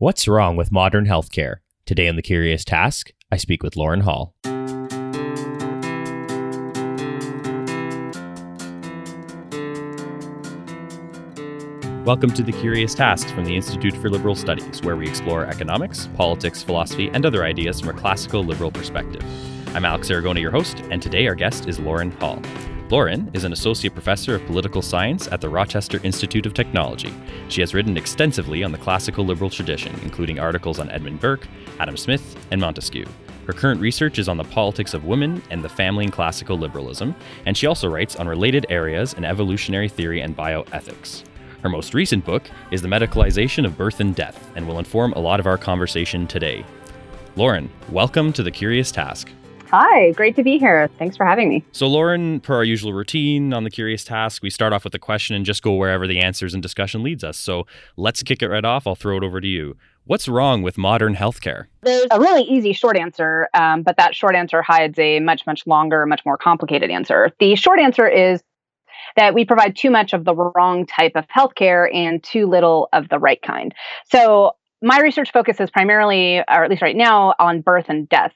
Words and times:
What's 0.00 0.28
wrong 0.28 0.54
with 0.54 0.70
modern 0.70 1.06
healthcare? 1.06 1.56
Today 1.84 2.06
on 2.06 2.14
The 2.14 2.22
Curious 2.22 2.64
Task, 2.64 3.10
I 3.32 3.36
speak 3.36 3.64
with 3.64 3.74
Lauren 3.74 4.02
Hall. 4.02 4.32
Welcome 12.04 12.30
to 12.30 12.44
The 12.44 12.56
Curious 12.60 12.94
Tasks 12.94 13.32
from 13.32 13.44
the 13.44 13.56
Institute 13.56 13.96
for 13.96 14.08
Liberal 14.08 14.36
Studies, 14.36 14.80
where 14.82 14.94
we 14.94 15.08
explore 15.08 15.46
economics, 15.46 16.08
politics, 16.14 16.62
philosophy, 16.62 17.10
and 17.12 17.26
other 17.26 17.42
ideas 17.42 17.80
from 17.80 17.88
a 17.88 18.00
classical 18.00 18.44
liberal 18.44 18.70
perspective. 18.70 19.24
I'm 19.74 19.84
Alex 19.84 20.10
Aragona, 20.10 20.40
your 20.40 20.52
host, 20.52 20.78
and 20.92 21.02
today 21.02 21.26
our 21.26 21.34
guest 21.34 21.66
is 21.68 21.80
Lauren 21.80 22.12
Hall. 22.12 22.40
Lauren 22.90 23.30
is 23.34 23.44
an 23.44 23.52
associate 23.52 23.92
professor 23.92 24.34
of 24.34 24.46
political 24.46 24.80
science 24.80 25.28
at 25.28 25.42
the 25.42 25.48
Rochester 25.48 26.00
Institute 26.04 26.46
of 26.46 26.54
Technology. 26.54 27.12
She 27.50 27.60
has 27.60 27.74
written 27.74 27.98
extensively 27.98 28.64
on 28.64 28.72
the 28.72 28.78
classical 28.78 29.26
liberal 29.26 29.50
tradition, 29.50 29.94
including 30.02 30.38
articles 30.38 30.78
on 30.78 30.90
Edmund 30.90 31.20
Burke, 31.20 31.46
Adam 31.80 31.98
Smith, 31.98 32.34
and 32.50 32.58
Montesquieu. 32.58 33.04
Her 33.46 33.52
current 33.52 33.78
research 33.78 34.18
is 34.18 34.26
on 34.26 34.38
the 34.38 34.44
politics 34.44 34.94
of 34.94 35.04
women 35.04 35.42
and 35.50 35.62
the 35.62 35.68
family 35.68 36.06
in 36.06 36.10
classical 36.10 36.56
liberalism, 36.56 37.14
and 37.44 37.54
she 37.54 37.66
also 37.66 37.90
writes 37.90 38.16
on 38.16 38.26
related 38.26 38.64
areas 38.70 39.12
in 39.12 39.24
evolutionary 39.24 39.90
theory 39.90 40.22
and 40.22 40.34
bioethics. 40.34 41.24
Her 41.62 41.68
most 41.68 41.92
recent 41.92 42.24
book 42.24 42.44
is 42.70 42.80
The 42.80 42.88
Medicalization 42.88 43.66
of 43.66 43.76
Birth 43.76 44.00
and 44.00 44.14
Death 44.14 44.50
and 44.56 44.66
will 44.66 44.78
inform 44.78 45.12
a 45.12 45.18
lot 45.20 45.40
of 45.40 45.46
our 45.46 45.58
conversation 45.58 46.26
today. 46.26 46.64
Lauren, 47.36 47.68
welcome 47.90 48.32
to 48.32 48.42
The 48.42 48.50
Curious 48.50 48.90
Task. 48.90 49.30
Hi, 49.70 50.12
great 50.12 50.34
to 50.36 50.42
be 50.42 50.56
here. 50.56 50.88
Thanks 50.98 51.14
for 51.14 51.26
having 51.26 51.50
me. 51.50 51.62
So, 51.72 51.86
Lauren, 51.86 52.40
per 52.40 52.54
our 52.54 52.64
usual 52.64 52.94
routine 52.94 53.52
on 53.52 53.64
the 53.64 53.70
Curious 53.70 54.02
Task, 54.02 54.42
we 54.42 54.48
start 54.48 54.72
off 54.72 54.82
with 54.82 54.94
a 54.94 54.98
question 54.98 55.36
and 55.36 55.44
just 55.44 55.62
go 55.62 55.74
wherever 55.74 56.06
the 56.06 56.20
answers 56.20 56.54
and 56.54 56.62
discussion 56.62 57.02
leads 57.02 57.22
us. 57.22 57.36
So, 57.36 57.66
let's 57.98 58.22
kick 58.22 58.42
it 58.42 58.48
right 58.48 58.64
off. 58.64 58.86
I'll 58.86 58.94
throw 58.94 59.18
it 59.18 59.22
over 59.22 59.42
to 59.42 59.46
you. 59.46 59.76
What's 60.04 60.26
wrong 60.26 60.62
with 60.62 60.78
modern 60.78 61.14
healthcare? 61.14 61.66
There's 61.82 62.06
a 62.10 62.18
really 62.18 62.44
easy 62.44 62.72
short 62.72 62.96
answer, 62.96 63.50
um, 63.52 63.82
but 63.82 63.98
that 63.98 64.14
short 64.14 64.34
answer 64.34 64.62
hides 64.62 64.98
a 64.98 65.20
much, 65.20 65.46
much 65.46 65.66
longer, 65.66 66.06
much 66.06 66.22
more 66.24 66.38
complicated 66.38 66.90
answer. 66.90 67.30
The 67.38 67.54
short 67.54 67.78
answer 67.78 68.08
is 68.08 68.42
that 69.16 69.34
we 69.34 69.44
provide 69.44 69.76
too 69.76 69.90
much 69.90 70.14
of 70.14 70.24
the 70.24 70.34
wrong 70.34 70.86
type 70.86 71.12
of 71.14 71.26
healthcare 71.28 71.94
and 71.94 72.22
too 72.22 72.46
little 72.46 72.88
of 72.94 73.10
the 73.10 73.18
right 73.18 73.42
kind. 73.42 73.74
So, 74.10 74.52
my 74.80 75.00
research 75.00 75.32
focuses 75.32 75.70
primarily, 75.70 76.38
or 76.38 76.64
at 76.64 76.70
least 76.70 76.80
right 76.80 76.96
now, 76.96 77.34
on 77.38 77.60
birth 77.60 77.86
and 77.88 78.08
death. 78.08 78.32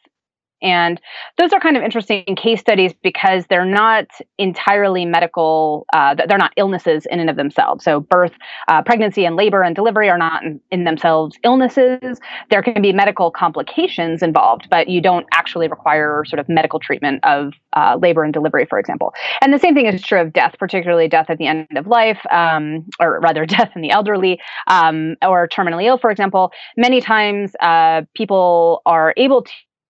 And 0.62 1.00
those 1.38 1.52
are 1.52 1.60
kind 1.60 1.76
of 1.76 1.82
interesting 1.82 2.36
case 2.36 2.60
studies 2.60 2.92
because 3.02 3.46
they're 3.48 3.64
not 3.64 4.06
entirely 4.38 5.04
medical, 5.04 5.86
uh, 5.92 6.14
they're 6.14 6.38
not 6.38 6.52
illnesses 6.56 7.06
in 7.10 7.20
and 7.20 7.28
of 7.28 7.36
themselves. 7.36 7.84
So, 7.84 8.00
birth, 8.00 8.32
uh, 8.68 8.82
pregnancy, 8.82 9.24
and 9.24 9.36
labor 9.36 9.62
and 9.62 9.74
delivery 9.74 10.08
are 10.08 10.18
not 10.18 10.42
in, 10.44 10.60
in, 10.70 10.84
themselves 10.84 11.36
illnesses. 11.44 12.20
There 12.50 12.62
can 12.62 12.82
be 12.82 12.92
medical 12.92 13.30
complications 13.30 14.22
involved, 14.22 14.68
but 14.70 14.88
you 14.88 15.00
don't 15.00 15.26
actually 15.32 15.68
require 15.68 16.24
sort 16.26 16.40
of 16.40 16.48
medical 16.48 16.78
treatment 16.78 17.20
of 17.24 17.52
uh, 17.72 17.98
labor 18.00 18.24
and 18.24 18.32
delivery, 18.32 18.66
for 18.66 18.78
example. 18.78 19.14
And 19.42 19.52
the 19.52 19.58
same 19.58 19.74
thing 19.74 19.86
is 19.86 20.02
true 20.02 20.20
of 20.20 20.32
death, 20.32 20.56
particularly 20.58 21.08
death 21.08 21.26
at 21.28 21.38
the 21.38 21.46
end 21.46 21.66
of 21.76 21.86
life, 21.86 22.20
um, 22.30 22.86
or 23.00 23.20
rather, 23.20 23.46
death 23.52 23.70
in 23.74 23.82
the 23.82 23.90
elderly 23.90 24.40
um, 24.66 25.16
or 25.22 25.48
terminally 25.48 25.84
ill, 25.84 25.98
for 25.98 26.10
example. 26.10 26.52
Many 26.76 27.00
times, 27.00 27.52
uh, 27.60 28.02
people 28.14 28.82
are 28.86 29.14
able 29.16 29.44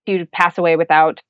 to 0.05 0.25
pass 0.31 0.57
away 0.57 0.75
without 0.75 1.21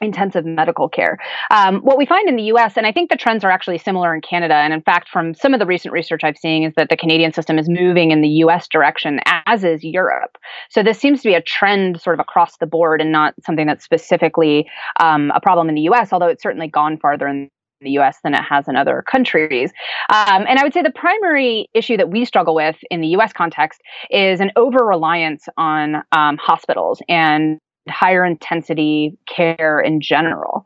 intensive 0.00 0.44
medical 0.44 0.88
care. 0.88 1.18
Um, 1.50 1.80
what 1.80 1.98
we 1.98 2.06
find 2.06 2.28
in 2.28 2.36
the 2.36 2.44
US, 2.44 2.76
and 2.76 2.86
I 2.86 2.92
think 2.92 3.10
the 3.10 3.16
trends 3.16 3.44
are 3.44 3.50
actually 3.50 3.78
similar 3.78 4.14
in 4.14 4.20
Canada, 4.20 4.54
and 4.54 4.72
in 4.72 4.80
fact, 4.80 5.08
from 5.08 5.34
some 5.34 5.52
of 5.52 5.60
the 5.60 5.66
recent 5.66 5.92
research 5.92 6.24
I've 6.24 6.38
seen, 6.38 6.64
is 6.64 6.74
that 6.76 6.88
the 6.88 6.96
Canadian 6.96 7.32
system 7.32 7.58
is 7.58 7.68
moving 7.68 8.10
in 8.10 8.22
the 8.22 8.28
US 8.44 8.66
direction, 8.68 9.20
as 9.46 9.62
is 9.64 9.84
Europe. 9.84 10.38
So 10.70 10.82
this 10.82 10.98
seems 10.98 11.22
to 11.22 11.28
be 11.28 11.34
a 11.34 11.42
trend 11.42 12.00
sort 12.00 12.14
of 12.14 12.20
across 12.20 12.56
the 12.58 12.66
board 12.66 13.00
and 13.00 13.12
not 13.12 13.34
something 13.44 13.66
that's 13.66 13.84
specifically 13.84 14.68
um, 15.00 15.30
a 15.34 15.40
problem 15.40 15.68
in 15.68 15.74
the 15.74 15.82
US, 15.82 16.12
although 16.12 16.28
it's 16.28 16.42
certainly 16.42 16.68
gone 16.68 16.98
farther 16.98 17.28
in 17.28 17.48
the 17.82 17.92
US 17.92 18.18
than 18.22 18.34
it 18.34 18.42
has 18.42 18.68
in 18.68 18.76
other 18.76 19.02
countries. 19.10 19.72
Um, 20.10 20.44
and 20.48 20.58
I 20.58 20.62
would 20.62 20.74
say 20.74 20.82
the 20.82 20.90
primary 20.90 21.66
issue 21.74 21.96
that 21.96 22.10
we 22.10 22.24
struggle 22.26 22.54
with 22.54 22.76
in 22.90 23.00
the 23.00 23.08
US 23.08 23.32
context 23.32 23.80
is 24.10 24.40
an 24.40 24.50
over 24.56 24.84
reliance 24.84 25.46
on 25.56 25.96
um, 26.12 26.36
hospitals 26.38 27.00
and 27.08 27.58
higher 27.88 28.24
intensity 28.24 29.16
care 29.26 29.80
in 29.80 30.00
general. 30.00 30.64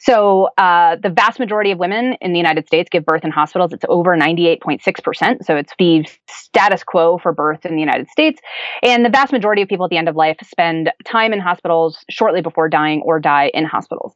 So, 0.00 0.48
uh, 0.58 0.96
the 1.02 1.10
vast 1.10 1.38
majority 1.38 1.70
of 1.70 1.78
women 1.78 2.16
in 2.20 2.32
the 2.32 2.38
United 2.38 2.66
States 2.66 2.88
give 2.90 3.04
birth 3.04 3.24
in 3.24 3.30
hospitals. 3.30 3.72
It's 3.72 3.84
over 3.88 4.16
98.6%. 4.16 5.44
So, 5.44 5.56
it's 5.56 5.72
the 5.78 6.06
status 6.28 6.82
quo 6.82 7.18
for 7.18 7.32
birth 7.32 7.64
in 7.64 7.74
the 7.74 7.80
United 7.80 8.08
States. 8.08 8.40
And 8.82 9.04
the 9.04 9.10
vast 9.10 9.32
majority 9.32 9.62
of 9.62 9.68
people 9.68 9.84
at 9.84 9.90
the 9.90 9.96
end 9.96 10.08
of 10.08 10.16
life 10.16 10.36
spend 10.42 10.90
time 11.04 11.32
in 11.32 11.38
hospitals 11.38 12.04
shortly 12.10 12.40
before 12.40 12.68
dying 12.68 13.02
or 13.04 13.20
die 13.20 13.50
in 13.54 13.64
hospitals. 13.64 14.12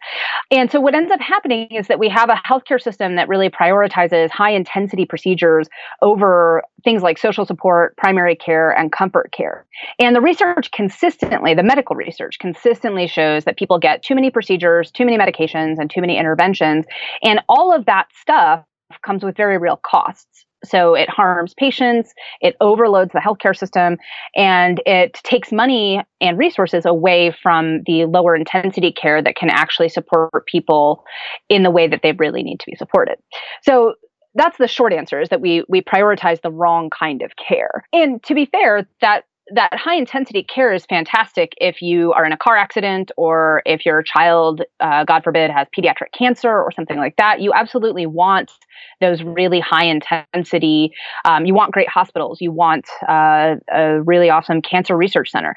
And 0.51 0.71
so, 0.71 0.81
what 0.81 0.95
ends 0.95 1.13
up 1.13 1.21
happening 1.21 1.69
is 1.71 1.87
that 1.87 1.99
we 1.99 2.09
have 2.09 2.31
a 2.31 2.35
healthcare 2.35 2.81
system 2.81 3.17
that 3.17 3.29
really 3.29 3.49
prioritizes 3.49 4.31
high 4.31 4.53
intensity 4.53 5.07
procedures 5.07 5.69
over 6.03 6.63
things 6.85 7.03
like 7.03 7.19
social 7.19 7.45
support, 7.47 7.97
primary 7.97 8.35
care, 8.35 8.71
and 8.71 8.91
comfort 8.91 9.33
care. 9.33 9.67
And 9.99 10.17
the 10.17 10.21
research 10.21 10.71
consistently, 10.73 11.55
the 11.55 11.63
medical 11.63 11.95
research 11.95 12.39
consistently 12.41 13.07
shows 13.07 13.45
that 13.45 13.57
people 13.57 13.79
get 13.79 14.03
too 14.03 14.15
many 14.15 14.31
procedures, 14.31 14.91
too 14.91 15.05
many 15.05 15.19
medications, 15.19 15.79
and 15.79 15.91
too 15.91 16.01
many 16.01 16.19
interventions. 16.19 16.85
And 17.23 17.41
all 17.49 17.73
of 17.75 17.87
that 17.87 18.09
stuff 18.21 18.65
comes 19.05 19.23
with 19.23 19.37
very 19.37 19.59
real 19.59 19.81
costs. 19.85 20.45
So 20.65 20.95
it 20.95 21.09
harms 21.09 21.55
patients, 21.55 22.13
it 22.43 22.55
overloads 22.61 23.13
the 23.13 23.19
healthcare 23.19 23.57
system, 23.57 23.97
and 24.37 24.83
it 24.85 25.15
takes 25.25 25.53
money 25.53 26.03
and 26.21 26.37
resources 26.37 26.85
away 26.85 27.35
from 27.43 27.83
the 27.87 28.05
lower 28.05 28.37
intensity 28.37 28.93
care 28.93 29.23
that 29.23 29.37
can 29.37 29.49
actually 29.49 29.89
support 29.89 30.45
people 30.47 31.05
in 31.49 31.63
the 31.63 31.71
way 31.71 31.89
that 31.89 32.01
they 32.03 32.13
really 32.13 32.43
need 32.43 32.61
to 32.61 32.67
be 32.67 32.77
supported. 32.77 33.17
So 33.63 33.95
that's 34.35 34.59
the 34.59 34.69
short 34.69 34.93
answer 34.93 35.21
is 35.21 35.31
that 35.31 35.41
we 35.41 35.65
we 35.69 35.81
prioritize 35.81 36.41
the 36.43 36.53
wrong 36.53 36.91
kind 36.91 37.23
of 37.23 37.33
care. 37.37 37.85
And 37.93 38.23
to 38.25 38.35
be 38.35 38.47
fair, 38.47 38.87
that 39.01 39.25
that 39.53 39.71
high 39.75 39.97
intensity 39.97 40.43
care 40.43 40.73
is 40.73 40.87
fantastic 40.87 41.53
if 41.61 41.83
you 41.83 42.13
are 42.13 42.25
in 42.25 42.33
a 42.33 42.37
car 42.37 42.57
accident 42.57 43.11
or 43.17 43.63
if 43.67 43.85
your 43.85 44.03
child, 44.03 44.63
uh, 44.81 45.05
God 45.05 45.25
forbid, 45.25 45.51
has 45.51 45.67
pediatric 45.77 46.13
cancer 46.17 46.51
or 46.51 46.71
something 46.73 46.99
like 46.99 47.17
that. 47.17 47.41
You 47.41 47.53
absolutely 47.53 48.07
want 48.07 48.53
those 49.01 49.23
really 49.23 49.61
high 49.61 49.85
intensity. 49.85 50.93
Um, 51.25 51.45
you 51.45 51.55
want 51.55 51.73
great 51.73 51.89
hospitals. 51.89 52.41
You 52.41 52.53
want 52.53 52.87
uh, 53.09 53.57
a 53.73 54.03
really 54.03 54.31
awesome 54.31 54.63
cancer 54.63 54.97
research 54.97 55.31
center. 55.31 55.55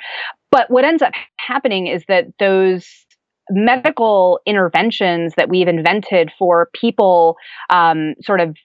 But 0.52 0.70
what 0.70 0.86
ends 0.86 1.02
up 1.02 1.14
happening 1.38 1.88
is 1.88 2.04
that 2.08 2.26
those 2.40 2.88
medical 3.50 4.40
interventions 4.46 5.34
that 5.36 5.50
we've 5.50 5.68
invented 5.68 6.32
for 6.38 6.70
people 6.74 7.36
um, 7.70 8.14
sort 8.22 8.40
of 8.40 8.56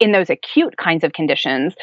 in 0.00 0.12
those 0.12 0.30
acute 0.30 0.76
kinds 0.76 1.04
of 1.04 1.12
conditions 1.12 1.74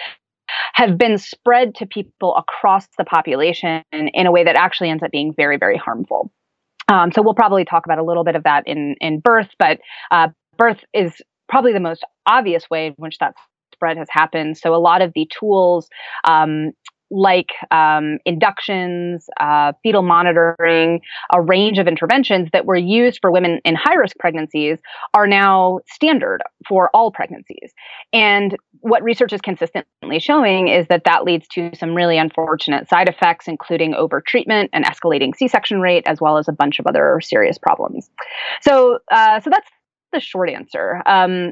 have 0.73 0.97
been 0.97 1.17
spread 1.17 1.75
to 1.75 1.85
people 1.85 2.35
across 2.35 2.87
the 2.97 3.03
population 3.03 3.83
in 3.91 4.25
a 4.25 4.31
way 4.31 4.43
that 4.43 4.55
actually 4.55 4.89
ends 4.89 5.03
up 5.03 5.11
being 5.11 5.33
very, 5.35 5.57
very 5.57 5.77
harmful. 5.77 6.31
Um, 6.87 7.11
so 7.11 7.21
we'll 7.21 7.33
probably 7.33 7.65
talk 7.65 7.85
about 7.85 7.97
a 7.97 8.03
little 8.03 8.23
bit 8.23 8.35
of 8.35 8.43
that 8.43 8.67
in 8.67 8.95
in 9.01 9.19
birth, 9.19 9.49
but 9.57 9.79
uh, 10.11 10.29
birth 10.57 10.83
is 10.93 11.13
probably 11.49 11.73
the 11.73 11.79
most 11.79 12.03
obvious 12.25 12.69
way 12.69 12.87
in 12.87 12.93
which 12.97 13.17
that 13.19 13.33
spread 13.73 13.97
has 13.97 14.07
happened. 14.09 14.57
So 14.57 14.73
a 14.73 14.77
lot 14.77 15.01
of 15.01 15.11
the 15.13 15.27
tools 15.37 15.87
um, 16.25 16.71
like 17.11 17.49
um, 17.71 18.17
inductions, 18.25 19.27
uh, 19.39 19.73
fetal 19.83 20.01
monitoring, 20.01 21.01
a 21.33 21.41
range 21.41 21.77
of 21.77 21.87
interventions 21.87 22.49
that 22.51 22.65
were 22.65 22.75
used 22.75 23.19
for 23.21 23.31
women 23.31 23.59
in 23.63 23.75
high 23.75 23.95
risk 23.95 24.17
pregnancies 24.17 24.79
are 25.13 25.27
now 25.27 25.79
standard 25.87 26.41
for 26.67 26.89
all 26.93 27.11
pregnancies. 27.11 27.73
And 28.11 28.57
what 28.81 29.03
research 29.03 29.33
is 29.33 29.41
consistently 29.41 30.19
showing 30.19 30.67
is 30.67 30.87
that 30.87 31.03
that 31.05 31.23
leads 31.23 31.47
to 31.49 31.71
some 31.75 31.93
really 31.95 32.17
unfortunate 32.17 32.89
side 32.89 33.07
effects, 33.07 33.47
including 33.47 33.93
overtreatment 33.93 34.69
and 34.73 34.85
escalating 34.85 35.35
C 35.35 35.47
section 35.47 35.81
rate, 35.81 36.03
as 36.07 36.19
well 36.19 36.37
as 36.37 36.47
a 36.47 36.53
bunch 36.53 36.79
of 36.79 36.87
other 36.87 37.19
serious 37.21 37.57
problems. 37.57 38.09
So, 38.61 38.99
uh, 39.11 39.39
so 39.39 39.49
that's 39.49 39.69
the 40.11 40.19
short 40.19 40.49
answer. 40.49 41.01
Um, 41.05 41.51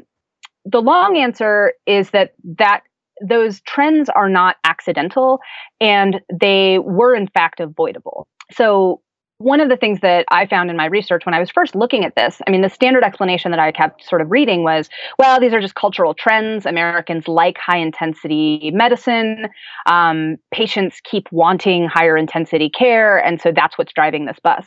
the 0.64 0.80
long 0.80 1.16
answer 1.16 1.74
is 1.86 2.10
that 2.10 2.34
that 2.58 2.82
those 3.28 3.60
trends 3.62 4.08
are 4.08 4.28
not 4.28 4.56
accidental 4.64 5.40
and 5.80 6.20
they 6.32 6.78
were 6.80 7.14
in 7.14 7.26
fact 7.28 7.60
avoidable. 7.60 8.26
So 8.52 9.00
one 9.44 9.60
of 9.60 9.68
the 9.68 9.76
things 9.76 10.00
that 10.00 10.24
I 10.30 10.46
found 10.46 10.70
in 10.70 10.76
my 10.76 10.86
research 10.86 11.26
when 11.26 11.34
I 11.34 11.38
was 11.38 11.50
first 11.50 11.74
looking 11.74 12.02
at 12.02 12.16
this, 12.16 12.40
I 12.46 12.50
mean, 12.50 12.62
the 12.62 12.70
standard 12.70 13.04
explanation 13.04 13.50
that 13.50 13.60
I 13.60 13.72
kept 13.72 14.02
sort 14.02 14.22
of 14.22 14.30
reading 14.30 14.62
was, 14.62 14.88
well, 15.18 15.38
these 15.38 15.52
are 15.52 15.60
just 15.60 15.74
cultural 15.74 16.14
trends. 16.14 16.64
Americans 16.64 17.28
like 17.28 17.58
high 17.58 17.76
intensity 17.76 18.70
medicine. 18.72 19.48
Um, 19.84 20.36
patients 20.50 20.98
keep 21.04 21.30
wanting 21.30 21.86
higher 21.86 22.16
intensity 22.16 22.70
care. 22.70 23.18
And 23.18 23.38
so 23.38 23.52
that's 23.54 23.76
what's 23.76 23.92
driving 23.92 24.24
this 24.24 24.38
bus. 24.42 24.64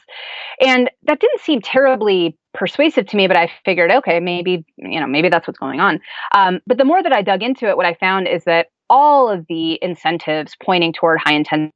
And 0.61 0.91
that 1.07 1.19
didn't 1.19 1.41
seem 1.41 1.59
terribly 1.59 2.37
persuasive 2.53 3.07
to 3.07 3.17
me, 3.17 3.27
but 3.27 3.35
I 3.35 3.49
figured, 3.65 3.91
okay, 3.91 4.19
maybe, 4.19 4.63
you 4.77 4.99
know, 4.99 5.07
maybe 5.07 5.29
that's 5.29 5.47
what's 5.47 5.59
going 5.59 5.79
on. 5.79 5.99
Um, 6.35 6.59
but 6.67 6.77
the 6.77 6.85
more 6.85 7.01
that 7.01 7.13
I 7.13 7.23
dug 7.23 7.41
into 7.41 7.67
it, 7.67 7.77
what 7.77 7.87
I 7.87 7.95
found 7.95 8.27
is 8.27 8.43
that 8.43 8.67
all 8.91 9.27
of 9.27 9.43
the 9.49 9.79
incentives 9.81 10.55
pointing 10.63 10.93
toward 10.93 11.19
high 11.25 11.33
intensity 11.33 11.73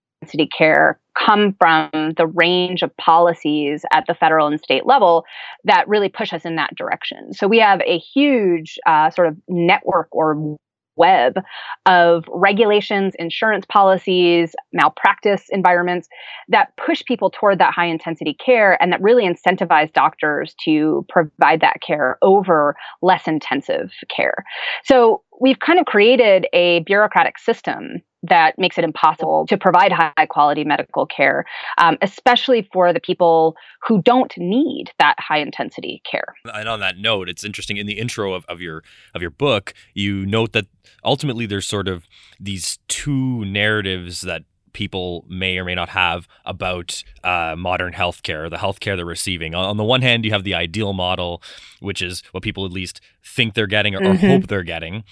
care 0.58 1.00
come 1.18 1.56
from 1.60 2.14
the 2.18 2.28
range 2.28 2.82
of 2.82 2.96
policies 2.98 3.84
at 3.92 4.06
the 4.08 4.14
federal 4.14 4.48
and 4.48 4.60
state 4.60 4.86
level 4.86 5.26
that 5.64 5.88
really 5.88 6.10
push 6.10 6.34
us 6.34 6.46
in 6.46 6.56
that 6.56 6.76
direction. 6.76 7.34
So 7.34 7.48
we 7.48 7.60
have 7.60 7.82
a 7.82 7.98
huge 7.98 8.80
uh, 8.86 9.10
sort 9.10 9.28
of 9.28 9.38
network 9.48 10.08
or 10.12 10.58
web 10.96 11.40
of 11.86 12.26
regulations, 12.30 13.14
insurance 13.18 13.66
policies, 13.68 14.54
malpractice 14.74 15.46
environments 15.50 16.08
that 16.50 16.76
push 16.78 17.02
people 17.06 17.30
toward 17.30 17.60
that 17.60 17.74
high 17.74 17.88
intensity 17.88 18.34
care 18.34 18.82
and 18.82 18.92
that 18.92 19.02
really 19.02 19.26
incentivize 19.28 19.92
doctors 19.94 20.54
to 20.64 21.06
provide 21.10 21.62
that 21.62 21.82
care 21.82 22.18
over 22.22 22.76
less 23.02 23.28
intensive 23.28 23.92
care. 24.16 24.44
So 24.84 25.24
we've 25.42 25.60
kind 25.60 25.80
of 25.80 25.86
created 25.86 26.48
a 26.54 26.80
bureaucratic 26.82 27.40
system 27.40 28.02
that 28.24 28.54
makes 28.60 28.78
it 28.78 28.84
impossible 28.84 29.48
to 29.48 29.58
provide 29.58 29.92
high 29.92 30.28
quality 30.30 30.64
medical 30.64 31.08
care, 31.08 31.44
um, 31.80 31.98
especially 32.04 32.70
for 32.72 32.94
the 32.94 33.00
people 33.00 33.56
who 33.82 34.00
don't 34.04 34.32
need 34.38 34.92
that 35.00 35.16
high 35.18 35.40
intensity 35.40 36.04
care. 36.10 36.36
And 36.54 36.70
on 36.70 36.80
that 36.82 37.00
note, 37.00 37.28
it's 37.28 37.44
interesting 37.44 37.78
in 37.78 37.88
the 37.88 37.98
intro 37.98 38.34
of, 38.34 38.46
of 38.48 38.62
your 38.62 38.84
of 39.16 39.22
your 39.22 39.32
book, 39.32 39.74
you 39.96 40.26
note 40.28 40.52
that 40.54 40.68
ultimately 41.04 41.48
there's 41.48 41.68
sort 41.68 41.88
of 41.88 42.08
these 42.40 42.78
two 42.88 43.44
narratives 43.46 44.22
that 44.22 44.44
people 44.74 45.26
may 45.28 45.58
or 45.58 45.66
may 45.66 45.76
not 45.76 45.90
have 45.90 46.28
about 46.46 47.04
uh, 47.24 47.56
modern 47.58 47.92
healthcare, 47.92 48.50
the 48.50 48.58
healthcare 48.58 48.96
they're 48.96 49.04
receiving. 49.04 49.54
On 49.54 49.76
the 49.76 49.84
one 49.84 50.02
hand, 50.02 50.24
you 50.24 50.32
have 50.32 50.46
the 50.46 50.54
ideal 50.54 50.94
model, 50.94 51.42
which 51.82 52.02
is 52.02 52.24
what 52.32 52.42
people 52.44 52.66
at 52.66 52.72
least 52.72 53.02
think 53.26 53.54
they're 53.54 53.68
getting 53.68 53.96
or, 53.96 54.00
mm-hmm. 54.00 54.26
or 54.26 54.30
hope 54.30 54.48
they're 54.48 54.64
getting 54.64 55.04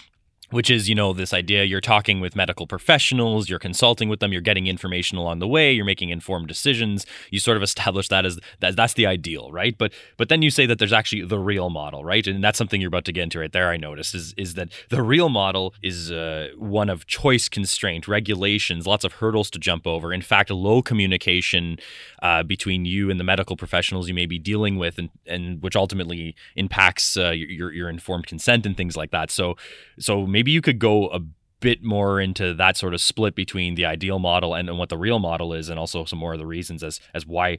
which 0.51 0.69
is 0.69 0.89
you 0.89 0.95
know 0.95 1.13
this 1.13 1.33
idea 1.33 1.63
you're 1.63 1.81
talking 1.81 2.19
with 2.19 2.35
medical 2.35 2.67
professionals 2.67 3.49
you're 3.49 3.59
consulting 3.59 4.09
with 4.09 4.19
them 4.19 4.31
you're 4.31 4.41
getting 4.41 4.67
information 4.67 5.17
along 5.17 5.39
the 5.39 5.47
way 5.47 5.71
you're 5.71 5.85
making 5.85 6.09
informed 6.09 6.47
decisions. 6.47 7.05
You 7.31 7.39
sort 7.39 7.57
of 7.57 7.63
establish 7.63 8.07
that 8.09 8.25
as 8.25 8.39
that, 8.59 8.75
that's 8.75 8.93
the 8.93 9.05
ideal 9.05 9.51
right? 9.51 9.77
But 9.77 9.93
but 10.17 10.29
then 10.29 10.41
you 10.41 10.49
say 10.49 10.65
that 10.65 10.79
there's 10.79 10.93
actually 10.93 11.23
the 11.25 11.39
real 11.39 11.69
model 11.69 12.03
right? 12.03 12.25
And 12.25 12.43
that's 12.43 12.57
something 12.57 12.81
you're 12.81 12.89
about 12.89 13.05
to 13.05 13.11
get 13.11 13.23
into 13.23 13.39
right 13.39 13.51
there 13.51 13.69
i 13.69 13.77
noticed 13.77 14.15
is 14.15 14.33
is 14.37 14.53
that 14.55 14.69
the 14.89 15.01
real 15.01 15.29
model 15.29 15.73
is 15.81 16.11
uh, 16.11 16.49
one 16.57 16.89
of 16.89 17.05
choice 17.05 17.49
constraint 17.49 18.07
regulations 18.07 18.87
lots 18.87 19.03
of 19.03 19.13
hurdles 19.13 19.49
to 19.51 19.59
jump 19.59 19.85
over. 19.85 20.13
In 20.13 20.21
fact 20.21 20.49
low 20.49 20.81
communication 20.81 21.77
uh, 22.23 22.43
between 22.43 22.85
you 22.85 23.09
and 23.09 23.19
the 23.19 23.23
medical 23.23 23.55
professionals 23.55 24.07
you 24.07 24.13
may 24.13 24.25
be 24.25 24.39
dealing 24.39 24.77
with 24.77 24.97
and 24.97 25.09
and 25.25 25.61
which 25.61 25.75
ultimately 25.75 26.35
impacts 26.55 27.17
uh, 27.17 27.29
your 27.31 27.71
your 27.71 27.89
informed 27.89 28.27
consent 28.27 28.65
and 28.65 28.75
things 28.75 28.95
like 28.97 29.11
that. 29.11 29.31
So 29.31 29.55
so 29.99 30.25
maybe 30.25 30.38
maybe 30.39 30.51
you 30.51 30.61
could 30.61 30.79
go 30.79 31.09
a 31.09 31.19
bit 31.59 31.83
more 31.83 32.21
into 32.21 32.53
that 32.53 32.77
sort 32.77 32.93
of 32.93 33.01
split 33.01 33.35
between 33.35 33.75
the 33.75 33.85
ideal 33.85 34.19
model 34.19 34.53
and, 34.53 34.69
and 34.69 34.77
what 34.77 34.87
the 34.87 34.97
real 34.97 35.19
model 35.19 35.51
is 35.53 35.67
and 35.67 35.77
also 35.77 36.05
some 36.05 36.17
more 36.17 36.31
of 36.31 36.39
the 36.39 36.45
reasons 36.45 36.81
as 36.81 37.01
as 37.13 37.25
why 37.25 37.57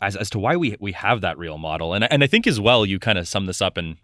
as, 0.00 0.14
as 0.14 0.30
to 0.30 0.38
why 0.38 0.54
we 0.54 0.76
we 0.78 0.92
have 0.92 1.20
that 1.20 1.36
real 1.36 1.58
model 1.58 1.92
and 1.94 2.04
and 2.12 2.22
I 2.22 2.28
think 2.28 2.46
as 2.46 2.60
well 2.60 2.86
you 2.86 3.00
kind 3.00 3.18
of 3.18 3.26
sum 3.26 3.46
this 3.46 3.60
up 3.60 3.76
and 3.76 3.96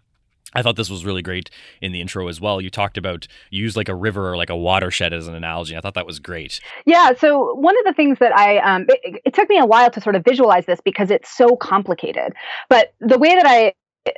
I 0.53 0.61
thought 0.61 0.75
this 0.75 0.89
was 0.89 1.05
really 1.05 1.21
great 1.21 1.49
in 1.79 1.93
the 1.93 2.01
intro 2.01 2.27
as 2.27 2.41
well. 2.41 2.59
You 2.59 2.69
talked 2.69 2.97
about 2.97 3.25
you 3.51 3.63
use 3.63 3.77
like 3.77 3.87
a 3.87 3.95
river 3.95 4.29
or 4.29 4.35
like 4.35 4.49
a 4.49 4.57
watershed 4.57 5.13
as 5.13 5.27
an 5.29 5.35
analogy. 5.35 5.77
I 5.77 5.79
thought 5.79 5.93
that 5.93 6.07
was 6.07 6.19
great. 6.19 6.59
Yeah. 6.85 7.13
So 7.13 7.53
one 7.53 7.77
of 7.77 7.85
the 7.85 7.93
things 7.93 8.17
that 8.19 8.35
I 8.35 8.57
um, 8.57 8.87
it, 8.89 9.21
it 9.23 9.33
took 9.33 9.47
me 9.47 9.59
a 9.59 9.65
while 9.65 9.91
to 9.91 10.01
sort 10.01 10.17
of 10.17 10.25
visualize 10.25 10.65
this 10.65 10.81
because 10.83 11.11
it's 11.11 11.29
so 11.29 11.55
complicated. 11.55 12.33
But 12.67 12.93
the 12.99 13.19
way 13.19 13.35
that 13.35 13.45
I 13.45 13.73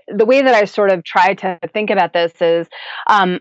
the 0.07 0.25
way 0.25 0.41
that 0.41 0.53
I 0.53 0.65
sort 0.65 0.91
of 0.91 1.03
try 1.03 1.33
to 1.35 1.59
think 1.73 1.89
about 1.89 2.13
this 2.13 2.33
is 2.41 2.67
um, 3.07 3.39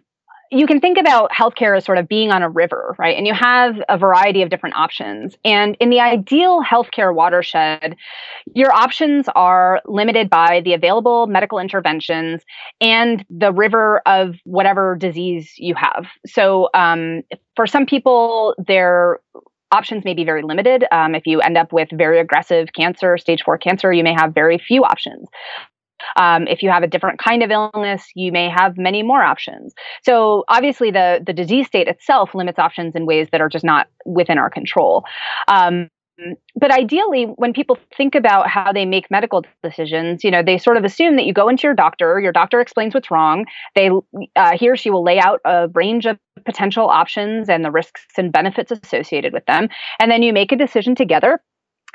you 0.51 0.67
can 0.67 0.81
think 0.81 0.99
about 0.99 1.31
healthcare 1.31 1.77
as 1.77 1.85
sort 1.85 1.99
of 1.99 2.09
being 2.09 2.33
on 2.33 2.43
a 2.43 2.49
river, 2.49 2.97
right? 2.99 3.17
And 3.17 3.27
you 3.27 3.35
have 3.35 3.81
a 3.89 3.97
variety 3.97 4.43
of 4.43 4.51
different 4.51 4.75
options. 4.75 5.37
And 5.45 5.77
in 5.81 5.91
the 5.91 6.01
ideal 6.01 6.61
healthcare 6.63 7.15
watershed, 7.15 7.97
your 8.55 8.73
options 8.73 9.29
are 9.37 9.81
limited 9.87 10.29
by 10.29 10.61
the 10.65 10.75
available 10.75 11.29
medical 11.29 11.61
interventions 11.61 12.43
and 12.81 13.25
the 13.31 13.53
river 13.53 14.03
of 14.07 14.37
whatever 14.45 14.97
disease 14.97 15.53
you 15.57 15.75
have. 15.77 16.07
So 16.27 16.69
um, 16.75 17.23
for 17.55 17.67
some 17.69 17.87
people, 17.87 18.57
their 18.67 19.21
options 19.73 20.05
may 20.05 20.15
be 20.15 20.25
very 20.25 20.43
limited. 20.43 20.85
Um, 20.91 21.15
if 21.15 21.27
you 21.27 21.41
end 21.41 21.57
up 21.57 21.73
with 21.73 21.89
very 21.93 22.19
aggressive 22.19 22.73
cancer, 22.73 23.17
stage 23.19 23.43
four 23.45 23.57
cancer, 23.57 23.93
you 23.93 24.03
may 24.03 24.15
have 24.15 24.35
very 24.35 24.59
few 24.59 24.83
options. 24.83 25.29
Um, 26.17 26.47
if 26.47 26.63
you 26.63 26.71
have 26.71 26.83
a 26.83 26.87
different 26.87 27.19
kind 27.19 27.43
of 27.43 27.51
illness, 27.51 28.05
you 28.15 28.33
may 28.33 28.49
have 28.49 28.77
many 28.77 29.03
more 29.03 29.23
options. 29.23 29.75
So 30.03 30.45
obviously, 30.49 30.91
the 30.91 31.23
the 31.25 31.33
disease 31.33 31.67
state 31.67 31.89
itself 31.89 32.35
limits 32.35 32.59
options 32.59 32.95
in 32.95 33.07
ways 33.07 33.29
that 33.33 33.41
are 33.41 33.49
just 33.49 33.65
not 33.65 33.89
within 34.05 34.39
our 34.39 34.51
control. 34.51 35.05
Um, 35.49 35.89
but 36.55 36.71
ideally, 36.71 37.25
when 37.37 37.53
people 37.53 37.79
think 37.97 38.15
about 38.15 38.49
how 38.49 38.73
they 38.73 38.85
make 38.85 39.11
medical 39.11 39.43
decisions, 39.63 40.23
you 40.25 40.31
know, 40.31 40.43
they 40.43 40.59
sort 40.59 40.77
of 40.77 40.85
assume 40.85 41.17
that 41.17 41.25
you 41.25 41.33
go 41.33 41.49
into 41.49 41.63
your 41.63 41.75
doctor, 41.75 42.21
your 42.21 42.33
doctor 42.33 42.61
explains 42.61 42.95
what's 42.95 43.11
wrong. 43.11 43.47
They, 43.75 43.91
uh, 44.37 44.57
he 44.59 44.69
or 44.69 44.77
she 44.77 44.91
will 44.91 45.03
lay 45.03 45.19
out 45.19 45.41
a 45.45 45.69
range 45.69 46.07
of 46.07 46.19
potential 46.45 46.89
options 46.89 47.49
and 47.49 47.65
the 47.65 47.71
risks 47.71 48.03
and 48.17 48.33
benefits 48.33 48.71
associated 48.71 49.33
with 49.33 49.47
them, 49.47 49.69
and 49.99 50.11
then 50.11 50.23
you 50.23 50.33
make 50.33 50.53
a 50.53 50.57
decision 50.57 50.95
together 50.95 51.41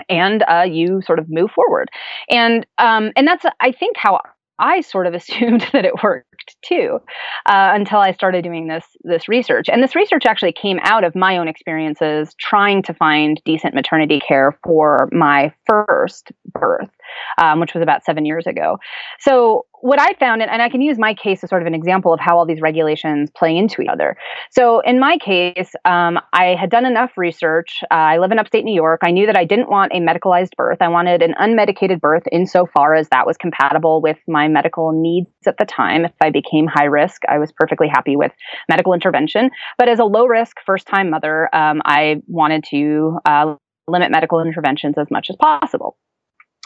and 0.09 0.43
uh, 0.47 0.63
you 0.63 1.01
sort 1.05 1.19
of 1.19 1.29
move 1.29 1.51
forward. 1.51 1.89
And 2.29 2.65
um, 2.77 3.11
and 3.15 3.27
that's 3.27 3.45
I 3.61 3.71
think 3.71 3.97
how 3.97 4.19
I 4.59 4.81
sort 4.81 5.07
of 5.07 5.13
assumed 5.15 5.67
that 5.73 5.85
it 5.85 6.03
worked 6.03 6.55
too, 6.63 6.99
uh, 7.47 7.71
until 7.73 7.99
I 7.99 8.11
started 8.11 8.43
doing 8.43 8.67
this 8.67 8.85
this 9.03 9.27
research. 9.27 9.67
And 9.69 9.81
this 9.81 9.95
research 9.95 10.25
actually 10.25 10.53
came 10.53 10.79
out 10.83 11.03
of 11.03 11.15
my 11.15 11.37
own 11.37 11.47
experiences 11.47 12.35
trying 12.39 12.83
to 12.83 12.93
find 12.93 13.41
decent 13.45 13.73
maternity 13.73 14.19
care 14.19 14.57
for 14.63 15.09
my 15.11 15.53
first 15.67 16.31
birth, 16.45 16.89
um, 17.37 17.59
which 17.59 17.73
was 17.73 17.81
about 17.81 18.03
seven 18.05 18.25
years 18.25 18.47
ago. 18.47 18.77
So 19.19 19.65
what 19.81 19.99
I 19.99 20.13
found, 20.15 20.41
and, 20.41 20.61
I 20.65 20.69
can 20.69 20.81
use 20.81 20.97
my 20.97 21.13
case 21.13 21.43
as 21.43 21.49
sort 21.49 21.61
of 21.61 21.67
an 21.67 21.75
example 21.75 22.11
of 22.11 22.19
how 22.19 22.37
all 22.37 22.45
these 22.45 22.61
regulations 22.61 23.29
play 23.37 23.55
into 23.55 23.83
each 23.83 23.87
other. 23.87 24.17
So 24.49 24.79
in 24.79 24.99
my 24.99 25.17
case, 25.17 25.73
um, 25.85 26.17
I 26.33 26.55
had 26.59 26.71
done 26.71 26.85
enough 26.85 27.11
research. 27.17 27.83
Uh, 27.91 27.93
I 27.93 28.17
live 28.17 28.31
in 28.31 28.39
upstate 28.39 28.65
New 28.65 28.73
York. 28.73 29.01
I 29.03 29.11
knew 29.11 29.27
that 29.27 29.37
I 29.37 29.45
didn't 29.45 29.69
want 29.69 29.91
a 29.91 29.97
medicalized 29.97 30.55
birth. 30.57 30.79
I 30.81 30.87
wanted 30.87 31.21
an 31.21 31.35
unmedicated 31.39 31.99
birth 31.99 32.23
insofar 32.31 32.95
as 32.95 33.09
that 33.09 33.27
was 33.27 33.37
compatible 33.37 34.01
with 34.01 34.17
my 34.27 34.47
medical 34.47 34.91
needs 34.91 35.29
at 35.45 35.57
the 35.59 35.65
time. 35.65 36.05
If 36.05 36.13
I 36.19 36.31
became 36.31 36.65
high 36.67 36.85
risk, 36.85 37.21
I 37.27 37.37
was 37.37 37.51
perfectly 37.51 37.87
happy 37.87 38.15
with 38.15 38.31
medical 38.69 38.93
intervention. 38.93 39.51
But 39.77 39.87
as 39.87 39.99
a 39.99 40.05
low 40.05 40.25
risk 40.25 40.57
first 40.65 40.87
time 40.87 41.11
mother, 41.11 41.53
um, 41.53 41.81
I 41.85 42.23
wanted 42.27 42.63
to 42.71 43.19
uh, 43.25 43.55
limit 43.87 44.09
medical 44.09 44.39
interventions 44.39 44.97
as 44.97 45.11
much 45.11 45.29
as 45.29 45.35
possible. 45.35 45.97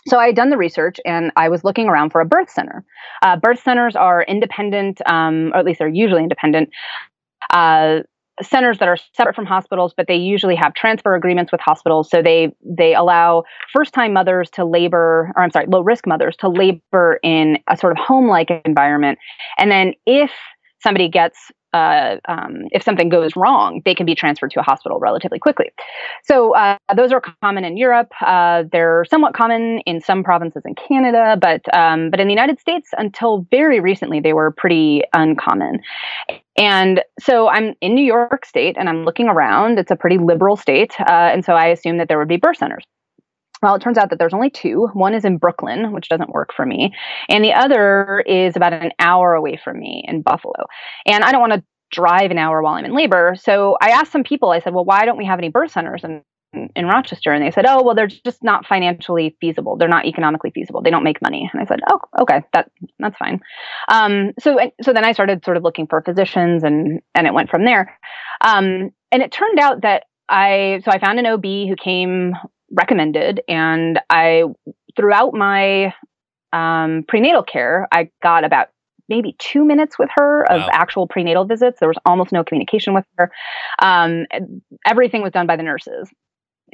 So 0.08 0.18
I 0.18 0.27
had 0.27 0.36
done 0.36 0.50
the 0.50 0.58
research 0.58 0.98
and 1.06 1.32
I 1.36 1.50
was 1.50 1.63
looking 1.63 1.88
around 1.88 2.12
for 2.12 2.22
a 2.22 2.25
birth 2.25 2.50
center. 2.50 2.86
Uh, 3.22 3.36
birth 3.36 3.62
centers 3.62 3.96
are 3.96 4.24
independent, 4.24 5.01
um, 5.06 5.51
or 5.53 5.58
at 5.58 5.65
least 5.65 5.79
they're 5.79 5.88
usually 5.88 6.24
independent. 6.24 6.70
Uh, 7.51 8.00
centers 8.41 8.79
that 8.79 8.88
are 8.88 8.98
separate 9.13 9.36
from 9.36 9.46
hospitals 9.46 9.94
but 9.96 10.08
they 10.08 10.15
usually 10.15 10.56
have 10.56 10.74
transfer 10.74 11.13
agreements 11.13 11.51
with 11.51 11.60
hospitals 11.60 12.10
so 12.10 12.22
they 12.22 12.53
they 12.63 12.96
allow 12.96 13.44
first 13.74 13.94
time 13.94 14.13
mothers 14.13 14.50
to 14.50 14.63
labor 14.63 15.32
or 15.36 15.44
i'm 15.44 15.51
sorry 15.51 15.65
low 15.68 15.82
risk 15.82 16.08
mothers 16.08 16.38
to 16.38 16.48
labor 16.48 17.20
in 17.22 17.58
a 17.70 17.75
sort 17.75 17.91
of 17.91 17.98
home 17.98 18.29
like 18.29 18.50
environment 18.63 19.20
and 19.58 19.70
then 19.70 19.94
if 20.06 20.32
somebody 20.82 21.10
gets 21.10 21.51
uh, 21.73 22.17
um, 22.27 22.63
if 22.71 22.83
something 22.83 23.09
goes 23.09 23.35
wrong, 23.35 23.81
they 23.85 23.95
can 23.95 24.05
be 24.05 24.15
transferred 24.15 24.51
to 24.51 24.59
a 24.59 24.63
hospital 24.63 24.99
relatively 24.99 25.39
quickly. 25.39 25.69
So 26.23 26.55
uh, 26.55 26.77
those 26.95 27.11
are 27.11 27.21
common 27.41 27.63
in 27.63 27.77
Europe. 27.77 28.11
Uh, 28.21 28.63
they're 28.71 29.05
somewhat 29.09 29.33
common 29.33 29.79
in 29.85 30.01
some 30.01 30.23
provinces 30.23 30.63
in 30.65 30.75
Canada, 30.75 31.38
but 31.39 31.61
um, 31.75 32.09
but 32.09 32.19
in 32.19 32.27
the 32.27 32.33
United 32.33 32.59
States, 32.59 32.89
until 32.97 33.45
very 33.51 33.79
recently, 33.79 34.19
they 34.19 34.33
were 34.33 34.51
pretty 34.51 35.03
uncommon. 35.13 35.79
And 36.57 37.01
so 37.19 37.47
I'm 37.47 37.75
in 37.81 37.95
New 37.95 38.03
York 38.03 38.45
State, 38.45 38.75
and 38.77 38.89
I'm 38.89 39.05
looking 39.05 39.29
around. 39.29 39.79
It's 39.79 39.91
a 39.91 39.95
pretty 39.95 40.17
liberal 40.17 40.57
state, 40.57 40.93
uh, 40.99 41.29
and 41.33 41.45
so 41.45 41.53
I 41.53 41.67
assumed 41.67 41.99
that 41.99 42.07
there 42.07 42.17
would 42.17 42.27
be 42.27 42.38
birth 42.38 42.57
centers. 42.57 42.83
Well, 43.62 43.75
it 43.75 43.82
turns 43.82 43.98
out 43.98 44.10
that 44.10 44.20
there's 44.20 44.34
only 44.34 44.50
two. 44.50 44.88
One 44.94 45.13
is 45.13 45.25
in 45.25 45.38
Brooklyn, 45.38 45.92
which 45.92 46.10
doesn't 46.10 46.32
work 46.32 46.54
for 46.56 46.66
me, 46.66 46.94
and 47.28 47.44
the 47.44 47.54
other 47.54 48.24
is 48.25 48.56
about 48.56 48.74
an 48.74 48.92
hour 49.00 49.34
away 49.34 49.60
from 49.62 49.80
me 49.80 50.04
in 50.08 50.22
Buffalo. 50.22 50.66
And 51.06 51.24
I 51.24 51.32
don't 51.32 51.42
want 51.42 51.54
to 51.54 51.63
drive 51.92 52.32
an 52.32 52.38
hour 52.38 52.62
while 52.62 52.75
I'm 52.75 52.86
in 52.86 52.96
labor. 52.96 53.36
So 53.38 53.78
I 53.82 53.89
asked 53.89 54.12
some 54.12 54.24
people, 54.24 54.51
I 54.51 54.60
said, 54.60 54.74
well, 54.74 54.86
why 54.86 55.06
don't 55.06 55.18
we 55.18 55.25
have 55.25 55.39
any 55.39 55.50
birth 55.50 55.72
centers 55.72 56.04
in, 56.04 56.22
in 56.75 56.86
Rochester? 56.86 57.32
And 57.32 57.44
they 57.44 57.51
said, 57.51 57.66
oh, 57.68 57.84
well, 57.84 57.96
they're 57.96 58.08
just 58.08 58.44
not 58.44 58.66
financially 58.66 59.36
feasible. 59.42 59.75
They're 59.75 59.88
not 59.88 60.06
economically 60.06 60.51
feasible. 60.54 60.82
They 60.82 60.92
don't 60.92 61.04
make 61.04 61.22
money. 61.22 61.50
And 61.51 61.62
I 61.62 61.66
said, 61.66 61.80
oh, 61.89 62.00
okay, 62.22 62.42
that 62.54 62.72
that's 63.00 63.18
fine. 63.18 63.39
Um, 63.88 64.32
so 64.39 64.60
so 64.82 64.94
then 64.94 65.06
I 65.06 65.13
started 65.13 65.44
sort 65.44 65.58
of 65.58 65.63
looking 65.63 65.88
for 65.88 66.01
physicians, 66.01 66.63
and 66.63 67.01
and 67.16 67.28
it 67.28 67.34
went 67.34 67.50
from 67.50 67.66
there. 67.66 67.98
Um, 68.42 68.92
and 69.12 69.24
it 69.24 69.32
turned 69.32 69.60
out 69.60 69.82
that 69.82 70.04
I 70.30 70.82
so 70.86 70.92
I 70.92 71.00
found 71.00 71.20
an 71.20 71.25
OB 71.25 71.44
who 71.44 71.75
came 71.75 72.34
recommended. 72.71 73.41
And 73.47 73.99
I, 74.09 74.43
throughout 74.95 75.33
my 75.33 75.93
um, 76.53 77.03
prenatal 77.07 77.43
care, 77.43 77.88
I 77.91 78.09
got 78.23 78.43
about 78.43 78.69
maybe 79.07 79.35
two 79.39 79.65
minutes 79.65 79.97
with 79.97 80.09
her 80.15 80.43
of 80.51 80.61
Wow. 80.61 80.69
actual 80.71 81.07
prenatal 81.07 81.45
visits. 81.45 81.79
There 81.79 81.89
was 81.89 81.97
almost 82.05 82.31
no 82.31 82.43
communication 82.43 82.93
with 82.93 83.05
her. 83.17 83.31
Um, 83.81 84.25
everything 84.85 85.21
was 85.23 85.31
done 85.31 85.47
by 85.47 85.55
the 85.55 85.63
nurses. 85.63 86.09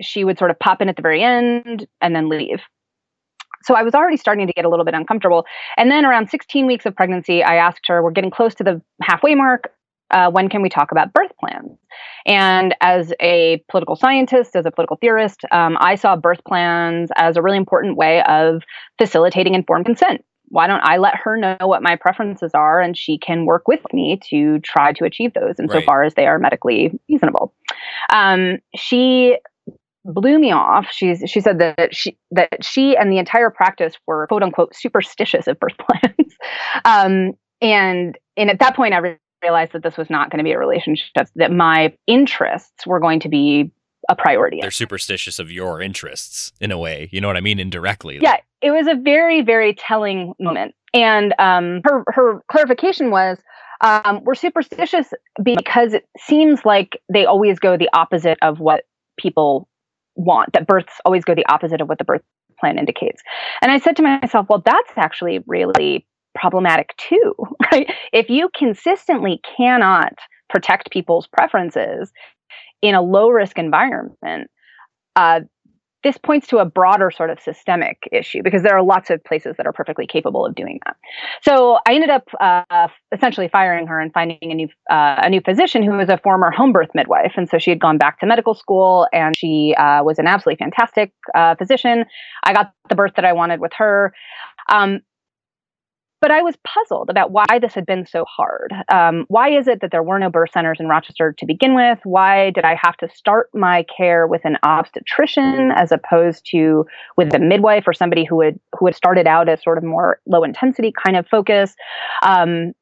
She 0.01 0.25
would 0.25 0.37
sort 0.37 0.51
of 0.51 0.59
pop 0.59 0.81
in 0.81 0.89
at 0.89 0.97
the 0.97 1.01
very 1.01 1.23
end 1.23 1.87
and 2.01 2.13
then 2.15 2.27
leave. 2.27 2.59
So 3.63 3.73
I 3.73 3.83
was 3.83 3.95
already 3.95 4.17
starting 4.17 4.45
to 4.47 4.53
get 4.53 4.65
a 4.65 4.69
little 4.69 4.85
bit 4.85 4.93
uncomfortable. 4.93 5.45
And 5.77 5.89
then 5.89 6.05
around 6.05 6.29
16 6.29 6.67
weeks 6.67 6.85
of 6.85 6.95
pregnancy, 6.95 7.41
I 7.41 7.55
asked 7.55 7.87
her, 7.87 8.03
We're 8.03 8.11
getting 8.11 8.31
close 8.31 8.53
to 8.55 8.63
the 8.63 8.81
halfway 9.01 9.33
mark. 9.33 9.71
Uh, 10.12 10.29
when 10.29 10.50
can 10.50 10.62
we 10.62 10.69
talk 10.69 10.91
about 10.91 11.13
birth 11.13 11.31
plans? 11.39 11.77
And 12.25 12.75
as 12.81 13.13
a 13.19 13.63
political 13.69 13.95
scientist, 13.95 14.55
as 14.55 14.65
a 14.65 14.71
political 14.71 14.97
theorist, 14.97 15.41
um, 15.51 15.77
I 15.79 15.95
saw 15.95 16.15
birth 16.15 16.43
plans 16.47 17.09
as 17.15 17.38
a 17.38 17.41
really 17.41 17.57
important 17.57 17.97
way 17.97 18.24
of 18.24 18.62
facilitating 18.97 19.55
informed 19.55 19.85
consent. 19.85 20.24
Why 20.50 20.67
don't 20.67 20.83
I 20.83 20.97
let 20.97 21.15
her 21.15 21.38
know 21.38 21.57
what 21.62 21.81
my 21.81 21.95
preferences 21.95 22.51
are 22.53 22.79
and 22.79 22.95
she 22.95 23.17
can 23.17 23.45
work 23.45 23.67
with 23.67 23.81
me 23.93 24.19
to 24.29 24.59
try 24.59 24.93
to 24.93 25.03
achieve 25.03 25.33
those 25.33 25.59
insofar 25.59 26.03
as 26.03 26.13
they 26.13 26.27
are 26.27 26.38
medically 26.38 26.97
reasonable? 27.09 27.53
Um, 28.13 28.59
she 28.75 29.38
blew 30.05 30.38
me 30.38 30.51
off. 30.51 30.88
She's 30.91 31.24
she 31.27 31.41
said 31.41 31.59
that 31.59 31.95
she 31.95 32.17
that 32.31 32.63
she 32.63 32.95
and 32.95 33.12
the 33.12 33.17
entire 33.17 33.50
practice 33.50 33.95
were 34.05 34.27
quote 34.27 34.43
unquote 34.43 34.75
superstitious 34.75 35.47
of 35.47 35.59
birth 35.59 35.75
plans. 35.89 36.35
um, 36.85 37.33
and 37.62 38.17
and 38.38 38.50
at 38.50 38.59
that 38.59 38.75
point 38.75 38.93
I 38.93 39.17
realized 39.42 39.74
that 39.74 39.84
this 39.84 39.98
was 39.98 40.10
not 40.10 40.30
going 40.30 40.39
to 40.39 40.44
be 40.44 40.51
a 40.51 40.60
relationship 40.60 41.27
that 41.36 41.51
my 41.51 41.94
interests 42.08 42.86
were 42.86 43.00
going 43.00 43.20
to 43.22 43.30
be 43.30 43.72
a 44.10 44.15
priority. 44.15 44.60
They're 44.62 44.72
superstitious 44.72 45.39
of 45.39 45.51
your 45.51 45.82
interests 45.82 46.51
in 46.60 46.72
a 46.72 46.77
way. 46.77 47.10
You 47.12 47.22
know 47.22 47.27
what 47.27 47.38
I 47.38 47.42
mean? 47.42 47.60
Indirectly. 47.60 48.20
Yeah, 48.22 48.38
it 48.62 48.72
was 48.72 48.88
a 48.88 48.96
very, 48.96 49.42
very 49.42 49.74
telling 49.74 50.34
moment. 50.39 50.75
And 50.94 51.34
um, 51.39 51.82
her 51.86 52.04
her 52.08 52.42
clarification 52.48 53.12
was, 53.12 53.38
um, 53.82 54.24
we're 54.24 54.36
superstitious 54.36 55.13
because 55.44 55.94
it 55.94 56.08
seems 56.18 56.63
like 56.65 57.01
they 57.12 57.25
always 57.25 57.60
go 57.60 57.77
the 57.77 57.89
opposite 57.94 58.38
of 58.42 58.60
what 58.60 58.84
people 59.18 59.68
want. 60.15 60.54
That 60.54 60.68
births 60.68 60.94
always 61.04 61.25
go 61.25 61.36
the 61.36 61.46
opposite 61.48 61.82
of 61.82 61.89
what 61.89 61.98
the 61.98 62.06
birth 62.06 62.22
plan 62.60 62.77
indicates. 62.80 63.22
And 63.62 63.72
I 63.72 63.80
said 63.80 63.96
to 63.98 64.04
myself, 64.04 64.48
well, 64.50 64.63
that's 64.65 64.92
actually 64.96 65.44
really 65.46 66.06
problematic 66.36 66.96
too, 66.98 67.34
right? 67.72 67.92
If 68.13 68.30
you 68.30 68.50
consistently 68.56 69.42
cannot 69.58 70.13
protect 70.50 70.92
people's 70.92 71.27
preferences 71.27 72.12
in 72.82 72.94
a 72.94 73.01
low 73.01 73.30
risk 73.30 73.58
environment, 73.58 74.50
uh, 75.15 75.42
this 76.06 76.18
points 76.20 76.46
to 76.46 76.60
a 76.60 76.65
broader 76.65 77.10
sort 77.10 77.32
of 77.32 77.39
systemic 77.39 78.08
issue 78.12 78.44
because 78.44 78.62
there 78.62 78.77
are 78.77 78.84
lots 78.84 79.10
of 79.10 79.22
places 79.24 79.56
that 79.58 79.65
are 79.65 79.74
perfectly 79.74 80.06
capable 80.06 80.46
of 80.46 80.54
doing 80.54 80.80
that. 80.86 80.96
So 81.42 81.80
I 81.88 81.96
ended 81.96 82.12
up 82.12 82.30
uh, 82.39 82.88
essentially 83.12 83.48
firing 83.48 83.88
her 83.88 84.00
and 84.00 84.13
finding 84.13 84.38
a 84.44 84.54
new 84.54 84.68
uh, 84.92 85.22
a 85.24 85.30
new 85.32 85.42
physician 85.42 85.82
who 85.82 85.94
was 85.94 86.08
a 86.08 86.20
former 86.20 86.51
home 86.51 86.72
birth 86.72 86.89
midwife, 86.94 87.34
and 87.38 87.50
so 87.50 87.58
she 87.58 87.72
had 87.72 87.80
gone 87.80 87.98
back 87.98 88.20
to 88.20 88.27
medical 88.27 88.54
school 88.54 89.08
and 89.12 89.36
she 89.36 89.74
uh, 89.80 90.04
was 90.04 90.20
an 90.20 90.27
absolutely 90.27 90.63
fantastic 90.63 91.12
uh, 91.34 91.56
physician. 91.56 92.06
I 92.44 92.54
got 92.54 92.72
the 92.88 92.96
birth 92.96 93.13
that 93.15 93.25
I 93.25 93.34
wanted 93.34 93.60
with 93.60 93.72
her. 93.77 94.13
Um, 94.72 95.00
but 96.22 96.31
I 96.31 96.41
was 96.41 96.55
puzzled 96.63 97.10
about 97.10 97.31
why 97.31 97.45
this 97.62 97.74
had 97.74 97.86
been 97.86 98.05
so 98.05 98.25
hard. 98.25 98.74
Um, 98.89 99.25
why 99.27 99.50
is 99.50 99.67
it 99.67 99.81
that 99.81 99.91
there 99.91 100.03
were 100.03 100.19
no 100.19 100.29
birth 100.29 100.51
centers 100.51 100.79
in 100.79 100.88
Rochester 100.88 101.34
to 101.38 101.45
begin 101.45 101.75
with? 101.75 102.00
Why 102.03 102.51
did 102.51 102.65
I 102.65 102.75
have 102.81 102.98
to 102.98 103.10
start 103.10 103.50
my 103.53 103.86
care 103.95 104.25
with 104.27 104.43
an 104.45 104.57
obstetrician 104.63 105.72
as 105.75 105.91
opposed 105.91 106.45
to 106.51 106.86
with 107.17 107.34
a 107.34 107.39
midwife 107.39 107.84
or 107.88 107.93
somebody 107.93 108.24
who 108.24 108.41
had 108.41 108.60
who 108.77 108.86
had 108.86 108.95
started 108.95 109.27
out 109.27 109.50
as 109.50 109.62
sort 109.62 109.77
of 109.77 109.84
more 109.84 110.19
low 110.25 110.43
intensity 110.43 110.91
kind 110.91 111.17
of 111.17 111.27
focus? 111.27 111.75
Um, 112.22 112.74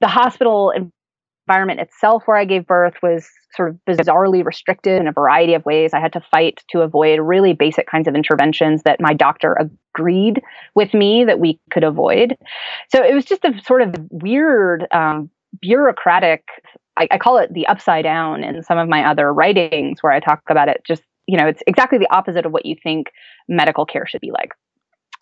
the 0.00 0.08
hospital 0.08 0.72
environment 1.46 1.80
itself 1.80 2.22
where 2.26 2.36
I 2.36 2.44
gave 2.44 2.66
birth 2.66 2.94
was 3.02 3.28
sort 3.54 3.70
of 3.70 3.78
bizarrely 3.88 4.44
restricted 4.44 5.00
in 5.00 5.08
a 5.08 5.12
variety 5.12 5.54
of 5.54 5.64
ways. 5.64 5.92
I 5.92 6.00
had 6.00 6.12
to 6.14 6.20
fight 6.20 6.62
to 6.70 6.80
avoid 6.80 7.20
really 7.20 7.52
basic 7.52 7.86
kinds 7.86 8.08
of 8.08 8.14
interventions 8.14 8.82
that 8.84 9.00
my 9.00 9.12
doctor 9.12 9.56
agreed 9.94 10.42
with 10.74 10.94
me 10.94 11.24
that 11.24 11.40
we 11.40 11.60
could 11.70 11.84
avoid. 11.84 12.36
So 12.90 13.04
it 13.04 13.14
was 13.14 13.24
just 13.24 13.44
a 13.44 13.60
sort 13.64 13.82
of 13.82 13.94
weird, 14.10 14.86
um, 14.90 15.30
bureaucratic, 15.60 16.44
I, 16.96 17.08
I 17.10 17.18
call 17.18 17.38
it 17.38 17.52
the 17.52 17.66
upside 17.66 18.04
down 18.04 18.42
in 18.42 18.62
some 18.62 18.78
of 18.78 18.88
my 18.88 19.08
other 19.08 19.32
writings 19.32 20.02
where 20.02 20.12
I 20.12 20.20
talk 20.20 20.42
about 20.48 20.68
it. 20.68 20.82
Just, 20.86 21.02
you 21.26 21.36
know, 21.36 21.46
it's 21.46 21.62
exactly 21.66 21.98
the 21.98 22.12
opposite 22.12 22.46
of 22.46 22.52
what 22.52 22.66
you 22.66 22.76
think 22.82 23.08
medical 23.48 23.86
care 23.86 24.06
should 24.06 24.20
be 24.20 24.30
like. 24.30 24.50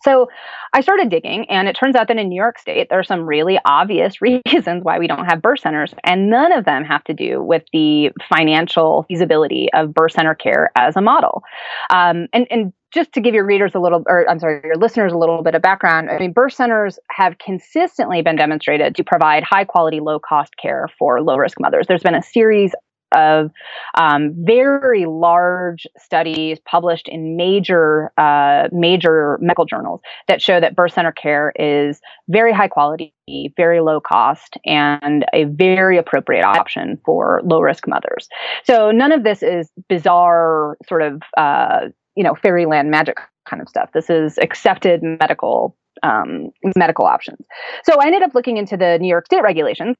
So 0.03 0.27
I 0.73 0.81
started 0.81 1.09
digging, 1.09 1.49
and 1.49 1.67
it 1.67 1.73
turns 1.73 1.95
out 1.95 2.07
that 2.09 2.17
in 2.17 2.27
New 2.29 2.35
York 2.35 2.59
State, 2.59 2.89
there 2.89 2.99
are 2.99 3.03
some 3.03 3.21
really 3.21 3.59
obvious 3.65 4.21
reasons 4.21 4.83
why 4.83 4.99
we 4.99 5.07
don't 5.07 5.25
have 5.25 5.41
birth 5.41 5.61
centers, 5.61 5.93
and 6.03 6.29
none 6.29 6.51
of 6.51 6.65
them 6.65 6.83
have 6.83 7.03
to 7.05 7.13
do 7.13 7.41
with 7.41 7.63
the 7.71 8.11
financial 8.27 9.05
feasibility 9.07 9.69
of 9.73 9.93
birth 9.93 10.11
center 10.11 10.35
care 10.35 10.71
as 10.75 10.95
a 10.95 11.01
model. 11.01 11.43
Um, 11.89 12.27
and, 12.33 12.47
and 12.51 12.73
just 12.93 13.13
to 13.13 13.21
give 13.21 13.33
your 13.33 13.45
readers 13.45 13.71
a 13.73 13.79
little, 13.79 14.03
or 14.07 14.29
I'm 14.29 14.39
sorry, 14.39 14.61
your 14.63 14.75
listeners 14.75 15.13
a 15.13 15.17
little 15.17 15.41
bit 15.41 15.55
of 15.55 15.61
background, 15.61 16.09
I 16.11 16.19
mean, 16.19 16.31
birth 16.31 16.53
centers 16.53 16.99
have 17.09 17.37
consistently 17.39 18.21
been 18.21 18.35
demonstrated 18.35 18.95
to 18.95 19.03
provide 19.03 19.43
high 19.43 19.63
quality, 19.63 19.99
low 19.99 20.19
cost 20.19 20.53
care 20.61 20.87
for 20.99 21.21
low 21.21 21.37
risk 21.37 21.59
mothers. 21.59 21.87
There's 21.87 22.03
been 22.03 22.13
a 22.13 22.21
series 22.21 22.73
of 23.15 23.51
um, 23.97 24.33
very 24.37 25.05
large 25.05 25.87
studies 25.97 26.59
published 26.65 27.07
in 27.07 27.35
major 27.37 28.11
uh, 28.17 28.67
major 28.71 29.37
medical 29.41 29.65
journals 29.65 30.01
that 30.27 30.41
show 30.41 30.59
that 30.59 30.75
birth 30.75 30.93
center 30.93 31.11
care 31.11 31.53
is 31.55 31.99
very 32.29 32.53
high 32.53 32.67
quality, 32.67 33.13
very 33.57 33.81
low 33.81 33.99
cost, 33.99 34.57
and 34.65 35.25
a 35.33 35.45
very 35.45 35.97
appropriate 35.97 36.45
option 36.45 36.99
for 37.05 37.41
low 37.43 37.59
risk 37.59 37.87
mothers. 37.87 38.27
So 38.63 38.91
none 38.91 39.11
of 39.11 39.23
this 39.23 39.43
is 39.43 39.69
bizarre 39.89 40.77
sort 40.87 41.01
of 41.01 41.21
uh, 41.37 41.87
you 42.15 42.23
know 42.23 42.35
fairyland 42.35 42.91
magic 42.91 43.17
kind 43.49 43.61
of 43.61 43.69
stuff. 43.69 43.89
This 43.93 44.09
is 44.09 44.37
accepted 44.37 45.01
medical 45.03 45.75
um, 46.01 46.49
medical 46.75 47.05
options. 47.05 47.39
So 47.83 47.99
I 47.99 48.07
ended 48.07 48.23
up 48.23 48.35
looking 48.35 48.57
into 48.57 48.77
the 48.77 48.97
New 48.99 49.07
York 49.07 49.25
State 49.25 49.41
regulations. 49.41 49.95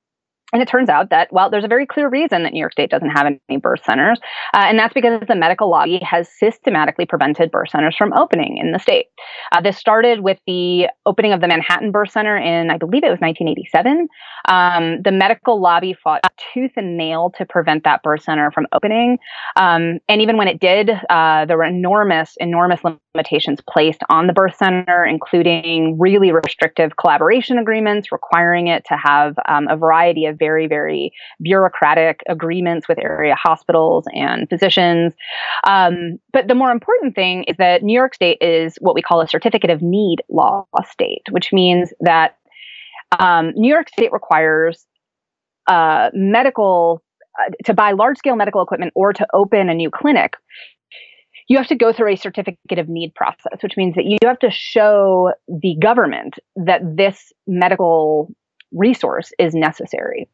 And 0.53 0.61
it 0.61 0.67
turns 0.67 0.87
out 0.87 1.09
that, 1.09 1.33
well, 1.33 1.49
there's 1.49 1.63
a 1.63 1.67
very 1.67 1.87
clear 1.87 2.07
reason 2.07 2.43
that 2.43 2.53
New 2.53 2.59
York 2.59 2.73
State 2.73 2.91
doesn't 2.91 3.09
have 3.09 3.25
any 3.25 3.57
birth 3.57 3.83
centers. 3.83 4.19
Uh, 4.53 4.65
and 4.67 4.77
that's 4.77 4.93
because 4.93 5.19
the 5.27 5.35
medical 5.35 5.67
lobby 5.67 5.99
has 6.03 6.29
systematically 6.29 7.07
prevented 7.07 7.49
birth 7.49 7.71
centers 7.71 7.95
from 7.97 8.13
opening 8.13 8.59
in 8.59 8.71
the 8.71 8.77
state. 8.77 9.07
Uh, 9.51 9.61
this 9.61 9.77
started 9.77 10.19
with 10.19 10.37
the 10.45 10.87
opening 11.07 11.33
of 11.33 11.41
the 11.41 11.47
Manhattan 11.47 11.91
Birth 11.91 12.11
Center 12.11 12.37
in, 12.37 12.69
I 12.69 12.77
believe 12.77 13.03
it 13.03 13.09
was 13.09 13.19
1987. 13.19 14.07
Um, 14.47 15.01
the 15.01 15.11
medical 15.11 15.59
lobby 15.59 15.95
fought 15.95 16.21
tooth 16.53 16.71
and 16.75 16.97
nail 16.97 17.31
to 17.37 17.45
prevent 17.45 17.83
that 17.85 18.03
birth 18.03 18.21
center 18.21 18.51
from 18.51 18.67
opening. 18.73 19.17
Um, 19.55 19.99
and 20.07 20.21
even 20.21 20.37
when 20.37 20.47
it 20.47 20.59
did, 20.59 20.91
uh, 21.09 21.45
there 21.45 21.57
were 21.57 21.63
enormous, 21.63 22.35
enormous 22.39 22.81
limitations 22.83 23.59
placed 23.67 24.01
on 24.09 24.27
the 24.27 24.33
birth 24.33 24.55
center, 24.55 25.03
including 25.03 25.97
really 25.97 26.31
restrictive 26.31 26.95
collaboration 26.97 27.57
agreements 27.57 28.11
requiring 28.11 28.67
it 28.67 28.85
to 28.85 28.95
have 28.97 29.35
um, 29.47 29.67
a 29.67 29.75
variety 29.75 30.25
of 30.25 30.37
very, 30.43 30.67
very 30.67 31.11
bureaucratic 31.41 32.21
agreements 32.27 32.87
with 32.87 32.97
area 32.99 33.35
hospitals 33.35 34.05
and 34.13 34.49
physicians. 34.49 35.13
Um, 35.65 36.19
but 36.33 36.47
the 36.47 36.55
more 36.55 36.71
important 36.71 37.15
thing 37.15 37.43
is 37.45 37.55
that 37.57 37.83
New 37.83 37.97
York 38.01 38.13
State 38.13 38.39
is 38.41 38.77
what 38.81 38.95
we 38.95 39.01
call 39.01 39.21
a 39.21 39.27
certificate 39.27 39.69
of 39.69 39.81
need 39.81 40.17
law 40.29 40.65
state, 40.91 41.25
which 41.31 41.53
means 41.53 41.93
that 42.01 42.37
um, 43.19 43.51
New 43.55 43.71
York 43.73 43.87
State 43.89 44.11
requires 44.11 44.85
uh, 45.67 46.09
medical 46.13 47.01
uh, 47.39 47.51
to 47.65 47.73
buy 47.73 47.91
large 47.91 48.17
scale 48.17 48.35
medical 48.35 48.61
equipment 48.61 48.91
or 48.95 49.13
to 49.13 49.25
open 49.33 49.69
a 49.69 49.73
new 49.73 49.89
clinic 49.89 50.33
you 51.47 51.57
have 51.57 51.67
to 51.67 51.75
go 51.75 51.91
through 51.91 52.13
a 52.13 52.15
certificate 52.15 52.79
of 52.79 52.87
need 52.87 53.13
process, 53.15 53.61
which 53.61 53.77
means 53.77 53.95
that 53.95 54.05
you 54.05 54.17
have 54.23 54.39
to 54.39 54.49
show 54.49 55.33
the 55.47 55.75
government 55.81 56.35
that 56.55 56.81
this 56.95 57.31
medical 57.47 58.33
resource 58.73 59.31
is 59.39 59.53
necessary. 59.53 60.27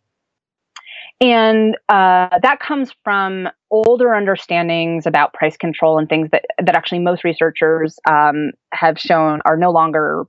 And 1.22 1.76
uh, 1.90 2.40
that 2.42 2.60
comes 2.62 2.92
from 3.04 3.50
older 3.72 4.16
understandings 4.16 5.06
about 5.06 5.34
price 5.34 5.58
control 5.58 6.00
and 6.00 6.08
things 6.08 6.30
that, 6.32 6.46
that 6.64 6.76
actually 6.76 7.00
most 7.00 7.24
researchers 7.24 8.00
um, 8.10 8.52
have 8.72 8.98
shown 8.98 9.42
are 9.46 9.58
no 9.58 9.72
longer 9.72 10.24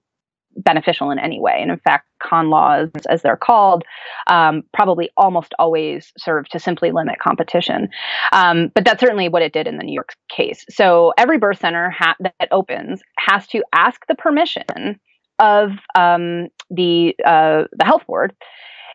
beneficial 0.57 1.13
in 1.13 1.21
any 1.21 1.41
way. 1.41 1.59
And 1.61 1.71
in 1.71 1.79
fact, 1.79 2.09
con 2.21 2.51
laws, 2.51 2.89
as 3.09 3.23
they're 3.23 3.37
called, 3.37 3.85
um, 4.27 4.63
probably 4.75 5.11
almost 5.17 5.55
always 5.61 6.13
serve 6.19 6.49
to 6.49 6.59
simply 6.59 6.91
limit 6.91 7.21
competition. 7.21 7.89
Um, 8.33 8.73
but 8.75 8.85
that's 8.85 9.01
certainly 9.01 9.29
what 9.29 9.43
it 9.43 9.53
did 9.53 9.69
in 9.69 9.79
the 9.79 9.85
New 9.85 9.95
York 9.95 10.15
case. 10.29 10.65
So 10.71 11.13
every 11.17 11.39
birth 11.39 11.61
center 11.61 11.91
ha- 11.91 12.17
that 12.21 12.49
opens 12.51 13.01
has 13.17 13.47
to 13.49 13.63
ask 13.73 14.01
the 14.09 14.17
permission 14.17 14.99
of 15.41 15.71
um, 15.97 16.49
the 16.71 17.17
uh, 17.25 17.65
the 17.73 17.85
health 17.85 18.07
board, 18.07 18.35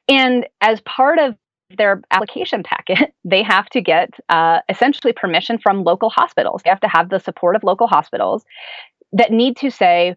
and 0.08 0.46
as 0.62 0.80
part 0.82 1.20
of 1.20 1.36
their 1.78 2.02
application 2.12 2.64
packet, 2.64 3.14
they 3.26 3.44
have 3.44 3.68
to 3.70 3.82
get 3.82 4.12
uh, 4.30 4.60
essentially 4.70 5.12
permission 5.12 5.58
from 5.58 5.84
local 5.84 6.10
hospitals. 6.10 6.62
They 6.64 6.70
have 6.70 6.80
to 6.82 6.88
have 6.88 7.10
the 7.10 7.20
support 7.20 7.56
of 7.56 7.64
local 7.64 7.88
hospitals 7.88 8.46
that 9.14 9.32
need 9.32 9.58
to 9.58 9.72
say, 9.72 10.16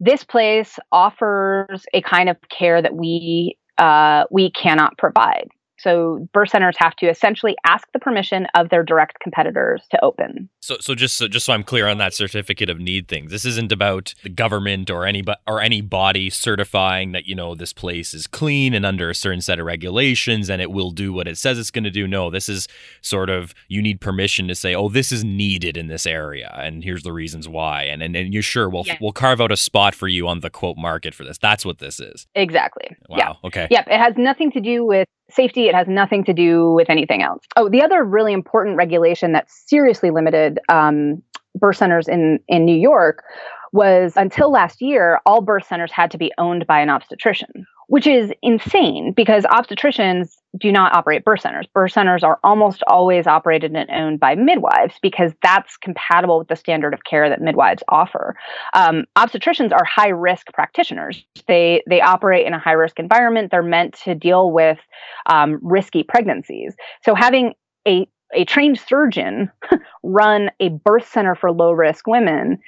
this 0.00 0.24
place 0.24 0.78
offers 0.92 1.84
a 1.92 2.02
kind 2.02 2.28
of 2.28 2.36
care 2.50 2.80
that 2.82 2.94
we 2.94 3.56
uh, 3.78 4.24
we 4.30 4.50
cannot 4.50 4.98
provide. 4.98 5.48
So 5.78 6.28
birth 6.32 6.50
centers 6.50 6.76
have 6.78 6.96
to 6.96 7.06
essentially 7.06 7.56
ask 7.64 7.88
the 7.92 7.98
permission 7.98 8.46
of 8.54 8.68
their 8.68 8.82
direct 8.82 9.20
competitors 9.20 9.82
to 9.90 10.04
open. 10.04 10.48
So, 10.60 10.76
so 10.80 10.94
just 10.94 11.16
so 11.16 11.28
just 11.28 11.46
so 11.46 11.52
I'm 11.52 11.62
clear 11.62 11.86
on 11.86 11.98
that 11.98 12.14
certificate 12.14 12.68
of 12.68 12.78
need 12.78 13.08
thing, 13.08 13.28
this 13.28 13.44
isn't 13.44 13.72
about 13.72 14.14
the 14.22 14.28
government 14.28 14.90
or 14.90 15.06
any 15.06 15.24
or 15.46 15.60
any 15.60 15.80
body 15.80 16.30
certifying 16.30 17.12
that 17.12 17.26
you 17.26 17.34
know 17.34 17.54
this 17.54 17.72
place 17.72 18.14
is 18.14 18.26
clean 18.26 18.74
and 18.74 18.84
under 18.84 19.10
a 19.10 19.14
certain 19.14 19.40
set 19.40 19.58
of 19.58 19.66
regulations 19.66 20.50
and 20.50 20.60
it 20.60 20.70
will 20.70 20.90
do 20.90 21.12
what 21.12 21.28
it 21.28 21.38
says 21.38 21.58
it's 21.58 21.70
going 21.70 21.84
to 21.84 21.90
do. 21.90 22.06
No, 22.06 22.30
this 22.30 22.48
is 22.48 22.68
sort 23.00 23.30
of 23.30 23.54
you 23.68 23.80
need 23.80 24.00
permission 24.00 24.48
to 24.48 24.54
say, 24.54 24.74
oh, 24.74 24.88
this 24.88 25.12
is 25.12 25.24
needed 25.24 25.76
in 25.76 25.88
this 25.88 26.06
area, 26.06 26.54
and 26.58 26.82
here's 26.82 27.02
the 27.02 27.12
reasons 27.12 27.48
why, 27.48 27.82
and 27.84 28.02
and, 28.02 28.16
and 28.16 28.34
you're 28.34 28.42
sure 28.42 28.68
we'll 28.68 28.84
we'll 29.00 29.12
carve 29.12 29.40
out 29.40 29.52
a 29.52 29.56
spot 29.56 29.94
for 29.94 30.08
you 30.08 30.26
on 30.26 30.40
the 30.40 30.50
quote 30.50 30.76
market 30.76 31.14
for 31.14 31.24
this. 31.24 31.38
That's 31.38 31.64
what 31.64 31.78
this 31.78 32.00
is. 32.00 32.26
Exactly. 32.34 32.96
Wow. 33.08 33.16
Yeah. 33.18 33.32
Okay. 33.44 33.68
Yep. 33.70 33.86
It 33.88 33.98
has 33.98 34.14
nothing 34.16 34.50
to 34.52 34.60
do 34.60 34.84
with 34.84 35.08
safety. 35.30 35.68
It 35.68 35.74
has 35.74 35.88
nothing 35.88 36.24
to 36.24 36.32
do 36.32 36.72
with 36.72 36.88
anything 36.90 37.22
else. 37.22 37.44
Oh, 37.56 37.68
the 37.68 37.82
other 37.82 38.04
really 38.04 38.32
important 38.32 38.76
regulation 38.76 39.32
that 39.32 39.50
seriously 39.50 40.10
limited 40.10 40.58
um, 40.68 41.22
birth 41.54 41.76
centers 41.76 42.08
in 42.08 42.40
in 42.48 42.64
New 42.64 42.76
York 42.76 43.24
was 43.72 44.14
until 44.16 44.50
last 44.50 44.80
year, 44.80 45.20
all 45.26 45.40
birth 45.40 45.66
centers 45.66 45.92
had 45.92 46.10
to 46.10 46.18
be 46.18 46.32
owned 46.38 46.66
by 46.66 46.80
an 46.80 46.88
obstetrician, 46.88 47.66
which 47.88 48.06
is 48.06 48.30
insane 48.42 49.12
because 49.12 49.44
obstetricians 49.44 50.36
do 50.58 50.70
not 50.70 50.94
operate 50.94 51.24
birth 51.24 51.40
centers. 51.40 51.66
Birth 51.66 51.92
centers 51.92 52.22
are 52.22 52.38
almost 52.44 52.82
always 52.86 53.26
operated 53.26 53.74
and 53.74 53.90
owned 53.90 54.20
by 54.20 54.34
midwives 54.34 54.94
because 55.02 55.32
that's 55.42 55.76
compatible 55.78 56.38
with 56.38 56.48
the 56.48 56.56
standard 56.56 56.92
of 56.92 57.04
care 57.04 57.28
that 57.30 57.40
midwives 57.40 57.82
offer. 57.88 58.36
Um, 58.74 59.04
obstetricians 59.16 59.72
are 59.72 59.84
high 59.84 60.08
risk 60.08 60.52
practitioners. 60.52 61.24
They 61.46 61.82
they 61.88 62.00
operate 62.00 62.46
in 62.46 62.52
a 62.52 62.58
high 62.58 62.72
risk 62.72 62.98
environment. 62.98 63.50
They're 63.50 63.62
meant 63.62 63.94
to 64.04 64.14
deal 64.14 64.52
with 64.52 64.78
um, 65.26 65.58
risky 65.62 66.02
pregnancies. 66.02 66.74
So 67.04 67.14
having 67.14 67.54
a 67.86 68.06
a 68.34 68.44
trained 68.44 68.78
surgeon 68.78 69.50
run 70.02 70.50
a 70.60 70.68
birth 70.68 71.08
center 71.08 71.34
for 71.34 71.50
low 71.50 71.72
risk 71.72 72.06
women 72.06 72.58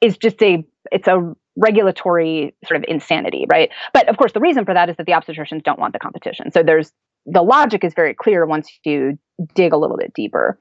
is 0.00 0.16
just 0.16 0.42
a 0.42 0.64
it's 0.90 1.06
a 1.06 1.34
regulatory 1.56 2.54
sort 2.66 2.78
of 2.78 2.84
insanity, 2.88 3.46
right? 3.50 3.70
But 3.92 4.08
of 4.08 4.16
course, 4.16 4.32
the 4.32 4.40
reason 4.40 4.64
for 4.64 4.74
that 4.74 4.88
is 4.88 4.96
that 4.96 5.06
the 5.06 5.12
obstetricians 5.12 5.62
don't 5.62 5.78
want 5.78 5.92
the 5.92 5.98
competition. 5.98 6.50
So 6.50 6.62
there's 6.62 6.92
the 7.26 7.42
logic 7.42 7.84
is 7.84 7.94
very 7.94 8.14
clear 8.14 8.46
once 8.46 8.70
you 8.84 9.18
dig 9.54 9.72
a 9.72 9.76
little 9.76 9.96
bit 9.96 10.12
deeper. 10.12 10.58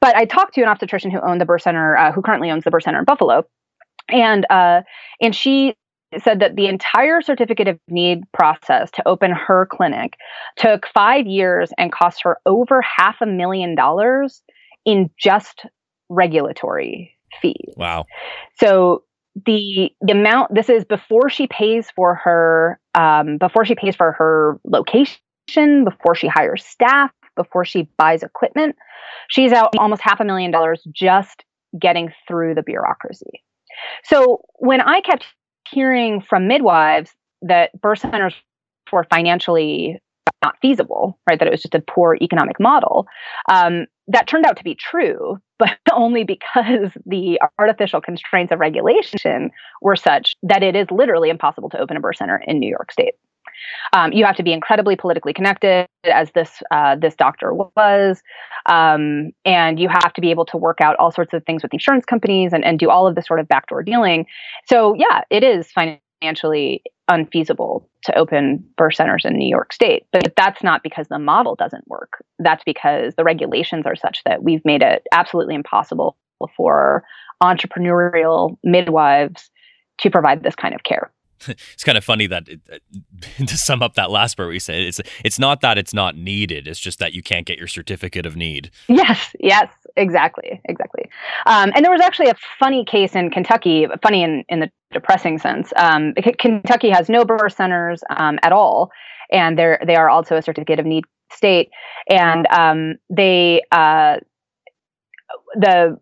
But 0.00 0.16
I 0.16 0.24
talked 0.24 0.54
to 0.54 0.62
an 0.62 0.68
obstetrician 0.68 1.10
who 1.10 1.20
owned 1.20 1.40
the 1.40 1.44
birth 1.44 1.62
center, 1.62 1.96
uh, 1.96 2.12
who 2.12 2.22
currently 2.22 2.50
owns 2.50 2.64
the 2.64 2.70
birth 2.70 2.84
center 2.84 2.98
in 2.98 3.04
Buffalo, 3.04 3.44
and 4.08 4.46
uh, 4.50 4.82
and 5.20 5.34
she 5.34 5.74
said 6.22 6.40
that 6.40 6.56
the 6.56 6.66
entire 6.66 7.20
certificate 7.20 7.68
of 7.68 7.78
need 7.88 8.20
process 8.32 8.90
to 8.92 9.06
open 9.06 9.30
her 9.30 9.66
clinic 9.66 10.16
took 10.56 10.86
five 10.94 11.26
years 11.26 11.70
and 11.76 11.92
cost 11.92 12.22
her 12.22 12.38
over 12.46 12.80
half 12.80 13.16
a 13.20 13.26
million 13.26 13.74
dollars 13.74 14.42
in 14.86 15.10
just 15.18 15.66
regulatory 16.08 17.14
fees. 17.42 17.74
Wow. 17.76 18.04
So 18.58 19.02
the 19.46 19.90
the 20.00 20.12
amount 20.12 20.54
this 20.54 20.68
is 20.68 20.84
before 20.84 21.28
she 21.28 21.46
pays 21.46 21.90
for 21.94 22.14
her 22.14 22.80
um, 22.94 23.38
before 23.38 23.64
she 23.64 23.74
pays 23.74 23.96
for 23.96 24.12
her 24.12 24.58
location, 24.64 25.84
before 25.84 26.14
she 26.14 26.26
hires 26.26 26.64
staff, 26.64 27.10
before 27.36 27.64
she 27.64 27.88
buys 27.98 28.22
equipment, 28.22 28.76
she's 29.28 29.52
out 29.52 29.70
almost 29.78 30.02
half 30.02 30.20
a 30.20 30.24
million 30.24 30.50
dollars 30.50 30.82
just 30.92 31.44
getting 31.78 32.12
through 32.26 32.54
the 32.54 32.62
bureaucracy. 32.62 33.42
So 34.04 34.42
when 34.58 34.80
I 34.80 35.00
kept 35.00 35.24
hearing 35.70 36.22
from 36.22 36.48
midwives 36.48 37.10
that 37.42 37.78
birth 37.80 38.00
centers 38.00 38.34
were 38.92 39.04
financially 39.04 40.00
not 40.42 40.56
feasible, 40.60 41.18
right? 41.28 41.38
That 41.38 41.48
it 41.48 41.50
was 41.50 41.62
just 41.62 41.74
a 41.74 41.80
poor 41.80 42.16
economic 42.20 42.60
model. 42.60 43.06
Um, 43.50 43.86
that 44.08 44.26
turned 44.26 44.46
out 44.46 44.56
to 44.56 44.64
be 44.64 44.74
true, 44.74 45.38
but 45.58 45.78
only 45.92 46.24
because 46.24 46.90
the 47.06 47.40
artificial 47.58 48.00
constraints 48.00 48.52
of 48.52 48.60
regulation 48.60 49.50
were 49.82 49.96
such 49.96 50.36
that 50.42 50.62
it 50.62 50.76
is 50.76 50.86
literally 50.90 51.30
impossible 51.30 51.70
to 51.70 51.78
open 51.78 51.96
a 51.96 52.00
birth 52.00 52.16
center 52.16 52.42
in 52.46 52.58
New 52.58 52.70
York 52.70 52.92
State. 52.92 53.14
Um, 53.92 54.12
you 54.12 54.24
have 54.24 54.36
to 54.36 54.42
be 54.42 54.52
incredibly 54.52 54.94
politically 54.94 55.32
connected, 55.32 55.86
as 56.04 56.30
this 56.32 56.62
uh, 56.70 56.94
this 56.96 57.16
doctor 57.16 57.52
was, 57.52 58.22
um, 58.66 59.32
and 59.44 59.80
you 59.80 59.88
have 59.88 60.12
to 60.12 60.20
be 60.20 60.30
able 60.30 60.44
to 60.46 60.56
work 60.56 60.80
out 60.80 60.96
all 60.96 61.10
sorts 61.10 61.34
of 61.34 61.44
things 61.44 61.62
with 61.62 61.72
insurance 61.72 62.04
companies 62.04 62.52
and, 62.52 62.64
and 62.64 62.78
do 62.78 62.88
all 62.88 63.06
of 63.06 63.14
this 63.14 63.26
sort 63.26 63.40
of 63.40 63.48
backdoor 63.48 63.82
dealing. 63.82 64.26
So 64.66 64.94
yeah, 64.94 65.22
it 65.30 65.42
is 65.42 65.72
financially 65.72 66.82
unfeasible 67.08 67.88
to 68.04 68.16
open 68.18 68.64
birth 68.76 68.94
centers 68.94 69.24
in 69.24 69.36
New 69.36 69.48
York 69.48 69.72
State. 69.72 70.06
But 70.12 70.34
that's 70.36 70.62
not 70.62 70.82
because 70.82 71.08
the 71.08 71.18
model 71.18 71.54
doesn't 71.54 71.88
work. 71.88 72.24
That's 72.38 72.64
because 72.64 73.14
the 73.16 73.24
regulations 73.24 73.86
are 73.86 73.96
such 73.96 74.22
that 74.24 74.42
we've 74.42 74.64
made 74.64 74.82
it 74.82 75.06
absolutely 75.12 75.54
impossible 75.54 76.16
for 76.56 77.04
entrepreneurial 77.42 78.56
midwives 78.62 79.50
to 79.98 80.10
provide 80.10 80.42
this 80.42 80.54
kind 80.54 80.74
of 80.74 80.82
care. 80.82 81.10
it's 81.48 81.84
kind 81.84 81.98
of 81.98 82.04
funny 82.04 82.26
that 82.26 82.48
it, 82.48 82.60
to 83.46 83.56
sum 83.56 83.82
up 83.82 83.94
that 83.94 84.10
last 84.10 84.36
part 84.36 84.48
we 84.48 84.58
said 84.58 84.76
it's 84.76 85.00
it's 85.24 85.38
not 85.38 85.60
that 85.60 85.78
it's 85.78 85.94
not 85.94 86.16
needed 86.16 86.66
it's 86.66 86.80
just 86.80 86.98
that 86.98 87.12
you 87.12 87.22
can't 87.22 87.46
get 87.46 87.58
your 87.58 87.68
certificate 87.68 88.26
of 88.26 88.36
need. 88.36 88.70
Yes 88.88 89.34
yes 89.40 89.70
exactly 89.96 90.60
exactly. 90.64 91.08
Um, 91.46 91.72
and 91.74 91.84
there 91.84 91.92
was 91.92 92.00
actually 92.00 92.28
a 92.28 92.36
funny 92.58 92.84
case 92.84 93.14
in 93.14 93.30
kentucky 93.30 93.86
funny 94.02 94.22
in, 94.22 94.44
in 94.48 94.60
the 94.60 94.70
depressing 94.92 95.38
sense. 95.38 95.72
Um, 95.76 96.14
kentucky 96.38 96.90
has 96.90 97.08
no 97.08 97.24
birth 97.24 97.54
centers 97.54 98.02
um, 98.16 98.38
at 98.42 98.52
all 98.52 98.90
and 99.30 99.58
they're 99.58 99.82
they 99.86 99.96
are 99.96 100.08
also 100.08 100.36
a 100.36 100.42
certificate 100.42 100.80
of 100.80 100.86
need 100.86 101.04
state. 101.32 101.70
And 102.08 102.46
um, 102.50 102.96
they 103.10 103.62
uh, 103.72 104.16
the 105.54 105.98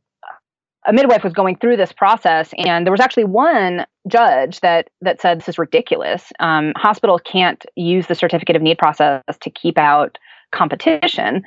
a 0.86 0.92
midwife 0.92 1.24
was 1.24 1.32
going 1.32 1.56
through 1.56 1.76
this 1.76 1.92
process 1.92 2.50
and 2.58 2.86
there 2.86 2.92
was 2.92 3.00
actually 3.00 3.24
one 3.24 3.84
judge 4.08 4.60
that 4.60 4.88
that 5.00 5.20
said 5.20 5.40
this 5.40 5.48
is 5.48 5.58
ridiculous. 5.58 6.32
Um, 6.40 6.72
hospitals 6.76 7.20
can't 7.24 7.64
use 7.74 8.06
the 8.06 8.14
certificate 8.14 8.56
of 8.56 8.62
need 8.62 8.78
process 8.78 9.22
to 9.40 9.50
keep 9.50 9.78
out 9.78 10.18
competition. 10.52 11.42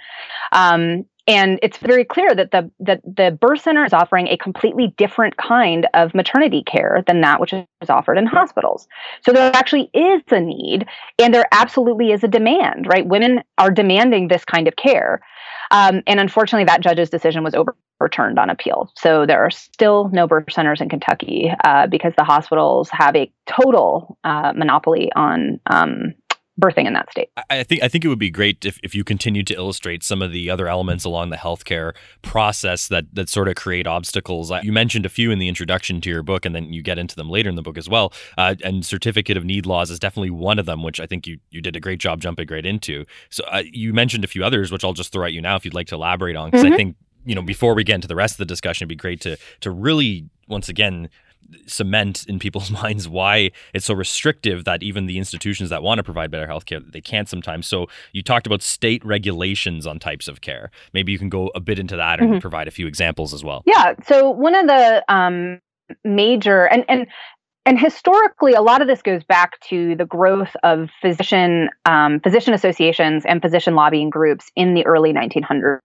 Um, 0.52 1.06
and 1.28 1.60
it's 1.62 1.78
very 1.78 2.04
clear 2.04 2.34
that 2.34 2.52
the 2.52 2.70
that 2.80 3.02
the 3.04 3.38
birth 3.40 3.62
center 3.62 3.86
is 3.86 3.94
offering 3.94 4.28
a 4.28 4.38
completely 4.38 4.94
different 4.98 5.38
kind 5.38 5.88
of 5.94 6.16
maternity 6.16 6.64
care 6.64 7.04
than 7.06 7.22
that 7.22 7.40
which 7.40 7.54
is 7.54 7.90
offered 7.90 8.18
in 8.18 8.26
hospitals. 8.26 8.88
So 9.24 9.32
there 9.32 9.56
actually 9.56 9.90
is 9.94 10.22
a 10.32 10.40
need 10.40 10.88
and 11.20 11.34
there 11.34 11.48
absolutely 11.52 12.12
is 12.12 12.24
a 12.24 12.28
demand 12.28 12.88
right? 12.88 13.06
Women 13.06 13.44
are 13.58 13.72
demanding 13.72 14.28
this 14.28 14.44
kind 14.44 14.68
of 14.68 14.76
care 14.76 15.22
um, 15.72 16.02
and 16.08 16.20
unfortunately, 16.20 16.66
that 16.66 16.82
judge's 16.82 17.10
decision 17.10 17.44
was 17.44 17.56
overturned 18.00 18.40
on 18.40 18.50
appeal. 18.50 18.92
So 18.96 19.26
there 19.26 19.44
are 19.44 19.52
still 19.52 20.10
no 20.12 20.28
birth 20.28 20.52
centers 20.52 20.82
in 20.82 20.90
Kentucky 20.90 21.52
uh, 21.64 21.88
because 21.88 22.14
the 22.18 22.24
hospitals 22.24 22.90
have 22.92 23.16
a 23.16 23.32
total 23.46 24.18
uh, 24.24 24.54
monopoly 24.56 25.12
on 25.16 25.60
um, 25.68 26.14
birthing 26.60 26.86
in 26.86 26.94
that 26.94 27.10
state. 27.12 27.30
I 27.50 27.64
think 27.64 27.84
I 27.84 27.88
think 27.88 28.06
it 28.06 28.08
would 28.08 28.20
be 28.20 28.30
great 28.30 28.66
if, 28.66 28.80
if 28.84 28.94
you 28.94 29.04
continued 29.04 29.48
to 29.48 29.56
illustrate 29.56 30.04
some 30.04 30.22
of 30.22 30.32
the 30.32 30.50
other 30.50 30.68
elements 30.68 31.06
along 31.06 31.30
the 31.30 31.38
healthcare 31.38 31.96
process 32.22 32.88
that 32.88 33.06
that 33.14 33.30
sort 33.30 33.48
of 33.48 33.56
create 33.56 33.88
obstacles. 33.88 34.52
You 34.64 34.72
mentioned 34.72 35.06
a 35.06 35.10
few 35.10 35.32
in 35.32 35.40
the 35.40 35.48
introduction 35.48 36.02
to 36.02 36.10
your 36.10 36.24
book, 36.24 36.46
and 36.46 36.56
then 36.56 36.74
you 36.74 36.82
get 36.82 36.98
into 36.98 37.16
them 37.16 37.30
later 37.30 37.50
in 37.50 37.56
the 37.56 37.62
book 37.62 37.78
as 37.78 37.90
well. 37.90 38.14
Uh, 38.38 38.56
and 38.64 38.86
certificate 38.86 39.38
of 39.38 39.46
need 39.46 39.66
laws 39.66 39.90
is 39.90 40.00
definitely 40.00 40.32
one 40.32 40.60
of 40.60 40.66
them, 40.66 40.84
which 40.84 41.00
I 41.00 41.06
think 41.06 41.28
you 41.28 41.40
you 41.50 41.62
did 41.62 41.76
a 41.76 41.80
great 41.80 42.00
job 42.00 42.22
jumping 42.22 42.48
right 42.50 42.66
into. 42.66 43.06
So 43.30 43.44
uh, 43.46 43.64
you 43.66 43.94
mentioned 43.94 44.24
a 44.24 44.28
few 44.28 44.44
others, 44.44 44.72
which 44.72 44.84
I'll 44.84 44.94
just 44.94 45.12
throw 45.12 45.26
at 45.26 45.34
you 45.34 45.42
now 45.42 45.56
if 45.56 45.66
you'd 45.66 45.74
like 45.74 45.88
to 45.88 45.96
elaborate 45.96 46.36
on, 46.36 46.50
because 46.50 46.64
mm-hmm. 46.64 46.74
I 46.74 46.78
think 46.78 46.96
you 47.26 47.36
know 47.36 47.42
before 47.42 47.74
we 47.74 47.84
get 47.84 47.96
into 47.96 48.08
the 48.08 48.16
rest 48.16 48.34
of 48.34 48.38
the 48.40 48.46
discussion, 48.46 48.86
it'd 48.86 48.90
be 48.90 48.96
great 48.96 49.22
to 49.22 49.38
to 49.62 49.72
really 49.72 50.30
once 50.48 50.68
again 50.68 51.10
cement 51.66 52.26
in 52.28 52.40
people's 52.40 52.72
minds 52.84 53.08
why 53.08 53.52
it's 53.74 53.86
so 53.86 53.94
restrictive 53.94 54.66
that 54.66 54.84
even 54.84 55.06
the 55.06 55.18
institutions 55.18 55.70
that 55.70 55.84
want 55.84 55.98
to 55.98 56.04
provide 56.04 56.32
better 56.32 56.48
healthcare 56.48 56.80
they 56.92 57.02
can't 57.02 57.28
sometimes. 57.28 57.68
So 57.68 57.88
you 58.14 58.24
talked 58.24 58.48
about 58.48 58.62
state 58.62 59.04
regulations 59.06 59.86
on 59.86 60.00
types 60.00 60.28
of 60.28 60.42
care. 60.42 60.72
Maybe 60.94 61.12
you 61.12 61.20
can 61.20 61.30
go 61.30 61.52
a 61.56 61.60
bit 61.60 61.80
into 61.80 61.96
that 61.96 62.20
and 62.20 62.32
mm-hmm. 62.32 62.40
provide 62.40 62.68
a 62.68 62.72
few 62.72 62.88
examples 62.88 63.34
as 63.34 63.44
well. 63.44 63.64
Yeah. 63.66 63.94
So 64.08 64.30
one 64.30 64.56
of 64.56 64.68
the 64.68 65.04
um, 65.08 65.60
major 66.04 66.66
and 66.66 66.86
and 66.88 67.08
and 67.66 67.78
historically, 67.78 68.54
a 68.54 68.62
lot 68.62 68.82
of 68.82 68.88
this 68.88 69.02
goes 69.02 69.24
back 69.24 69.60
to 69.70 69.96
the 69.96 70.06
growth 70.06 70.56
of 70.64 70.90
physician 71.02 71.70
um, 71.86 72.20
physician 72.20 72.54
associations 72.54 73.26
and 73.26 73.42
physician 73.42 73.76
lobbying 73.76 74.10
groups 74.10 74.50
in 74.56 74.74
the 74.74 74.86
early 74.86 75.14
1900s 75.14 75.80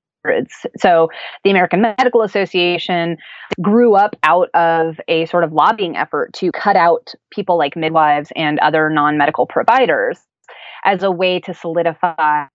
so 0.79 1.09
the 1.43 1.51
American 1.51 1.81
Medical 1.83 2.23
Association 2.23 3.17
grew 3.61 3.95
up 3.95 4.17
out 4.23 4.49
of 4.55 5.01
a 5.09 5.27
sort 5.27 5.45
of 5.45 5.53
lobbying 5.53 5.97
effort 5.97 6.33
to 6.35 6.51
cut 6.53 6.77
out 6.77 7.15
people 7.31 7.59
like 7.59 7.77
midwives 7.77 8.33
and 8.37 8.59
other 8.61 8.91
non 8.91 9.19
medical 9.19 9.47
providers 9.47 10.19
as 10.85 11.03
a 11.03 11.11
way 11.11 11.41
to 11.41 11.55
solidify 11.55 12.47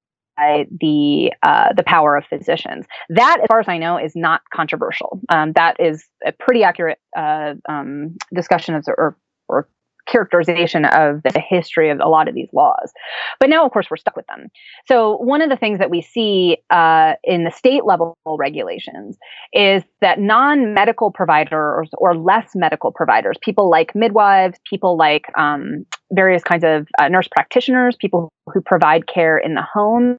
the 0.80 1.34
uh, 1.44 1.74
the 1.74 1.84
power 1.84 2.16
of 2.16 2.26
physicians. 2.26 2.86
That, 3.10 3.40
as 3.42 3.48
far 3.48 3.60
as 3.60 3.68
I 3.68 3.78
know, 3.78 3.98
is 3.98 4.16
not 4.16 4.42
controversial. 4.54 5.20
Um, 5.30 5.54
that 5.54 5.76
is 5.80 6.06
a 6.26 6.32
pretty 6.32 6.64
accurate 6.64 7.00
uh, 7.18 7.56
um, 7.68 8.16
discussion 8.34 8.76
of 8.76 8.86
or 8.88 9.18
or 9.48 9.68
characterization 10.10 10.86
of 10.86 11.22
the 11.24 11.42
history 11.48 11.90
of 11.90 12.00
a 12.00 12.08
lot 12.08 12.28
of 12.28 12.36
these 12.36 12.50
laws. 12.54 12.92
But 13.40 13.50
now, 13.50 13.66
of 13.66 13.72
course, 13.72 13.88
we're 13.90 13.98
stuck 13.98 14.16
with 14.16 14.28
them. 14.28 14.48
So, 14.88 15.18
one 15.18 15.42
of 15.42 15.50
the 15.50 15.56
things 15.56 15.80
that 15.80 15.90
we 15.90 16.02
see 16.02 16.58
uh, 16.70 17.14
in 17.24 17.44
the 17.44 17.52
state 17.52 17.86
level 17.86 18.18
regulations 18.26 19.18
is 19.54 19.84
that 20.02 20.20
non 20.20 20.74
medical 20.74 21.12
providers 21.12 21.90
or 21.98 22.16
less 22.16 22.52
medical 22.56 22.92
providers, 22.92 23.38
people 23.42 23.70
like 23.70 23.96
midwives, 23.96 24.58
people 24.70 24.98
like 24.98 25.26
um, 25.38 25.86
various 26.12 26.44
kinds 26.44 26.64
of 26.64 26.88
uh, 27.00 27.08
nurse 27.08 27.28
practitioners, 27.28 27.96
people 28.00 28.30
who 28.48 28.62
provide 28.62 29.08
care 29.08 29.38
in 29.38 29.54
the 29.54 29.62
home, 29.62 30.18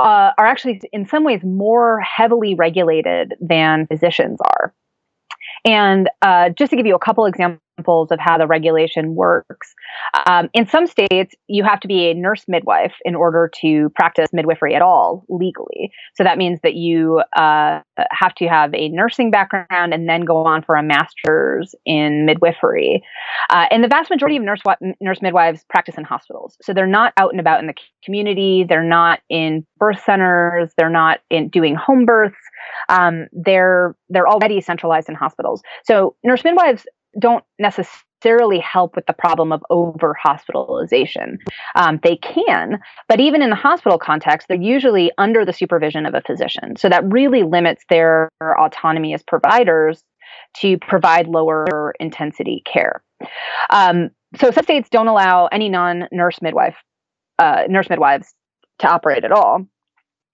uh, 0.00 0.30
are 0.38 0.46
actually 0.46 0.80
in 0.92 1.06
some 1.06 1.24
ways 1.24 1.40
more 1.44 2.00
heavily 2.00 2.54
regulated 2.54 3.34
than 3.40 3.86
physicians 3.86 4.38
are. 4.40 4.74
And 5.64 6.10
uh, 6.22 6.50
just 6.50 6.70
to 6.70 6.76
give 6.76 6.86
you 6.86 6.94
a 6.94 6.98
couple 6.98 7.26
examples 7.26 7.60
of 7.88 8.18
how 8.20 8.38
the 8.38 8.46
regulation 8.46 9.14
works. 9.14 9.74
Um, 10.26 10.48
in 10.52 10.66
some 10.66 10.86
states, 10.86 11.34
you 11.48 11.64
have 11.64 11.80
to 11.80 11.88
be 11.88 12.10
a 12.10 12.14
nurse 12.14 12.44
midwife 12.48 12.94
in 13.04 13.14
order 13.14 13.50
to 13.60 13.90
practice 13.90 14.28
midwifery 14.32 14.74
at 14.74 14.82
all 14.82 15.24
legally. 15.28 15.90
So 16.14 16.24
that 16.24 16.38
means 16.38 16.60
that 16.62 16.74
you 16.74 17.22
uh, 17.36 17.80
have 18.10 18.34
to 18.36 18.46
have 18.46 18.74
a 18.74 18.88
nursing 18.88 19.30
background 19.30 19.94
and 19.94 20.08
then 20.08 20.24
go 20.24 20.44
on 20.44 20.62
for 20.62 20.76
a 20.76 20.82
master's 20.82 21.74
in 21.84 22.26
midwifery. 22.26 23.02
Uh, 23.50 23.66
and 23.70 23.82
the 23.82 23.88
vast 23.88 24.10
majority 24.10 24.36
of 24.36 24.42
nurse 24.42 24.60
nurse 25.00 25.22
midwives 25.22 25.64
practice 25.68 25.96
in 25.98 26.04
hospitals, 26.04 26.56
so 26.62 26.72
they're 26.72 26.86
not 26.86 27.12
out 27.16 27.30
and 27.30 27.40
about 27.40 27.60
in 27.60 27.66
the 27.66 27.74
community. 28.04 28.64
They're 28.68 28.82
not 28.82 29.20
in 29.28 29.66
birth 29.78 30.02
centers. 30.04 30.70
They're 30.76 30.90
not 30.90 31.20
in 31.30 31.48
doing 31.48 31.74
home 31.74 32.04
births. 32.04 32.36
Um, 32.88 33.26
they're 33.32 33.96
they're 34.08 34.28
already 34.28 34.60
centralized 34.60 35.08
in 35.08 35.14
hospitals. 35.14 35.62
So 35.84 36.16
nurse 36.24 36.44
midwives 36.44 36.86
don't 37.18 37.44
necessarily 37.58 38.58
help 38.58 38.96
with 38.96 39.06
the 39.06 39.12
problem 39.12 39.52
of 39.52 39.62
over 39.70 40.14
hospitalization. 40.14 41.38
Um, 41.74 41.98
they 42.02 42.16
can, 42.16 42.78
but 43.08 43.20
even 43.20 43.42
in 43.42 43.50
the 43.50 43.56
hospital 43.56 43.98
context, 43.98 44.48
they're 44.48 44.56
usually 44.56 45.10
under 45.18 45.44
the 45.44 45.52
supervision 45.52 46.06
of 46.06 46.14
a 46.14 46.20
physician. 46.20 46.76
So 46.76 46.88
that 46.88 47.04
really 47.04 47.42
limits 47.42 47.84
their 47.88 48.30
autonomy 48.40 49.14
as 49.14 49.22
providers 49.22 50.02
to 50.58 50.78
provide 50.78 51.26
lower 51.26 51.94
intensity 51.98 52.62
care. 52.64 53.02
Um, 53.70 54.10
so 54.38 54.50
some 54.50 54.64
states 54.64 54.88
don't 54.88 55.08
allow 55.08 55.46
any 55.46 55.68
non-nurse 55.68 56.40
midwife 56.40 56.76
uh, 57.38 57.64
nurse 57.68 57.88
midwives 57.90 58.34
to 58.78 58.88
operate 58.88 59.24
at 59.24 59.32
all. 59.32 59.66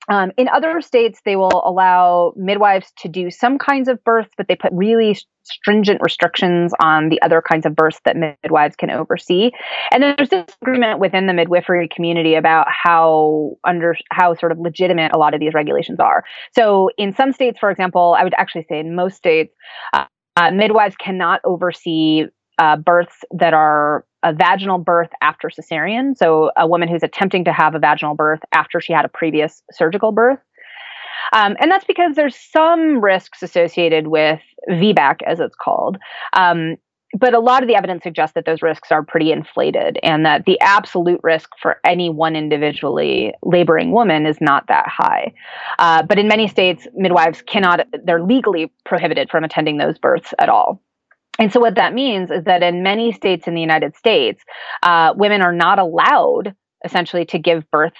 Um, 0.09 0.33
in 0.37 0.49
other 0.49 0.81
states, 0.81 1.21
they 1.25 1.37
will 1.37 1.63
allow 1.65 2.33
midwives 2.37 2.93
to 2.99 3.09
do 3.09 3.31
some 3.31 3.59
kinds 3.59 3.89
of 3.89 4.03
births, 4.05 4.31
but 4.37 4.49
they 4.49 4.57
put 4.57 4.73
really 4.73 5.17
stringent 5.43 6.01
restrictions 6.03 6.73
on 6.81 7.09
the 7.09 7.21
other 7.23 7.43
kinds 7.43 7.65
of 7.67 7.75
births 7.75 8.01
that 8.05 8.17
midwives 8.17 8.77
can 8.77 8.91
oversee. 8.91 9.51
And 9.93 10.03
then 10.03 10.15
there's 10.17 10.29
disagreement 10.29 11.01
within 11.01 11.27
the 11.27 11.33
midwifery 11.33 11.89
community 11.89 12.35
about 12.35 12.67
how 12.71 13.57
under 13.67 13.97
how 14.11 14.35
sort 14.35 14.53
of 14.53 14.59
legitimate 14.59 15.13
a 15.15 15.19
lot 15.19 15.35
of 15.35 15.41
these 15.41 15.55
regulations 15.55 16.01
are. 16.01 16.25
So, 16.55 16.91
in 16.99 17.15
some 17.15 17.33
states, 17.33 17.59
for 17.59 17.71
example, 17.71 18.17
I 18.19 18.25
would 18.25 18.35
actually 18.37 18.67
say 18.69 18.81
in 18.81 18.95
most 18.95 19.17
states, 19.17 19.55
uh, 19.93 20.05
uh, 20.37 20.51
midwives 20.53 20.95
cannot 20.97 21.41
oversee 21.45 22.25
uh, 22.59 22.77
births 22.77 23.25
that 23.31 23.55
are 23.55 24.05
a 24.23 24.33
vaginal 24.33 24.79
birth 24.79 25.11
after 25.23 25.49
cesarean. 25.49 26.17
So, 26.17 26.51
a 26.57 26.67
woman 26.67 26.89
who's 26.89 27.03
attempting 27.03 27.45
to 27.45 27.53
have 27.53 27.75
a 27.75 27.79
vaginal 27.79 28.15
birth 28.15 28.41
after 28.53 28.81
she 28.81 28.93
had 28.93 29.05
a 29.05 29.09
previous 29.09 29.63
surgical 29.73 30.13
birth. 30.13 30.39
Um, 31.33 31.57
and 31.61 31.71
that's 31.71 31.85
because 31.85 32.15
there's 32.17 32.37
some 32.37 33.01
risks 33.01 33.43
associated 33.43 34.09
with 34.09 34.41
VBAC, 34.71 35.23
as 35.27 35.41
it's 35.41 35.57
called. 35.57 35.99
Um, 36.33 36.77
but 37.19 37.35
a 37.35 37.41
lot 37.41 37.63
of 37.63 37.69
the 37.69 37.75
evidence 37.75 38.03
suggests 38.03 38.35
that 38.35 38.45
those 38.45 38.61
risks 38.61 38.93
are 38.93 39.03
pretty 39.03 39.33
inflated 39.33 39.99
and 40.03 40.27
that 40.27 40.45
the 40.45 40.61
absolute 40.61 41.21
risk 41.23 41.51
for 41.61 41.81
any 41.85 42.11
one 42.11 42.37
individually 42.37 43.33
laboring 43.43 43.93
woman 43.93 44.27
is 44.27 44.41
not 44.41 44.67
that 44.69 44.87
high. 44.87 45.33
Uh, 45.79 46.03
but 46.03 46.19
in 46.19 46.29
many 46.29 46.47
states, 46.47 46.87
midwives 46.95 47.41
cannot, 47.43 47.87
they're 48.05 48.23
legally 48.23 48.71
prohibited 48.85 49.31
from 49.31 49.43
attending 49.43 49.79
those 49.79 49.97
births 49.99 50.35
at 50.39 50.51
all. 50.51 50.83
And 51.39 51.53
so, 51.53 51.61
what 51.61 51.77
that 51.77 51.95
means 51.95 52.31
is 52.31 52.45
that 52.45 52.63
in 52.63 52.83
many 52.83 53.13
states 53.13 53.47
in 53.47 53.55
the 53.55 53.61
United 53.61 53.97
States, 53.97 54.43
uh, 54.83 55.15
women 55.17 55.43
are 55.43 55.53
not 55.53 55.79
allowed 55.79 56.55
essentially 56.85 57.25
to 57.27 57.39
give 57.39 57.71
birth 57.71 57.95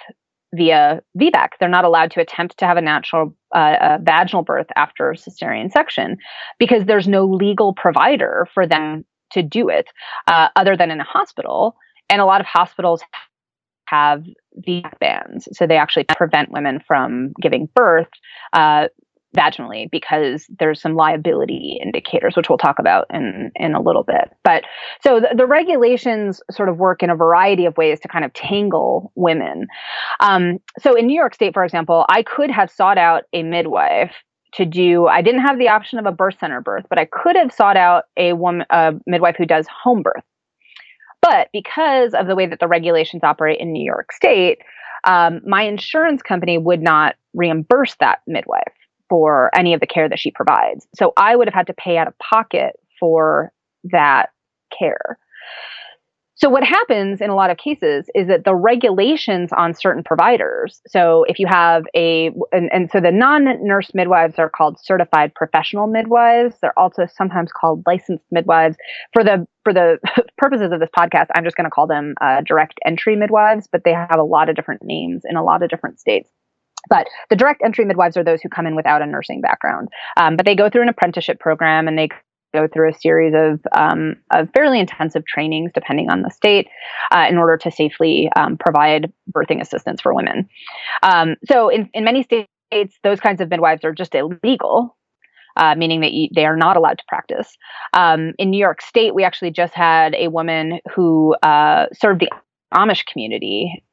via 0.53 1.01
VBAC. 1.17 1.49
They're 1.59 1.69
not 1.69 1.85
allowed 1.85 2.11
to 2.11 2.21
attempt 2.21 2.57
to 2.57 2.65
have 2.65 2.77
a 2.77 2.81
natural 2.81 3.35
uh, 3.55 3.75
a 3.81 3.99
vaginal 4.01 4.43
birth 4.43 4.67
after 4.75 5.13
cesarean 5.13 5.71
section 5.71 6.17
because 6.59 6.85
there's 6.85 7.07
no 7.07 7.25
legal 7.25 7.73
provider 7.73 8.47
for 8.53 8.67
them 8.67 9.05
to 9.31 9.41
do 9.41 9.69
it 9.69 9.87
uh, 10.27 10.49
other 10.55 10.75
than 10.75 10.91
in 10.91 10.99
a 10.99 11.03
hospital. 11.03 11.75
And 12.09 12.21
a 12.21 12.25
lot 12.25 12.41
of 12.41 12.47
hospitals 12.47 13.01
have 13.85 14.23
VBAC 14.67 14.99
bans, 14.99 15.47
so 15.53 15.65
they 15.65 15.77
actually 15.77 16.05
prevent 16.15 16.51
women 16.51 16.79
from 16.85 17.33
giving 17.41 17.69
birth 17.75 18.07
uh, 18.53 18.87
vaginally 19.35 19.89
because 19.91 20.45
there's 20.59 20.81
some 20.81 20.95
liability 20.95 21.79
indicators 21.81 22.35
which 22.35 22.49
we'll 22.49 22.57
talk 22.57 22.79
about 22.79 23.05
in 23.13 23.51
in 23.55 23.75
a 23.75 23.81
little 23.81 24.03
bit. 24.03 24.31
But 24.43 24.63
so 25.03 25.19
the, 25.19 25.35
the 25.35 25.45
regulations 25.45 26.41
sort 26.49 26.69
of 26.69 26.77
work 26.77 27.03
in 27.03 27.09
a 27.09 27.15
variety 27.15 27.65
of 27.65 27.77
ways 27.77 27.99
to 28.01 28.07
kind 28.07 28.25
of 28.25 28.33
tangle 28.33 29.11
women. 29.15 29.67
Um, 30.19 30.59
so 30.79 30.95
in 30.95 31.05
new 31.07 31.15
york 31.15 31.35
state 31.35 31.53
for 31.53 31.63
example 31.63 32.05
i 32.09 32.23
could 32.23 32.49
have 32.49 32.71
sought 32.71 32.97
out 32.97 33.23
a 33.33 33.43
midwife 33.43 34.13
to 34.53 34.65
do 34.65 35.07
i 35.07 35.21
didn't 35.21 35.41
have 35.41 35.59
the 35.59 35.69
option 35.69 35.99
of 35.99 36.05
a 36.05 36.11
birth 36.11 36.35
center 36.39 36.61
birth 36.61 36.85
but 36.89 36.99
i 36.99 37.05
could 37.05 37.35
have 37.35 37.53
sought 37.53 37.77
out 37.77 38.05
a 38.17 38.33
woman 38.33 38.65
a 38.69 38.93
midwife 39.05 39.35
who 39.37 39.45
does 39.45 39.67
home 39.67 40.01
birth. 40.01 40.23
But 41.21 41.49
because 41.51 42.13
of 42.13 42.27
the 42.27 42.35
way 42.35 42.47
that 42.47 42.59
the 42.61 42.67
regulations 42.67 43.23
operate 43.23 43.59
in 43.59 43.71
new 43.71 43.85
york 43.85 44.11
state 44.11 44.59
um, 45.05 45.39
my 45.45 45.63
insurance 45.63 46.21
company 46.21 46.57
would 46.57 46.81
not 46.81 47.15
reimburse 47.33 47.95
that 47.99 48.19
midwife 48.27 48.73
for 49.09 49.49
any 49.55 49.73
of 49.73 49.79
the 49.79 49.87
care 49.87 50.07
that 50.07 50.19
she 50.19 50.31
provides. 50.31 50.87
So 50.95 51.13
I 51.17 51.35
would 51.35 51.47
have 51.47 51.53
had 51.53 51.67
to 51.67 51.73
pay 51.73 51.97
out 51.97 52.07
of 52.07 52.17
pocket 52.19 52.75
for 52.99 53.51
that 53.91 54.29
care. 54.77 55.17
So 56.39 56.47
what 56.47 56.63
happens 56.63 57.19
in 57.19 57.29
a 57.29 57.35
lot 57.35 57.49
of 57.49 57.57
cases 57.57 58.09
is 58.15 58.29
that 58.29 58.45
the 58.45 58.55
regulations 58.55 59.49
on 59.51 59.73
certain 59.73 60.05
providers. 60.05 60.79
So 60.87 61.25
if 61.27 61.37
you 61.37 61.47
have 61.47 61.83
a 61.93 62.31
and, 62.53 62.69
and 62.71 62.89
so 62.89 63.01
the 63.01 63.11
non-nurse 63.11 63.91
midwives 63.93 64.39
are 64.39 64.49
called 64.49 64.79
certified 64.81 65.35
professional 65.35 65.87
midwives. 65.87 66.55
They're 66.61 66.77
also 66.79 67.07
sometimes 67.13 67.51
called 67.51 67.83
licensed 67.85 68.23
midwives. 68.31 68.77
For 69.11 69.21
the 69.21 69.45
for 69.65 69.73
the 69.73 69.97
purposes 70.37 70.71
of 70.71 70.79
this 70.79 70.89
podcast, 70.97 71.27
I'm 71.35 71.43
just 71.43 71.57
going 71.57 71.65
to 71.65 71.71
call 71.71 71.87
them 71.87 72.15
uh, 72.21 72.39
direct 72.45 72.79
entry 72.85 73.17
midwives, 73.17 73.67
but 73.69 73.83
they 73.83 73.91
have 73.91 74.17
a 74.17 74.23
lot 74.23 74.47
of 74.47 74.55
different 74.55 74.81
names 74.81 75.23
in 75.29 75.35
a 75.35 75.43
lot 75.43 75.61
of 75.61 75.69
different 75.69 75.99
states. 75.99 76.29
But 76.89 77.07
the 77.29 77.35
direct 77.35 77.61
entry 77.63 77.85
midwives 77.85 78.17
are 78.17 78.23
those 78.23 78.41
who 78.41 78.49
come 78.49 78.65
in 78.65 78.75
without 78.75 79.01
a 79.01 79.05
nursing 79.05 79.41
background. 79.41 79.89
Um, 80.17 80.35
but 80.35 80.45
they 80.45 80.55
go 80.55 80.69
through 80.69 80.83
an 80.83 80.89
apprenticeship 80.89 81.39
program 81.39 81.87
and 81.87 81.97
they 81.97 82.09
go 82.53 82.67
through 82.67 82.89
a 82.89 82.93
series 82.93 83.33
of, 83.35 83.59
um, 83.77 84.15
of 84.31 84.49
fairly 84.55 84.79
intensive 84.79 85.25
trainings, 85.25 85.71
depending 85.73 86.09
on 86.09 86.21
the 86.21 86.31
state, 86.31 86.67
uh, 87.11 87.27
in 87.29 87.37
order 87.37 87.57
to 87.57 87.71
safely 87.71 88.29
um, 88.35 88.57
provide 88.57 89.11
birthing 89.31 89.61
assistance 89.61 90.01
for 90.01 90.13
women. 90.13 90.49
Um, 91.03 91.35
so, 91.45 91.69
in, 91.69 91.89
in 91.93 92.03
many 92.03 92.23
states, 92.23 92.97
those 93.03 93.19
kinds 93.19 93.41
of 93.41 93.49
midwives 93.49 93.83
are 93.83 93.93
just 93.93 94.15
illegal. 94.15 94.95
Uh, 95.57 95.75
meaning 95.75 95.99
that 95.99 96.11
they 96.35 96.45
are 96.45 96.55
not 96.55 96.77
allowed 96.77 96.97
to 96.97 97.03
practice. 97.09 97.57
Um, 97.93 98.33
in 98.37 98.49
New 98.49 98.59
York 98.59 98.81
State, 98.81 99.13
we 99.13 99.25
actually 99.25 99.51
just 99.51 99.73
had 99.73 100.15
a 100.15 100.29
woman 100.29 100.79
who 100.95 101.35
uh, 101.43 101.87
served 101.91 102.21
the 102.21 102.29
Amish 102.73 103.05
community 103.05 103.83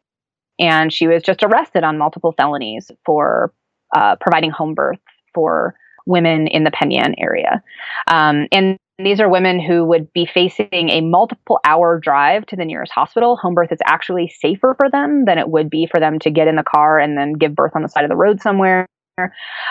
and 0.58 0.92
she 0.92 1.06
was 1.06 1.22
just 1.22 1.42
arrested 1.42 1.84
on 1.84 1.98
multiple 1.98 2.32
felonies 2.36 2.90
for 3.04 3.52
uh, 3.94 4.16
providing 4.20 4.50
home 4.50 4.74
birth 4.74 4.98
for 5.34 5.74
women 6.06 6.46
in 6.46 6.64
the 6.64 6.70
Penn 6.70 6.90
Yan 6.90 7.14
area. 7.18 7.62
Um, 8.06 8.46
and 8.52 8.78
these 8.98 9.20
are 9.20 9.28
women 9.28 9.60
who 9.60 9.84
would 9.84 10.10
be 10.12 10.24
facing 10.24 10.88
a 10.88 11.02
multiple 11.02 11.60
hour 11.64 12.00
drive 12.00 12.46
to 12.46 12.56
the 12.56 12.64
nearest 12.64 12.92
hospital. 12.92 13.36
Home 13.36 13.54
birth 13.54 13.70
is 13.70 13.78
actually 13.84 14.28
safer 14.28 14.74
for 14.78 14.90
them 14.90 15.26
than 15.26 15.36
it 15.36 15.50
would 15.50 15.68
be 15.68 15.86
for 15.86 16.00
them 16.00 16.18
to 16.20 16.30
get 16.30 16.48
in 16.48 16.56
the 16.56 16.62
car 16.62 16.98
and 16.98 17.18
then 17.18 17.34
give 17.34 17.54
birth 17.54 17.72
on 17.74 17.82
the 17.82 17.88
side 17.88 18.04
of 18.04 18.08
the 18.10 18.16
road 18.16 18.40
somewhere. 18.40 18.86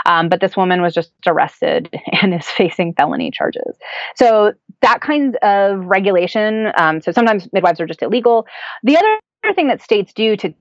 Um, 0.05 0.29
but 0.29 0.41
this 0.41 0.57
woman 0.57 0.81
was 0.81 0.93
just 0.93 1.11
arrested 1.27 1.89
and 2.21 2.33
is 2.33 2.47
facing 2.47 2.93
felony 2.93 3.31
charges. 3.31 3.75
So 4.15 4.53
that 4.81 5.01
kind 5.01 5.35
of 5.37 5.85
regulation. 5.85 6.71
Um, 6.77 7.01
so 7.01 7.11
sometimes 7.11 7.51
midwives 7.51 7.79
are 7.79 7.87
just 7.87 8.03
illegal. 8.03 8.45
The 8.83 8.97
other 8.97 9.53
thing 9.55 9.67
that 9.67 9.81
states 9.81 10.13
do 10.13 10.35
to 10.37 10.53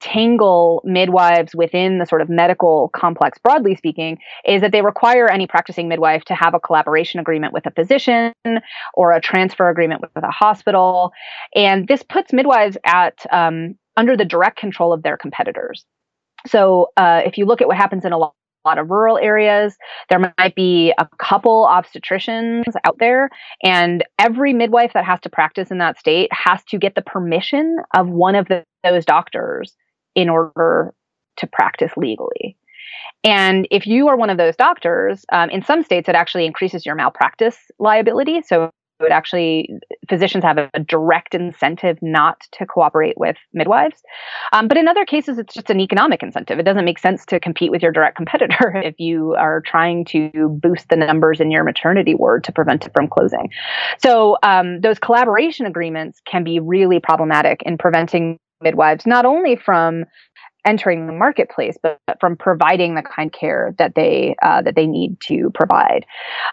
tangle 0.00 0.82
midwives 0.84 1.54
within 1.54 1.98
the 1.98 2.06
sort 2.06 2.20
of 2.20 2.28
medical 2.28 2.90
complex, 2.94 3.38
broadly 3.38 3.74
speaking, 3.74 4.18
is 4.44 4.60
that 4.60 4.72
they 4.72 4.82
require 4.82 5.28
any 5.30 5.46
practicing 5.46 5.88
midwife 5.88 6.24
to 6.24 6.34
have 6.34 6.54
a 6.54 6.60
collaboration 6.60 7.20
agreement 7.20 7.52
with 7.52 7.66
a 7.66 7.70
physician 7.70 8.32
or 8.94 9.12
a 9.12 9.20
transfer 9.20 9.68
agreement 9.68 10.02
with 10.02 10.10
a 10.16 10.30
hospital. 10.30 11.12
And 11.54 11.88
this 11.88 12.02
puts 12.02 12.32
midwives 12.32 12.76
at 12.84 13.24
um, 13.32 13.76
under 13.96 14.16
the 14.16 14.24
direct 14.24 14.58
control 14.58 14.92
of 14.92 15.02
their 15.02 15.16
competitors. 15.16 15.84
So 16.46 16.88
uh, 16.96 17.22
if 17.24 17.38
you 17.38 17.46
look 17.46 17.60
at 17.60 17.66
what 17.66 17.76
happens 17.76 18.04
in 18.04 18.12
a 18.12 18.18
lot 18.18 18.34
lot 18.66 18.78
of 18.78 18.90
rural 18.90 19.16
areas. 19.16 19.76
There 20.10 20.18
might 20.18 20.54
be 20.54 20.92
a 20.98 21.08
couple 21.18 21.66
obstetricians 21.70 22.64
out 22.84 22.98
there, 22.98 23.30
and 23.62 24.04
every 24.18 24.52
midwife 24.52 24.92
that 24.92 25.04
has 25.04 25.20
to 25.20 25.30
practice 25.30 25.70
in 25.70 25.78
that 25.78 25.98
state 25.98 26.28
has 26.32 26.62
to 26.64 26.78
get 26.78 26.96
the 26.96 27.02
permission 27.02 27.76
of 27.96 28.08
one 28.08 28.34
of 28.34 28.48
the, 28.48 28.64
those 28.82 29.04
doctors 29.04 29.76
in 30.16 30.28
order 30.28 30.92
to 31.36 31.46
practice 31.46 31.92
legally. 31.96 32.56
And 33.22 33.68
if 33.70 33.86
you 33.86 34.08
are 34.08 34.16
one 34.16 34.30
of 34.30 34.38
those 34.38 34.56
doctors, 34.56 35.24
um, 35.30 35.50
in 35.50 35.62
some 35.62 35.84
states, 35.84 36.08
it 36.08 36.14
actually 36.14 36.46
increases 36.46 36.84
your 36.84 36.94
malpractice 36.94 37.56
liability. 37.78 38.42
So 38.42 38.70
it 39.00 39.12
actually 39.12 39.68
physicians 40.08 40.42
have 40.42 40.56
a, 40.58 40.70
direct 40.80 41.34
incentive 41.34 41.98
not 42.00 42.40
to 42.52 42.64
cooperate 42.64 43.18
with 43.18 43.36
midwives 43.52 44.02
um, 44.52 44.68
but 44.68 44.78
in 44.78 44.88
other 44.88 45.04
cases 45.04 45.38
it's 45.38 45.52
just 45.52 45.68
an 45.68 45.80
economic 45.80 46.22
incentive 46.22 46.58
it 46.58 46.62
doesn't 46.62 46.84
make 46.84 46.98
sense 46.98 47.26
to 47.26 47.40
compete 47.40 47.70
with 47.70 47.82
your 47.82 47.92
direct 47.92 48.16
competitor 48.16 48.74
if 48.84 48.94
you 48.98 49.34
are 49.34 49.60
trying 49.62 50.04
to 50.04 50.58
boost 50.62 50.88
the 50.88 50.96
numbers 50.96 51.40
in 51.40 51.50
your 51.50 51.64
maternity 51.64 52.14
ward 52.14 52.44
to 52.44 52.52
prevent 52.52 52.86
it 52.86 52.92
from 52.94 53.08
closing 53.08 53.50
so 53.98 54.38
um, 54.42 54.80
those 54.80 54.98
collaboration 54.98 55.66
agreements 55.66 56.20
can 56.24 56.44
be 56.44 56.60
really 56.60 57.00
problematic 57.00 57.62
in 57.64 57.76
preventing 57.76 58.38
midwives 58.62 59.06
not 59.06 59.24
only 59.24 59.56
from 59.56 60.04
entering 60.66 61.06
the 61.06 61.12
marketplace, 61.12 61.76
but 61.80 62.00
from 62.20 62.36
providing 62.36 62.96
the 62.96 63.02
kind 63.02 63.28
of 63.32 63.38
care 63.38 63.74
that 63.78 63.94
they 63.94 64.34
uh, 64.42 64.60
that 64.62 64.74
they 64.74 64.86
need 64.86 65.20
to 65.20 65.50
provide. 65.54 66.04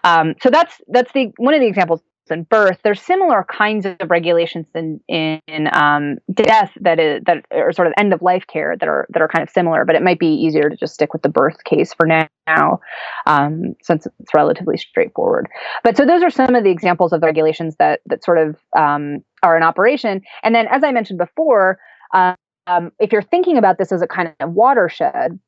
Um, 0.04 0.34
so 0.42 0.50
that's 0.50 0.80
that's 0.88 1.12
the 1.12 1.32
one 1.36 1.54
of 1.54 1.60
the 1.60 1.66
examples 1.66 2.00
in 2.30 2.44
birth. 2.44 2.78
There's 2.82 3.02
similar 3.02 3.44
kinds 3.44 3.84
of 3.86 3.96
regulations 4.08 4.66
in 4.74 5.00
in, 5.08 5.68
um, 5.72 6.16
death 6.32 6.72
that 6.80 6.98
is 6.98 7.22
that 7.26 7.44
are 7.50 7.72
sort 7.72 7.86
of 7.86 7.94
end 7.98 8.12
of 8.12 8.22
life 8.22 8.46
care 8.46 8.76
that 8.78 8.88
are 8.88 9.06
that 9.10 9.20
are 9.20 9.28
kind 9.28 9.42
of 9.42 9.50
similar, 9.50 9.84
but 9.84 9.96
it 9.96 10.02
might 10.02 10.18
be 10.18 10.28
easier 10.28 10.70
to 10.70 10.76
just 10.76 10.94
stick 10.94 11.12
with 11.12 11.22
the 11.22 11.28
birth 11.28 11.62
case 11.64 11.92
for 11.92 12.06
now, 12.06 12.80
um, 13.26 13.74
since 13.82 14.06
it's 14.06 14.34
relatively 14.34 14.76
straightforward. 14.76 15.48
But 15.82 15.96
so 15.96 16.06
those 16.06 16.22
are 16.22 16.30
some 16.30 16.54
of 16.54 16.64
the 16.64 16.70
examples 16.70 17.12
of 17.12 17.20
the 17.20 17.26
regulations 17.26 17.76
that 17.78 18.00
that 18.06 18.24
sort 18.24 18.38
of 18.38 18.56
um, 18.76 19.18
are 19.42 19.56
in 19.56 19.62
operation. 19.62 20.22
And 20.42 20.54
then, 20.54 20.66
as 20.68 20.84
I 20.84 20.92
mentioned 20.92 21.18
before. 21.18 21.78
Um, 22.12 22.92
if 22.98 23.12
you're 23.12 23.22
thinking 23.22 23.56
about 23.56 23.78
this 23.78 23.92
as 23.92 24.02
a 24.02 24.06
kind 24.06 24.32
of 24.40 24.52
watershed, 24.52 25.38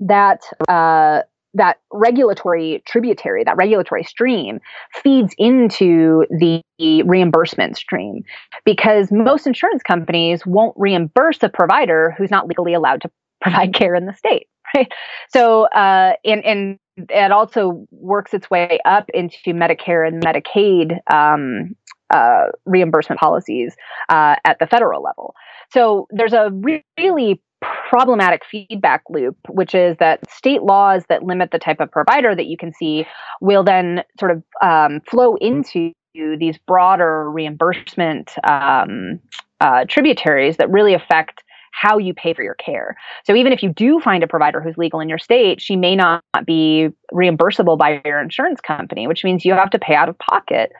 that 0.00 0.42
uh, 0.68 1.22
that 1.54 1.78
regulatory 1.92 2.82
tributary, 2.86 3.44
that 3.44 3.56
regulatory 3.56 4.04
stream, 4.04 4.60
feeds 5.02 5.34
into 5.38 6.24
the 6.30 6.62
reimbursement 7.04 7.76
stream 7.76 8.22
because 8.64 9.10
most 9.10 9.46
insurance 9.46 9.82
companies 9.82 10.44
won't 10.46 10.74
reimburse 10.76 11.42
a 11.42 11.48
provider 11.48 12.14
who's 12.16 12.30
not 12.30 12.46
legally 12.46 12.74
allowed 12.74 13.00
to 13.02 13.10
provide 13.40 13.72
care 13.74 13.94
in 13.94 14.06
the 14.06 14.14
state, 14.14 14.48
right? 14.74 14.90
So, 15.30 15.64
uh, 15.66 16.14
and 16.24 16.44
and 16.44 16.78
it 17.08 17.30
also 17.30 17.86
works 17.92 18.34
its 18.34 18.50
way 18.50 18.80
up 18.84 19.08
into 19.14 19.38
Medicare 19.54 20.06
and 20.06 20.22
Medicaid 20.22 20.98
um, 21.12 21.76
uh, 22.10 22.46
reimbursement 22.64 23.20
policies 23.20 23.76
uh, 24.08 24.36
at 24.44 24.58
the 24.58 24.66
federal 24.66 25.02
level. 25.02 25.34
So 25.70 26.06
there's 26.10 26.32
a 26.32 26.50
re- 26.52 26.84
really 26.98 27.40
problematic 27.88 28.42
feedback 28.44 29.02
loop, 29.10 29.36
which 29.48 29.74
is 29.74 29.96
that 29.98 30.30
state 30.30 30.62
laws 30.62 31.04
that 31.08 31.24
limit 31.24 31.50
the 31.50 31.58
type 31.58 31.80
of 31.80 31.90
provider 31.90 32.34
that 32.34 32.46
you 32.46 32.56
can 32.56 32.72
see 32.72 33.04
will 33.40 33.64
then 33.64 34.04
sort 34.18 34.30
of 34.30 34.42
um, 34.62 35.00
flow 35.10 35.34
into 35.36 35.92
these 36.14 36.58
broader 36.66 37.30
reimbursement 37.30 38.32
um, 38.48 39.20
uh, 39.60 39.84
tributaries 39.88 40.56
that 40.56 40.70
really 40.70 40.94
affect 40.94 41.42
how 41.72 41.98
you 41.98 42.12
pay 42.12 42.34
for 42.34 42.42
your 42.42 42.54
care. 42.54 42.96
So 43.24 43.34
even 43.34 43.52
if 43.52 43.62
you 43.62 43.72
do 43.72 44.00
find 44.00 44.22
a 44.24 44.26
provider 44.26 44.60
who's 44.60 44.76
legal 44.76 45.00
in 45.00 45.08
your 45.08 45.18
state, 45.18 45.60
she 45.60 45.76
may 45.76 45.94
not 45.94 46.22
be 46.44 46.88
reimbursable 47.12 47.78
by 47.78 48.00
your 48.04 48.20
insurance 48.20 48.60
company, 48.60 49.06
which 49.06 49.22
means 49.22 49.44
you 49.44 49.52
have 49.54 49.70
to 49.70 49.78
pay 49.78 49.94
out 49.94 50.08
of 50.08 50.18
pocket 50.18 50.72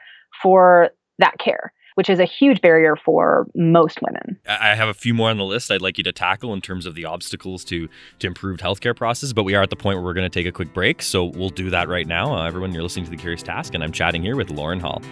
for 0.43 0.91
that 1.19 1.39
care 1.39 1.73
which 1.99 2.09
is 2.09 2.21
a 2.21 2.25
huge 2.25 2.61
barrier 2.61 2.95
for 2.95 3.49
most 3.57 3.99
women. 4.03 4.39
I 4.47 4.77
have 4.77 4.89
a 4.89 4.95
few 4.95 5.13
more 5.13 5.31
on 5.31 5.37
the 5.37 5.45
list 5.45 5.69
I'd 5.69 5.83
like 5.83 5.99
you 5.99 6.05
to 6.05 6.13
tackle 6.13 6.55
in 6.55 6.61
terms 6.61 6.87
of 6.87 6.95
the 6.95 7.05
obstacles 7.05 7.65
to 7.65 7.89
to 8.21 8.27
improved 8.29 8.61
healthcare 8.61 8.95
process, 8.95 9.33
but 9.33 9.43
we 9.43 9.57
are 9.57 9.65
at 9.65 9.71
the 9.71 9.75
point 9.75 9.97
where 9.97 10.05
we're 10.05 10.15
going 10.15 10.31
to 10.31 10.33
take 10.33 10.47
a 10.47 10.53
quick 10.53 10.73
break, 10.73 11.03
so 11.03 11.25
we'll 11.25 11.49
do 11.49 11.71
that 11.71 11.89
right 11.89 12.07
now. 12.07 12.33
Uh, 12.33 12.47
everyone, 12.47 12.73
you're 12.73 12.85
listening 12.85 13.05
to 13.07 13.11
the 13.11 13.17
Curious 13.17 13.43
Task, 13.43 13.75
and 13.75 13.83
I'm 13.83 13.91
chatting 13.91 14.23
here 14.23 14.37
with 14.37 14.49
Lauren 14.51 14.79
Hall. 14.79 15.03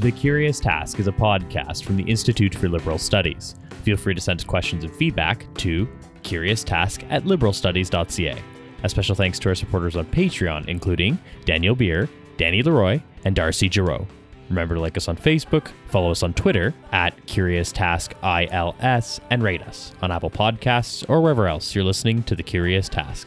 The 0.00 0.12
Curious 0.12 0.60
Task 0.60 1.00
is 1.00 1.06
a 1.06 1.12
podcast 1.12 1.84
from 1.84 1.96
the 1.96 2.04
Institute 2.04 2.54
for 2.54 2.68
Liberal 2.68 2.98
Studies. 2.98 3.54
Feel 3.82 3.96
free 3.96 4.14
to 4.14 4.20
send 4.20 4.46
questions 4.46 4.84
and 4.84 4.94
feedback 4.94 5.46
to 5.54 5.88
curioustask 6.22 7.10
at 7.10 7.24
liberalstudies.ca. 7.24 8.42
A 8.82 8.88
special 8.88 9.14
thanks 9.14 9.38
to 9.40 9.48
our 9.48 9.54
supporters 9.54 9.96
on 9.96 10.06
Patreon, 10.06 10.68
including 10.68 11.18
Daniel 11.44 11.74
Beer, 11.74 12.08
Danny 12.36 12.62
Leroy, 12.62 13.00
and 13.24 13.34
Darcy 13.34 13.68
Giroux. 13.68 14.06
Remember 14.48 14.76
to 14.76 14.80
like 14.80 14.96
us 14.96 15.08
on 15.08 15.16
Facebook, 15.16 15.72
follow 15.88 16.10
us 16.10 16.22
on 16.22 16.32
Twitter 16.34 16.72
at 16.92 17.26
Curious 17.26 17.72
Task 17.72 18.14
ILS, 18.22 19.20
and 19.30 19.42
rate 19.42 19.62
us 19.62 19.92
on 20.02 20.12
Apple 20.12 20.30
Podcasts 20.30 21.08
or 21.08 21.20
wherever 21.20 21.48
else 21.48 21.74
you're 21.74 21.84
listening 21.84 22.22
to 22.24 22.36
The 22.36 22.44
Curious 22.44 22.88
Task. 22.88 23.26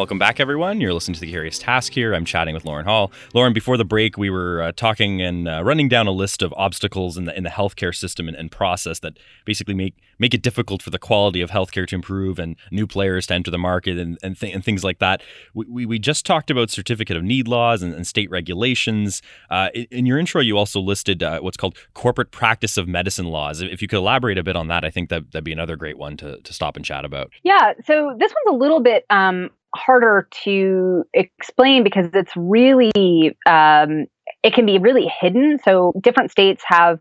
Welcome 0.00 0.18
back, 0.18 0.40
everyone. 0.40 0.80
You're 0.80 0.94
listening 0.94 1.16
to 1.16 1.20
the 1.20 1.28
Curious 1.28 1.58
Task 1.58 1.92
here. 1.92 2.14
I'm 2.14 2.24
chatting 2.24 2.54
with 2.54 2.64
Lauren 2.64 2.86
Hall. 2.86 3.12
Lauren, 3.34 3.52
before 3.52 3.76
the 3.76 3.84
break, 3.84 4.16
we 4.16 4.30
were 4.30 4.62
uh, 4.62 4.72
talking 4.72 5.20
and 5.20 5.46
uh, 5.46 5.62
running 5.62 5.90
down 5.90 6.06
a 6.06 6.10
list 6.10 6.40
of 6.40 6.54
obstacles 6.56 7.18
in 7.18 7.26
the 7.26 7.36
in 7.36 7.44
the 7.44 7.50
healthcare 7.50 7.94
system 7.94 8.26
and, 8.26 8.34
and, 8.34 8.50
process 8.50 9.00
that 9.00 9.18
basically 9.44 9.74
make 9.74 9.94
make 10.18 10.32
it 10.32 10.40
difficult 10.40 10.80
for 10.80 10.88
the 10.88 10.98
quality 10.98 11.42
of 11.42 11.50
healthcare 11.50 11.86
to 11.86 11.94
improve 11.94 12.38
and 12.38 12.56
new 12.70 12.86
players 12.86 13.26
to 13.26 13.34
enter 13.34 13.50
the 13.50 13.58
market 13.58 13.98
and 13.98 14.16
and, 14.22 14.40
th- 14.40 14.54
and 14.54 14.64
things 14.64 14.82
like 14.82 15.00
that. 15.00 15.20
We, 15.52 15.66
we, 15.68 15.84
we, 15.84 15.98
just 15.98 16.24
talked 16.24 16.50
about 16.50 16.70
certificate 16.70 17.18
of 17.18 17.22
need 17.22 17.46
laws 17.46 17.82
and, 17.82 17.92
and 17.92 18.06
state 18.06 18.30
regulations. 18.30 19.20
Uh, 19.50 19.68
in, 19.74 19.86
in, 19.90 20.06
your 20.06 20.18
intro, 20.18 20.40
you 20.40 20.56
also 20.56 20.80
listed 20.80 21.22
uh, 21.22 21.40
what's 21.40 21.58
called 21.58 21.76
corporate 21.92 22.30
practice 22.30 22.78
of 22.78 22.88
medicine 22.88 23.26
laws. 23.26 23.60
If 23.60 23.82
you 23.82 23.88
could 23.88 23.98
elaborate 23.98 24.38
a 24.38 24.42
bit 24.42 24.56
on 24.56 24.68
that, 24.68 24.82
I 24.82 24.88
think 24.88 25.10
that 25.10 25.30
that'd 25.32 25.44
be 25.44 25.52
another 25.52 25.76
great 25.76 25.98
one 25.98 26.16
to 26.16 26.40
to 26.40 26.52
stop 26.54 26.76
and 26.76 26.86
chat 26.86 27.04
about. 27.04 27.30
Yeah. 27.42 27.74
So 27.84 28.16
this 28.18 28.32
one's 28.32 28.56
a 28.56 28.58
little 28.58 28.80
bit 28.80 29.04
um, 29.10 29.50
harder 29.74 30.28
to 30.44 31.04
explain 31.14 31.84
because 31.84 32.10
it's 32.14 32.32
really 32.36 33.36
um, 33.46 34.06
it 34.42 34.54
can 34.54 34.66
be 34.66 34.78
really 34.78 35.10
hidden. 35.20 35.58
So 35.64 35.92
different 36.00 36.30
states 36.30 36.62
have 36.66 36.98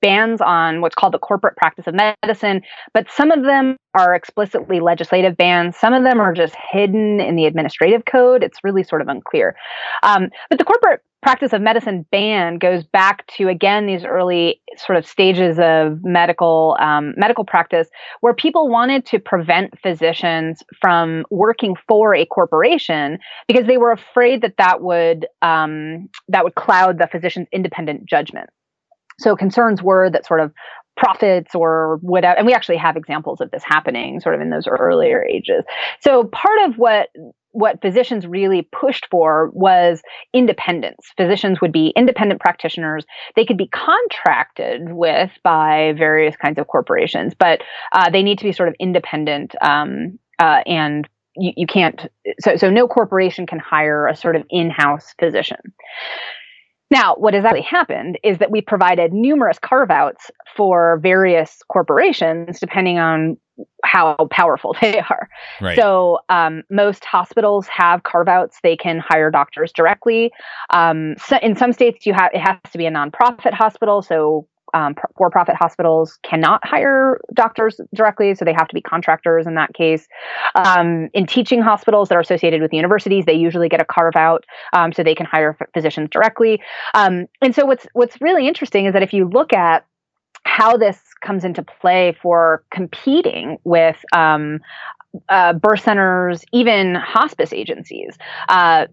bans 0.00 0.40
on 0.40 0.80
what's 0.80 0.94
called 0.94 1.14
the 1.14 1.18
corporate 1.18 1.56
practice 1.56 1.86
of 1.86 1.94
medicine, 1.94 2.62
but 2.94 3.06
some 3.10 3.30
of 3.30 3.44
them 3.44 3.76
are 3.94 4.14
explicitly 4.14 4.80
legislative 4.80 5.36
bans. 5.36 5.76
Some 5.76 5.92
of 5.92 6.04
them 6.04 6.20
are 6.20 6.32
just 6.32 6.54
hidden 6.70 7.20
in 7.20 7.36
the 7.36 7.46
administrative 7.46 8.04
code. 8.04 8.42
It's 8.42 8.58
really 8.62 8.84
sort 8.84 9.02
of 9.02 9.08
unclear. 9.08 9.56
Um, 10.02 10.28
but 10.48 10.58
the 10.58 10.64
corporate 10.64 11.00
practice 11.22 11.52
of 11.52 11.60
medicine 11.60 12.06
ban 12.10 12.58
goes 12.58 12.84
back 12.84 13.26
to 13.26 13.48
again 13.48 13.86
these 13.86 14.04
early 14.04 14.60
sort 14.76 14.96
of 14.96 15.06
stages 15.06 15.58
of 15.58 15.98
medical 16.02 16.76
um, 16.80 17.12
medical 17.16 17.44
practice 17.44 17.88
where 18.20 18.32
people 18.32 18.68
wanted 18.68 19.04
to 19.04 19.18
prevent 19.18 19.78
physicians 19.80 20.62
from 20.80 21.24
working 21.30 21.74
for 21.86 22.14
a 22.14 22.24
corporation 22.24 23.18
because 23.46 23.66
they 23.66 23.76
were 23.76 23.92
afraid 23.92 24.40
that 24.42 24.54
that 24.56 24.82
would 24.82 25.26
um, 25.42 26.08
that 26.28 26.44
would 26.44 26.54
cloud 26.54 26.98
the 26.98 27.06
physician's 27.06 27.48
independent 27.52 28.06
judgment 28.06 28.48
so 29.20 29.36
concerns 29.36 29.82
were 29.82 30.10
that 30.10 30.26
sort 30.26 30.40
of 30.40 30.52
profits 30.96 31.54
or 31.54 31.98
whatever 32.02 32.36
and 32.36 32.46
we 32.46 32.52
actually 32.52 32.76
have 32.76 32.96
examples 32.96 33.40
of 33.40 33.50
this 33.50 33.62
happening 33.64 34.20
sort 34.20 34.34
of 34.34 34.40
in 34.40 34.50
those 34.50 34.66
earlier 34.66 35.24
ages 35.24 35.64
so 36.00 36.24
part 36.24 36.58
of 36.66 36.76
what 36.76 37.08
what 37.52 37.80
physicians 37.82 38.26
really 38.26 38.68
pushed 38.70 39.06
for 39.10 39.50
was 39.52 40.02
independence. 40.32 41.12
Physicians 41.16 41.60
would 41.60 41.72
be 41.72 41.92
independent 41.96 42.40
practitioners. 42.40 43.04
They 43.34 43.44
could 43.44 43.56
be 43.56 43.68
contracted 43.68 44.92
with 44.92 45.30
by 45.42 45.94
various 45.96 46.36
kinds 46.36 46.58
of 46.58 46.68
corporations, 46.68 47.34
but 47.36 47.62
uh, 47.92 48.10
they 48.10 48.22
need 48.22 48.38
to 48.38 48.44
be 48.44 48.52
sort 48.52 48.68
of 48.68 48.76
independent 48.78 49.54
um, 49.62 50.18
uh, 50.38 50.62
and 50.66 51.08
you, 51.36 51.52
you 51.56 51.66
can't 51.66 52.08
so 52.40 52.56
so 52.56 52.70
no 52.70 52.88
corporation 52.88 53.46
can 53.46 53.58
hire 53.58 54.06
a 54.06 54.16
sort 54.16 54.36
of 54.36 54.44
in-house 54.50 55.14
physician 55.18 55.60
now, 56.90 57.14
what 57.16 57.34
has 57.34 57.44
actually 57.44 57.62
happened 57.62 58.18
is 58.24 58.38
that 58.38 58.50
we 58.50 58.60
provided 58.60 59.12
numerous 59.12 59.58
carve 59.58 59.90
outs 59.90 60.30
for 60.56 60.98
various 61.02 61.62
corporations, 61.68 62.58
depending 62.58 62.98
on 62.98 63.36
how 63.84 64.16
powerful 64.30 64.74
they 64.80 64.98
are. 64.98 65.28
Right. 65.60 65.76
So, 65.76 66.18
um, 66.28 66.62
most 66.68 67.04
hospitals 67.04 67.68
have 67.68 68.02
carve 68.02 68.28
outs. 68.28 68.58
They 68.62 68.76
can 68.76 68.98
hire 68.98 69.30
doctors 69.30 69.72
directly. 69.72 70.32
Um, 70.70 71.14
so 71.18 71.38
in 71.38 71.56
some 71.56 71.72
states, 71.72 72.06
you 72.06 72.14
have 72.14 72.30
it 72.34 72.40
has 72.40 72.58
to 72.72 72.78
be 72.78 72.86
a 72.86 72.90
nonprofit 72.90 73.52
hospital. 73.52 74.02
So, 74.02 74.48
um, 74.74 74.94
for-profit 75.16 75.56
hospitals 75.56 76.18
cannot 76.22 76.64
hire 76.66 77.20
doctors 77.34 77.80
directly, 77.94 78.34
so 78.34 78.44
they 78.44 78.52
have 78.52 78.68
to 78.68 78.74
be 78.74 78.80
contractors 78.80 79.46
in 79.46 79.54
that 79.54 79.74
case. 79.74 80.06
Um, 80.54 81.08
in 81.14 81.26
teaching 81.26 81.60
hospitals 81.60 82.08
that 82.08 82.16
are 82.16 82.20
associated 82.20 82.62
with 82.62 82.72
universities, 82.72 83.24
they 83.26 83.34
usually 83.34 83.68
get 83.68 83.80
a 83.80 83.84
carve 83.84 84.16
out, 84.16 84.44
um, 84.72 84.92
so 84.92 85.02
they 85.02 85.14
can 85.14 85.26
hire 85.26 85.56
physicians 85.74 86.08
directly. 86.10 86.60
Um, 86.94 87.26
and 87.42 87.54
so 87.54 87.64
what's 87.66 87.86
what's 87.92 88.20
really 88.20 88.46
interesting 88.46 88.86
is 88.86 88.92
that 88.92 89.02
if 89.02 89.12
you 89.12 89.28
look 89.28 89.52
at 89.52 89.84
how 90.44 90.76
this 90.76 90.98
comes 91.20 91.44
into 91.44 91.62
play 91.62 92.16
for 92.22 92.64
competing 92.70 93.58
with 93.64 93.96
um, 94.12 94.60
uh, 95.28 95.52
birth 95.52 95.82
centers, 95.82 96.44
even 96.52 96.94
hospice 96.94 97.52
agencies. 97.52 98.16
Uh, 98.48 98.86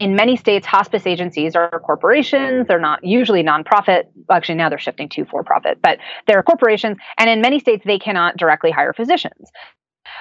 in 0.00 0.16
many 0.16 0.34
states, 0.34 0.66
hospice 0.66 1.06
agencies 1.06 1.54
are 1.54 1.80
corporations. 1.84 2.66
They're 2.66 2.80
not 2.80 3.04
usually 3.04 3.42
nonprofit. 3.42 4.04
Actually, 4.30 4.54
now 4.54 4.70
they're 4.70 4.78
shifting 4.78 5.10
to 5.10 5.26
for 5.26 5.44
profit, 5.44 5.78
but 5.82 5.98
they're 6.26 6.42
corporations. 6.42 6.96
And 7.18 7.28
in 7.28 7.42
many 7.42 7.60
states, 7.60 7.84
they 7.84 7.98
cannot 7.98 8.38
directly 8.38 8.70
hire 8.70 8.94
physicians. 8.94 9.50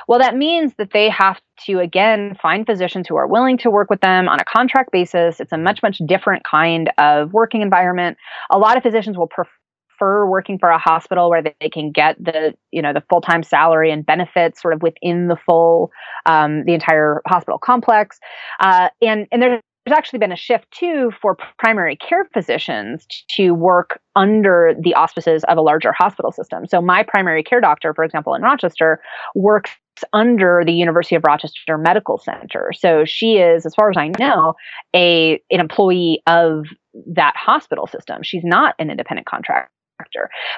Well, 0.08 0.20
that 0.20 0.36
means 0.36 0.74
that 0.78 0.92
they 0.92 1.10
have 1.10 1.39
to, 1.65 1.80
again, 1.80 2.38
find 2.42 2.65
physicians 2.65 3.08
who 3.08 3.15
are 3.15 3.26
willing 3.26 3.58
to 3.60 3.72
work 3.72 3.89
with 3.89 4.02
them 4.02 4.28
on 4.28 4.39
a 4.39 4.46
contract 4.46 4.92
basis. 4.92 5.39
It's 5.39 5.54
a 5.54 5.58
much, 5.58 5.82
much 5.82 6.00
different 6.06 6.44
kind 6.44 6.92
of 6.98 7.32
working 7.32 7.62
environment. 7.62 8.18
A 8.52 8.60
lot 8.60 8.76
of 8.76 8.84
physicians 8.84 9.18
will 9.18 9.28
prefer 9.28 10.28
working 10.28 10.60
for 10.60 10.70
a 10.70 10.78
hospital 10.78 11.30
where 11.30 11.42
they 11.42 11.70
can 11.70 11.92
get 11.92 12.18
the 12.24 12.54
you 12.72 12.82
know 12.82 12.94
the 12.94 13.04
full 13.10 13.22
time 13.22 13.44
salary 13.44 13.92
and 13.92 14.06
benefits 14.06 14.62
sort 14.62 14.74
of 14.74 14.82
within 14.82 15.28
the 15.28 15.38
full 15.46 15.92
um, 16.26 16.63
the 16.65 16.74
entire 16.74 17.22
hospital 17.28 17.58
complex, 17.58 18.20
uh, 18.60 18.89
and 19.02 19.28
and 19.32 19.42
there's 19.42 19.62
there's 19.86 19.98
actually 19.98 20.20
been 20.20 20.32
a 20.32 20.38
shift 20.38 20.70
too 20.72 21.12
for 21.22 21.38
primary 21.58 21.96
care 21.96 22.28
physicians 22.34 23.06
to 23.36 23.54
work 23.54 24.00
under 24.15 24.74
the 24.80 24.94
auspices 24.94 25.44
of 25.46 25.58
a 25.58 25.62
larger 25.62 25.92
hospital 25.92 26.32
system. 26.32 26.68
So 26.68 26.82
my 26.82 27.04
primary 27.04 27.44
care 27.44 27.62
doctor, 27.62 27.94
for 27.94 28.04
example, 28.04 28.34
in 28.34 28.42
Rochester, 28.42 29.02
works 29.36 29.72
under 30.13 30.63
the 30.65 30.74
University 30.74 31.15
of 31.15 31.24
Rochester 31.26 31.78
Medical 31.78 32.18
Center. 32.18 32.72
So 32.78 33.04
she 33.06 33.38
is, 33.38 33.65
as 33.65 33.74
far 33.76 33.89
as 33.89 33.98
I 33.98 34.12
know, 34.20 34.54
a 34.96 35.42
an 35.50 35.60
employee 35.60 36.22
of 36.28 36.65
that 37.08 37.36
hospital 37.36 37.88
system. 37.88 38.24
She's 38.24 38.44
not 38.44 38.76
an 38.80 38.89
independent 38.89 39.28
contractor. 39.28 39.70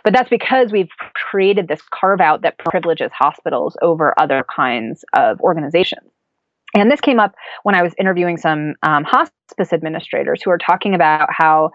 But 0.03 0.13
that's 0.13 0.29
because 0.29 0.71
we've 0.71 0.91
created 1.15 1.67
this 1.67 1.81
carve 1.91 2.21
out 2.21 2.43
that 2.43 2.59
privileges 2.59 3.11
hospitals 3.11 3.75
over 3.81 4.13
other 4.19 4.45
kinds 4.55 5.03
of 5.15 5.41
organizations. 5.41 6.11
And 6.75 6.91
this 6.91 7.01
came 7.01 7.19
up 7.19 7.35
when 7.63 7.75
I 7.75 7.83
was 7.83 7.93
interviewing 7.99 8.37
some 8.37 8.75
um, 8.83 9.03
hospice 9.03 9.73
administrators 9.73 10.41
who 10.43 10.51
are 10.51 10.57
talking 10.57 10.95
about 10.95 11.29
how 11.31 11.71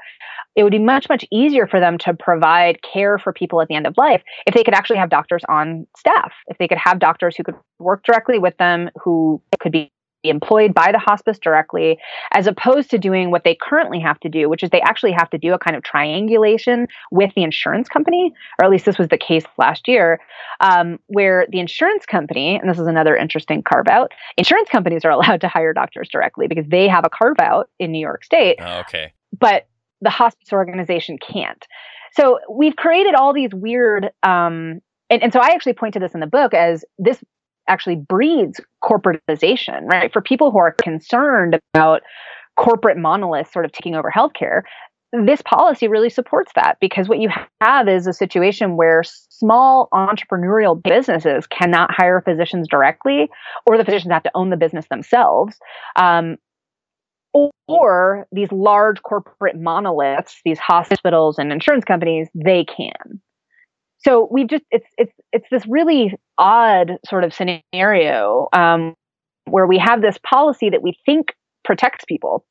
it 0.54 0.62
would 0.62 0.72
be 0.72 0.78
much, 0.78 1.08
much 1.08 1.24
easier 1.30 1.66
for 1.66 1.80
them 1.80 1.98
to 1.98 2.14
provide 2.14 2.78
care 2.82 3.18
for 3.18 3.32
people 3.32 3.60
at 3.60 3.68
the 3.68 3.74
end 3.74 3.86
of 3.86 3.94
life 3.98 4.22
if 4.46 4.54
they 4.54 4.64
could 4.64 4.74
actually 4.74 4.96
have 4.96 5.10
doctors 5.10 5.42
on 5.48 5.86
staff, 5.98 6.32
if 6.46 6.56
they 6.58 6.66
could 6.66 6.78
have 6.82 6.98
doctors 6.98 7.36
who 7.36 7.44
could 7.44 7.56
work 7.78 8.02
directly 8.04 8.38
with 8.38 8.56
them, 8.56 8.88
who 9.02 9.42
could 9.60 9.72
be 9.72 9.92
employed 10.28 10.74
by 10.74 10.92
the 10.92 10.98
hospice 10.98 11.38
directly, 11.38 11.98
as 12.32 12.46
opposed 12.46 12.90
to 12.90 12.98
doing 12.98 13.30
what 13.30 13.44
they 13.44 13.56
currently 13.60 14.00
have 14.00 14.18
to 14.20 14.28
do, 14.28 14.48
which 14.48 14.62
is 14.62 14.70
they 14.70 14.80
actually 14.80 15.12
have 15.12 15.30
to 15.30 15.38
do 15.38 15.52
a 15.52 15.58
kind 15.58 15.76
of 15.76 15.82
triangulation 15.82 16.86
with 17.10 17.32
the 17.34 17.42
insurance 17.42 17.88
company, 17.88 18.32
or 18.58 18.64
at 18.64 18.70
least 18.70 18.84
this 18.84 18.98
was 18.98 19.08
the 19.08 19.18
case 19.18 19.44
last 19.58 19.88
year, 19.88 20.20
um, 20.60 20.98
where 21.06 21.46
the 21.50 21.60
insurance 21.60 22.06
company, 22.06 22.58
and 22.58 22.68
this 22.68 22.78
is 22.78 22.86
another 22.86 23.16
interesting 23.16 23.62
carve 23.62 23.88
out, 23.88 24.12
insurance 24.36 24.68
companies 24.68 25.04
are 25.04 25.10
allowed 25.16 25.40
to 25.40 25.48
hire 25.48 25.72
doctors 25.72 26.08
directly 26.08 26.46
because 26.46 26.66
they 26.68 26.88
have 26.88 27.04
a 27.04 27.10
carve 27.10 27.38
out 27.40 27.68
in 27.78 27.92
New 27.92 28.00
York 28.00 28.24
State. 28.24 28.56
Oh, 28.60 28.80
okay. 28.80 29.12
But 29.38 29.68
the 30.00 30.10
hospice 30.10 30.52
organization 30.52 31.18
can't. 31.18 31.66
So 32.12 32.38
we've 32.50 32.76
created 32.76 33.14
all 33.14 33.32
these 33.32 33.50
weird 33.52 34.10
um, 34.22 34.80
and, 35.08 35.22
and, 35.22 35.32
so 35.32 35.40
I 35.40 35.48
actually 35.48 35.74
point 35.74 35.94
to 35.94 36.00
this 36.00 36.14
in 36.14 36.20
the 36.20 36.26
book 36.26 36.52
as 36.52 36.84
this 36.98 37.22
actually 37.68 37.96
breeds 37.96 38.60
corporatization, 38.82 39.82
right? 39.84 40.12
For 40.12 40.20
people 40.20 40.50
who 40.50 40.58
are 40.58 40.72
concerned 40.72 41.58
about 41.74 42.02
corporate 42.56 42.96
monoliths 42.96 43.52
sort 43.52 43.64
of 43.64 43.72
taking 43.72 43.94
over 43.94 44.10
healthcare, 44.14 44.62
this 45.12 45.40
policy 45.42 45.88
really 45.88 46.10
supports 46.10 46.52
that 46.56 46.78
because 46.80 47.08
what 47.08 47.18
you 47.18 47.30
have 47.60 47.88
is 47.88 48.06
a 48.06 48.12
situation 48.12 48.76
where 48.76 49.02
small 49.04 49.88
entrepreneurial 49.92 50.80
businesses 50.80 51.46
cannot 51.46 51.90
hire 51.92 52.20
physicians 52.20 52.66
directly, 52.68 53.28
or 53.66 53.78
the 53.78 53.84
physicians 53.84 54.12
have 54.12 54.24
to 54.24 54.30
own 54.34 54.50
the 54.50 54.56
business 54.56 54.86
themselves. 54.88 55.56
Um, 55.96 56.36
or 57.68 58.26
these 58.32 58.50
large 58.50 59.02
corporate 59.02 59.60
monoliths, 59.60 60.40
these 60.44 60.58
hospitals 60.58 61.38
and 61.38 61.52
insurance 61.52 61.84
companies, 61.84 62.28
they 62.34 62.64
can 62.64 63.20
so 64.06 64.28
we've 64.30 64.48
just 64.48 64.64
it's 64.70 64.86
it's 64.96 65.12
it's 65.32 65.46
this 65.50 65.66
really 65.66 66.14
odd 66.38 66.98
sort 67.08 67.24
of 67.24 67.34
scenario 67.34 68.48
um, 68.52 68.94
where 69.46 69.66
we 69.66 69.78
have 69.78 70.00
this 70.02 70.18
policy 70.18 70.70
that 70.70 70.82
we 70.82 70.96
think 71.04 71.34
protects 71.64 72.04
people 72.06 72.44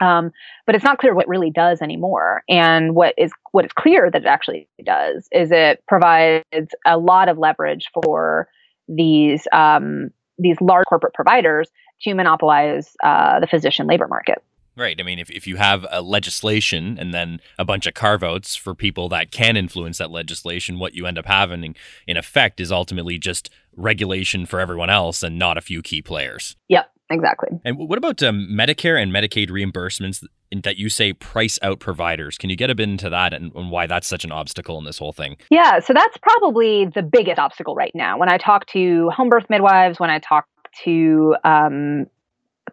um, 0.00 0.30
but 0.66 0.74
it's 0.74 0.84
not 0.84 0.98
clear 0.98 1.14
what 1.14 1.28
really 1.28 1.50
does 1.50 1.80
anymore. 1.80 2.42
And 2.48 2.94
what 2.94 3.14
is 3.16 3.32
what 3.52 3.64
is 3.64 3.72
clear 3.72 4.10
that 4.10 4.22
it 4.22 4.26
actually 4.26 4.68
does 4.84 5.28
is 5.32 5.50
it 5.52 5.82
provides 5.88 6.74
a 6.86 6.98
lot 6.98 7.28
of 7.28 7.38
leverage 7.38 7.86
for 7.94 8.48
these 8.88 9.46
um, 9.52 10.10
these 10.38 10.60
large 10.60 10.84
corporate 10.88 11.14
providers 11.14 11.70
to 12.02 12.14
monopolize 12.14 12.94
uh, 13.02 13.40
the 13.40 13.46
physician 13.46 13.86
labor 13.86 14.06
market 14.06 14.42
Right. 14.76 15.00
I 15.00 15.02
mean, 15.02 15.18
if, 15.18 15.30
if 15.30 15.46
you 15.46 15.56
have 15.56 15.86
a 15.90 16.02
legislation 16.02 16.98
and 16.98 17.14
then 17.14 17.40
a 17.58 17.64
bunch 17.64 17.86
of 17.86 17.94
carve 17.94 18.22
outs 18.22 18.56
for 18.56 18.74
people 18.74 19.08
that 19.08 19.30
can 19.30 19.56
influence 19.56 19.98
that 19.98 20.10
legislation, 20.10 20.78
what 20.78 20.94
you 20.94 21.06
end 21.06 21.18
up 21.18 21.26
having 21.26 21.74
in 22.06 22.16
effect 22.16 22.60
is 22.60 22.70
ultimately 22.70 23.18
just 23.18 23.48
regulation 23.74 24.44
for 24.44 24.60
everyone 24.60 24.90
else 24.90 25.22
and 25.22 25.38
not 25.38 25.56
a 25.56 25.62
few 25.62 25.80
key 25.80 26.02
players. 26.02 26.56
Yep, 26.68 26.90
exactly. 27.08 27.48
And 27.64 27.78
what 27.78 27.96
about 27.96 28.22
um, 28.22 28.48
Medicare 28.50 29.00
and 29.02 29.10
Medicaid 29.10 29.48
reimbursements 29.48 30.22
that 30.62 30.76
you 30.76 30.90
say 30.90 31.14
price 31.14 31.58
out 31.62 31.80
providers? 31.80 32.36
Can 32.36 32.50
you 32.50 32.56
get 32.56 32.68
a 32.68 32.74
bit 32.74 32.88
into 32.88 33.08
that 33.08 33.32
and, 33.32 33.52
and 33.54 33.70
why 33.70 33.86
that's 33.86 34.06
such 34.06 34.24
an 34.24 34.32
obstacle 34.32 34.78
in 34.78 34.84
this 34.84 34.98
whole 34.98 35.12
thing? 35.12 35.38
Yeah, 35.50 35.80
so 35.80 35.94
that's 35.94 36.18
probably 36.18 36.84
the 36.84 37.02
biggest 37.02 37.38
obstacle 37.38 37.74
right 37.74 37.92
now. 37.94 38.18
When 38.18 38.28
I 38.28 38.36
talk 38.36 38.66
to 38.68 39.08
home 39.08 39.30
birth 39.30 39.46
midwives, 39.48 39.98
when 39.98 40.10
I 40.10 40.18
talk 40.18 40.46
to 40.84 41.34
um, 41.44 42.06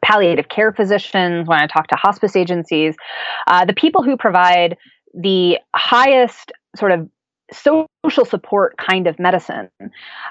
palliative 0.03 0.49
care 0.49 0.71
physicians, 0.71 1.47
when 1.47 1.59
I 1.59 1.67
talk 1.67 1.87
to 1.87 1.95
hospice 1.95 2.35
agencies, 2.35 2.95
uh, 3.47 3.65
the 3.65 3.73
people 3.73 4.03
who 4.03 4.17
provide 4.17 4.77
the 5.13 5.57
highest 5.75 6.51
sort 6.75 6.91
of 6.91 7.09
social 7.51 8.25
support 8.25 8.75
kind 8.77 9.07
of 9.07 9.19
medicine, 9.19 9.69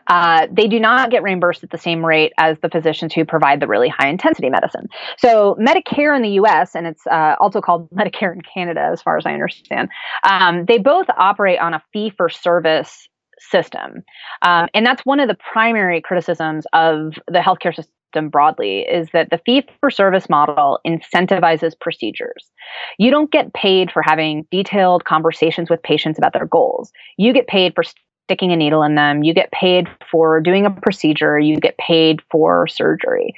uh, 0.08 0.46
they 0.50 0.66
do 0.66 0.80
not 0.80 1.10
get 1.10 1.22
reimbursed 1.22 1.62
at 1.62 1.70
the 1.70 1.78
same 1.78 2.04
rate 2.04 2.32
as 2.38 2.58
the 2.60 2.68
physicians 2.68 3.14
who 3.14 3.24
provide 3.24 3.60
the 3.60 3.66
really 3.66 3.88
high 3.88 4.08
intensity 4.08 4.50
medicine. 4.50 4.88
So, 5.18 5.56
Medicare 5.60 6.14
in 6.16 6.22
the 6.22 6.40
US, 6.40 6.74
and 6.74 6.86
it's 6.86 7.06
uh, 7.06 7.36
also 7.38 7.60
called 7.60 7.88
Medicare 7.94 8.32
in 8.32 8.42
Canada, 8.42 8.88
as 8.92 9.00
far 9.02 9.16
as 9.16 9.26
I 9.26 9.32
understand, 9.32 9.88
um, 10.28 10.64
they 10.66 10.78
both 10.78 11.06
operate 11.16 11.58
on 11.58 11.74
a 11.74 11.82
fee 11.92 12.10
for 12.16 12.28
service 12.28 13.08
system. 13.38 14.04
Um, 14.42 14.68
and 14.74 14.86
that's 14.86 15.04
one 15.04 15.20
of 15.20 15.28
the 15.28 15.36
primary 15.52 16.00
criticisms 16.00 16.64
of 16.72 17.14
the 17.26 17.40
healthcare 17.40 17.74
system 17.74 17.92
system 18.12 18.28
broadly 18.28 18.80
is 18.80 19.08
that 19.12 19.30
the 19.30 19.40
fee 19.44 19.66
for 19.80 19.90
service 19.90 20.28
model 20.28 20.80
incentivizes 20.86 21.72
procedures. 21.80 22.50
You 22.98 23.10
don't 23.10 23.30
get 23.30 23.52
paid 23.54 23.90
for 23.90 24.02
having 24.02 24.46
detailed 24.50 25.04
conversations 25.04 25.70
with 25.70 25.82
patients 25.82 26.18
about 26.18 26.32
their 26.32 26.46
goals. 26.46 26.92
You 27.16 27.32
get 27.32 27.46
paid 27.46 27.74
for 27.74 27.84
sticking 28.26 28.52
a 28.52 28.56
needle 28.56 28.82
in 28.82 28.94
them. 28.94 29.22
You 29.22 29.34
get 29.34 29.50
paid 29.50 29.88
for 30.10 30.40
doing 30.40 30.66
a 30.66 30.70
procedure. 30.70 31.38
You 31.38 31.56
get 31.56 31.76
paid 31.78 32.20
for 32.30 32.66
surgery. 32.66 33.34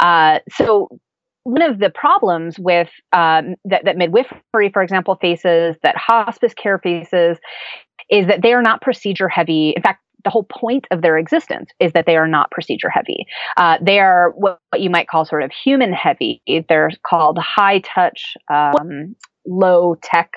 Uh, 0.00 0.40
so 0.50 0.88
one 1.44 1.62
of 1.62 1.78
the 1.78 1.90
problems 1.90 2.58
with 2.58 2.90
um, 3.12 3.54
that, 3.64 3.84
that 3.84 3.96
midwifery, 3.96 4.70
for 4.72 4.82
example, 4.82 5.16
faces, 5.20 5.76
that 5.82 5.96
hospice 5.96 6.54
care 6.54 6.78
faces, 6.78 7.38
is 8.10 8.26
that 8.26 8.42
they 8.42 8.52
are 8.52 8.62
not 8.62 8.80
procedure 8.80 9.28
heavy. 9.28 9.72
In 9.76 9.82
fact, 9.82 10.02
the 10.24 10.30
whole 10.30 10.44
point 10.44 10.86
of 10.90 11.02
their 11.02 11.18
existence 11.18 11.70
is 11.80 11.92
that 11.92 12.06
they 12.06 12.16
are 12.16 12.28
not 12.28 12.50
procedure 12.50 12.90
heavy. 12.90 13.26
Uh, 13.56 13.78
they 13.80 14.00
are 14.00 14.32
what, 14.36 14.58
you 14.76 14.90
might 14.90 15.08
call 15.08 15.24
sort 15.24 15.42
of 15.42 15.50
human 15.52 15.92
heavy. 15.92 16.42
They're 16.68 16.90
called 17.06 17.38
high 17.38 17.80
touch, 17.80 18.36
um, 18.48 19.14
low 19.46 19.96
tech 20.02 20.32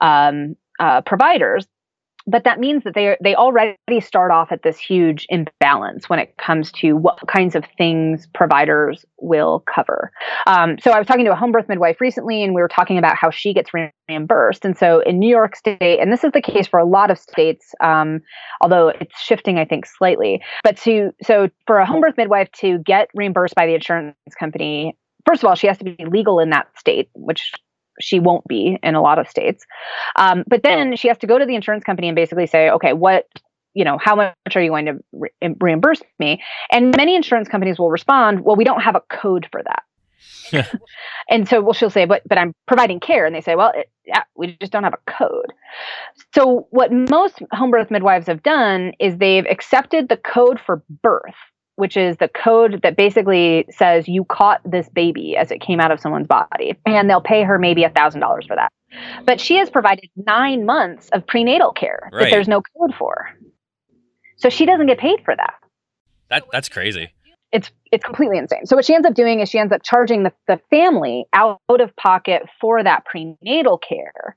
um, 0.00 0.56
uh, 0.78 1.00
providers 1.00 1.66
but 2.26 2.44
that 2.44 2.58
means 2.58 2.84
that 2.84 2.94
they 2.94 3.16
they 3.22 3.34
already 3.34 3.76
start 4.00 4.30
off 4.30 4.50
at 4.50 4.62
this 4.62 4.78
huge 4.78 5.26
imbalance 5.28 6.08
when 6.08 6.18
it 6.18 6.36
comes 6.38 6.72
to 6.72 6.94
what 6.94 7.18
kinds 7.28 7.54
of 7.54 7.64
things 7.78 8.26
providers 8.34 9.04
will 9.20 9.62
cover. 9.72 10.10
Um, 10.46 10.76
so 10.80 10.90
I 10.90 10.98
was 10.98 11.06
talking 11.06 11.24
to 11.24 11.32
a 11.32 11.36
home 11.36 11.52
birth 11.52 11.68
midwife 11.68 12.00
recently, 12.00 12.42
and 12.42 12.54
we 12.54 12.60
were 12.60 12.68
talking 12.68 12.98
about 12.98 13.16
how 13.16 13.30
she 13.30 13.54
gets 13.54 13.70
reimbursed. 14.08 14.64
And 14.64 14.76
so 14.76 15.00
in 15.00 15.18
New 15.18 15.30
York 15.30 15.56
State, 15.56 16.00
and 16.00 16.12
this 16.12 16.24
is 16.24 16.32
the 16.32 16.42
case 16.42 16.66
for 16.66 16.80
a 16.80 16.86
lot 16.86 17.10
of 17.10 17.18
states, 17.18 17.74
um, 17.80 18.20
although 18.60 18.88
it's 18.88 19.20
shifting, 19.20 19.58
I 19.58 19.64
think, 19.64 19.86
slightly. 19.86 20.42
But 20.64 20.76
to 20.78 21.10
so 21.22 21.48
for 21.66 21.78
a 21.78 21.86
home 21.86 22.00
birth 22.00 22.16
midwife 22.16 22.50
to 22.60 22.78
get 22.78 23.08
reimbursed 23.14 23.54
by 23.54 23.66
the 23.66 23.74
insurance 23.74 24.16
company, 24.38 24.96
first 25.26 25.42
of 25.42 25.48
all, 25.48 25.54
she 25.54 25.66
has 25.68 25.78
to 25.78 25.84
be 25.84 25.96
legal 26.06 26.40
in 26.40 26.50
that 26.50 26.66
state, 26.76 27.08
which 27.14 27.52
she 28.00 28.20
won't 28.20 28.46
be 28.46 28.78
in 28.82 28.94
a 28.94 29.02
lot 29.02 29.18
of 29.18 29.28
states. 29.28 29.64
Um, 30.16 30.44
but 30.46 30.62
then 30.62 30.96
she 30.96 31.08
has 31.08 31.18
to 31.18 31.26
go 31.26 31.38
to 31.38 31.46
the 31.46 31.54
insurance 31.54 31.84
company 31.84 32.08
and 32.08 32.16
basically 32.16 32.46
say, 32.46 32.70
okay, 32.70 32.92
what 32.92 33.26
you 33.74 33.84
know, 33.84 33.98
how 33.98 34.16
much 34.16 34.34
are 34.54 34.62
you 34.62 34.70
going 34.70 34.86
to 34.86 34.98
re- 35.12 35.54
reimburse 35.60 36.00
me? 36.18 36.42
And 36.72 36.96
many 36.96 37.14
insurance 37.14 37.46
companies 37.46 37.78
will 37.78 37.90
respond, 37.90 38.40
well, 38.40 38.56
we 38.56 38.64
don't 38.64 38.80
have 38.80 38.96
a 38.96 39.02
code 39.10 39.46
for 39.52 39.62
that. 39.62 39.82
and 41.30 41.48
so 41.48 41.60
well, 41.60 41.72
she'll 41.72 41.90
say, 41.90 42.04
but 42.04 42.22
but 42.26 42.38
I'm 42.38 42.54
providing 42.66 43.00
care, 43.00 43.26
and 43.26 43.34
they 43.34 43.40
say, 43.40 43.54
well, 43.54 43.72
it, 43.74 43.90
yeah, 44.06 44.22
we 44.36 44.56
just 44.60 44.72
don't 44.72 44.84
have 44.84 44.94
a 44.94 45.10
code. 45.10 45.52
So 46.34 46.66
what 46.70 46.92
most 46.92 47.42
home 47.52 47.70
birth 47.70 47.90
midwives 47.90 48.26
have 48.28 48.42
done 48.42 48.92
is 49.00 49.18
they've 49.18 49.46
accepted 49.46 50.08
the 50.08 50.16
code 50.16 50.60
for 50.64 50.82
birth, 51.02 51.34
which 51.76 51.96
is 51.96 52.16
the 52.16 52.28
code 52.28 52.80
that 52.82 52.96
basically 52.96 53.66
says 53.70 54.08
you 54.08 54.24
caught 54.24 54.60
this 54.64 54.88
baby 54.88 55.36
as 55.36 55.50
it 55.50 55.60
came 55.60 55.80
out 55.80 55.90
of 55.90 56.00
someone's 56.00 56.26
body, 56.26 56.76
and 56.84 57.08
they'll 57.08 57.20
pay 57.20 57.42
her 57.42 57.58
maybe 57.58 57.84
a 57.84 57.90
thousand 57.90 58.20
dollars 58.20 58.46
for 58.46 58.56
that. 58.56 58.72
But 59.24 59.40
she 59.40 59.56
has 59.56 59.70
provided 59.70 60.08
nine 60.16 60.64
months 60.64 61.08
of 61.12 61.26
prenatal 61.26 61.72
care 61.72 62.10
right. 62.12 62.24
that 62.24 62.30
there's 62.30 62.48
no 62.48 62.62
code 62.78 62.94
for. 62.98 63.30
So 64.36 64.48
she 64.48 64.66
doesn't 64.66 64.86
get 64.86 64.98
paid 64.98 65.20
for 65.24 65.34
that. 65.36 65.54
That 66.28 66.44
that's 66.52 66.68
crazy. 66.68 67.12
It's 67.52 67.70
it's 67.92 68.04
completely 68.04 68.38
insane. 68.38 68.66
So 68.66 68.76
what 68.76 68.84
she 68.84 68.94
ends 68.94 69.06
up 69.06 69.14
doing 69.14 69.40
is 69.40 69.48
she 69.48 69.58
ends 69.58 69.72
up 69.72 69.82
charging 69.82 70.24
the, 70.24 70.32
the 70.48 70.60
family 70.70 71.26
out 71.32 71.60
of 71.68 71.94
pocket 71.96 72.42
for 72.60 72.82
that 72.82 73.04
prenatal 73.04 73.78
care 73.78 74.36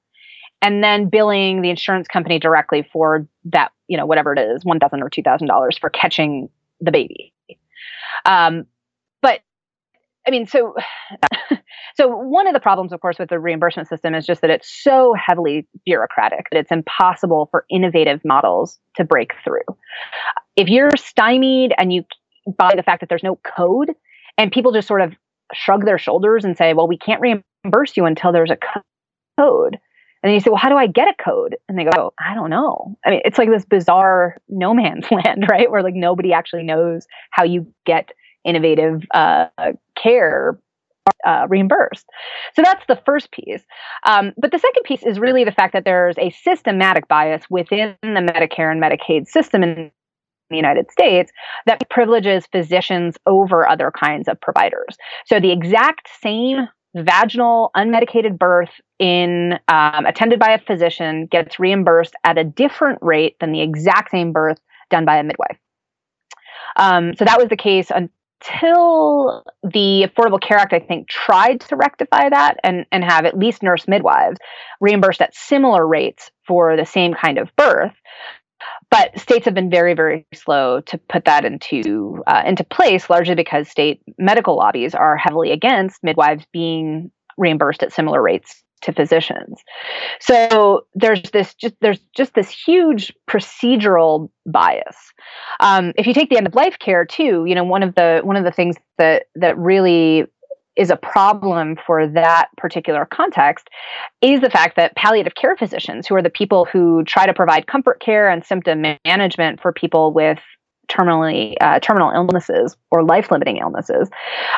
and 0.61 0.83
then 0.83 1.09
billing 1.09 1.61
the 1.61 1.69
insurance 1.69 2.07
company 2.07 2.37
directly 2.37 2.87
for 2.91 3.27
that, 3.45 3.71
you 3.87 3.97
know, 3.97 4.05
whatever 4.05 4.33
it 4.33 4.39
is, 4.39 4.63
one 4.63 4.79
thousand 4.79 5.01
or 5.01 5.09
two 5.09 5.23
thousand 5.23 5.47
dollars 5.47 5.77
for 5.77 5.89
catching 5.89 6.49
the 6.79 6.91
baby. 6.91 7.33
Um, 8.25 8.65
but 9.21 9.41
I 10.27 10.31
mean, 10.31 10.47
so 10.47 10.75
so 11.95 12.07
one 12.07 12.47
of 12.47 12.53
the 12.53 12.59
problems, 12.59 12.93
of 12.93 13.01
course, 13.01 13.19
with 13.19 13.29
the 13.29 13.39
reimbursement 13.39 13.87
system 13.87 14.13
is 14.13 14.25
just 14.25 14.41
that 14.41 14.49
it's 14.49 14.69
so 14.69 15.13
heavily 15.13 15.67
bureaucratic 15.85 16.45
that 16.51 16.59
it's 16.59 16.71
impossible 16.71 17.47
for 17.51 17.65
innovative 17.69 18.21
models 18.23 18.79
to 18.95 19.03
break 19.03 19.33
through. 19.43 19.61
If 20.55 20.67
you're 20.67 20.95
stymied 20.97 21.73
and 21.77 21.93
you 21.93 22.03
by 22.57 22.73
the 22.75 22.83
fact 22.83 23.01
that 23.01 23.09
there's 23.09 23.23
no 23.23 23.39
code, 23.45 23.93
and 24.37 24.51
people 24.51 24.71
just 24.71 24.87
sort 24.87 25.01
of 25.01 25.13
shrug 25.53 25.85
their 25.85 25.97
shoulders 25.97 26.45
and 26.45 26.57
say, 26.57 26.73
"Well, 26.73 26.87
we 26.87 26.97
can't 26.97 27.21
reimburse 27.21 27.97
you 27.97 28.05
until 28.05 28.31
there's 28.31 28.51
a 28.51 28.57
code." 29.37 29.79
And 30.21 30.29
then 30.29 30.33
you 30.33 30.41
say, 30.41 30.49
well, 30.49 30.59
how 30.59 30.69
do 30.69 30.75
I 30.75 30.87
get 30.87 31.07
a 31.07 31.23
code? 31.23 31.55
And 31.67 31.77
they 31.77 31.85
go, 31.85 31.91
oh, 31.97 32.13
I 32.19 32.33
don't 32.33 32.49
know. 32.49 32.97
I 33.05 33.09
mean, 33.11 33.21
it's 33.23 33.37
like 33.37 33.49
this 33.49 33.65
bizarre 33.65 34.37
no 34.49 34.73
man's 34.73 35.05
land, 35.11 35.47
right? 35.49 35.71
Where 35.71 35.83
like 35.83 35.95
nobody 35.95 36.33
actually 36.33 36.63
knows 36.63 37.07
how 37.31 37.43
you 37.43 37.67
get 37.85 38.11
innovative 38.43 39.03
uh, 39.13 39.47
care 40.01 40.59
uh, 41.25 41.47
reimbursed. 41.49 42.05
So 42.55 42.61
that's 42.61 42.85
the 42.87 42.99
first 43.05 43.31
piece. 43.31 43.63
Um, 44.05 44.33
but 44.37 44.51
the 44.51 44.59
second 44.59 44.83
piece 44.83 45.03
is 45.03 45.19
really 45.19 45.43
the 45.43 45.51
fact 45.51 45.73
that 45.73 45.85
there's 45.85 46.17
a 46.17 46.29
systematic 46.31 47.07
bias 47.07 47.43
within 47.49 47.95
the 48.01 48.07
Medicare 48.07 48.71
and 48.71 48.81
Medicaid 48.81 49.27
system 49.27 49.63
in 49.63 49.91
the 50.49 50.55
United 50.55 50.91
States 50.91 51.31
that 51.65 51.89
privileges 51.89 52.47
physicians 52.51 53.17
over 53.25 53.67
other 53.67 53.91
kinds 53.91 54.27
of 54.27 54.39
providers. 54.41 54.97
So 55.25 55.39
the 55.39 55.51
exact 55.51 56.09
same 56.21 56.67
vaginal 56.95 57.71
unmedicated 57.75 58.37
birth 58.37 58.71
in 58.97 59.53
um, 59.67 60.05
attended 60.05 60.39
by 60.39 60.51
a 60.51 60.59
physician 60.59 61.27
gets 61.27 61.59
reimbursed 61.59 62.15
at 62.23 62.37
a 62.37 62.43
different 62.43 62.99
rate 63.01 63.35
than 63.39 63.51
the 63.51 63.61
exact 63.61 64.11
same 64.11 64.31
birth 64.31 64.59
done 64.89 65.05
by 65.05 65.17
a 65.17 65.23
midwife. 65.23 65.57
Um, 66.75 67.15
so 67.15 67.25
that 67.25 67.39
was 67.39 67.49
the 67.49 67.57
case 67.57 67.91
until 67.91 69.43
the 69.63 70.07
Affordable 70.07 70.41
Care 70.41 70.57
Act, 70.57 70.73
I 70.73 70.79
think, 70.79 71.07
tried 71.07 71.61
to 71.61 71.75
rectify 71.75 72.29
that 72.29 72.57
and, 72.63 72.85
and 72.91 73.03
have 73.03 73.25
at 73.25 73.37
least 73.37 73.63
nurse 73.63 73.87
midwives 73.87 74.39
reimbursed 74.81 75.21
at 75.21 75.35
similar 75.35 75.85
rates 75.85 76.31
for 76.47 76.75
the 76.75 76.85
same 76.85 77.13
kind 77.13 77.37
of 77.37 77.55
birth. 77.55 77.93
But 78.91 79.17
states 79.19 79.45
have 79.45 79.53
been 79.53 79.69
very, 79.69 79.93
very 79.93 80.25
slow 80.33 80.81
to 80.81 80.97
put 80.97 81.25
that 81.25 81.45
into 81.45 82.23
uh, 82.27 82.43
into 82.45 82.63
place, 82.63 83.09
largely 83.09 83.35
because 83.35 83.69
state 83.69 84.01
medical 84.17 84.55
lobbies 84.55 84.95
are 84.95 85.15
heavily 85.15 85.51
against 85.51 86.03
midwives 86.03 86.45
being 86.51 87.11
reimbursed 87.37 87.83
at 87.83 87.93
similar 87.93 88.21
rates 88.21 88.63
to 88.81 88.93
physicians. 88.93 89.61
So 90.19 90.85
there's 90.93 91.21
this 91.31 91.53
just 91.53 91.75
there's 91.81 91.99
just 92.15 92.33
this 92.33 92.49
huge 92.49 93.13
procedural 93.29 94.29
bias. 94.45 94.95
Um, 95.59 95.93
if 95.97 96.07
you 96.07 96.13
take 96.13 96.29
the 96.29 96.37
end 96.37 96.47
of 96.47 96.55
life 96.55 96.79
care 96.79 97.05
too, 97.05 97.45
you 97.45 97.55
know 97.55 97.63
one 97.63 97.83
of 97.83 97.95
the 97.95 98.21
one 98.23 98.35
of 98.35 98.43
the 98.43 98.51
things 98.51 98.75
that 98.97 99.23
that 99.35 99.57
really 99.57 100.25
is 100.79 100.89
a 100.89 100.95
problem 100.95 101.77
for 101.85 102.07
that 102.07 102.47
particular 102.55 103.05
context 103.05 103.67
is 104.21 104.39
the 104.39 104.49
fact 104.49 104.77
that 104.77 104.95
palliative 104.95 105.35
care 105.35 105.57
physicians, 105.57 106.07
who 106.07 106.15
are 106.15 106.21
the 106.21 106.29
people 106.29 106.65
who 106.71 107.03
try 107.03 107.25
to 107.25 107.33
provide 107.33 107.67
comfort 107.67 107.99
care 107.99 108.29
and 108.29 108.45
symptom 108.45 108.81
management 109.03 109.61
for 109.61 109.73
people 109.73 110.13
with 110.13 110.39
terminally 110.89 111.55
uh, 111.59 111.79
terminal 111.81 112.11
illnesses 112.11 112.77
or 112.91 113.03
life 113.03 113.29
limiting 113.29 113.57
illnesses, 113.57 114.09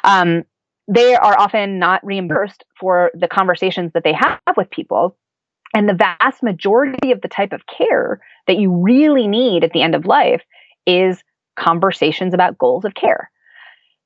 um, 0.04 0.44
they 0.88 1.16
are 1.16 1.38
often 1.40 1.80
not 1.80 2.06
reimbursed 2.06 2.64
for 2.80 3.10
the 3.16 3.28
conversations 3.28 3.92
that 3.94 4.04
they 4.04 4.14
have 4.14 4.40
with 4.56 4.70
people. 4.70 5.18
And 5.74 5.90
the 5.90 5.96
vast 5.96 6.44
majority 6.44 7.12
of 7.12 7.22
the 7.22 7.30
type 7.30 7.52
of 7.52 7.62
care 7.66 8.22
that 8.46 8.60
you 8.60 8.72
really 8.72 9.28
need 9.28 9.64
at 9.64 9.72
the 9.72 9.82
end 9.82 9.96
of 9.96 10.06
life 10.06 10.44
is 10.86 11.24
conversations 11.58 12.36
about 12.36 12.60
goals 12.60 12.86
of 12.86 12.94
care. 12.94 13.31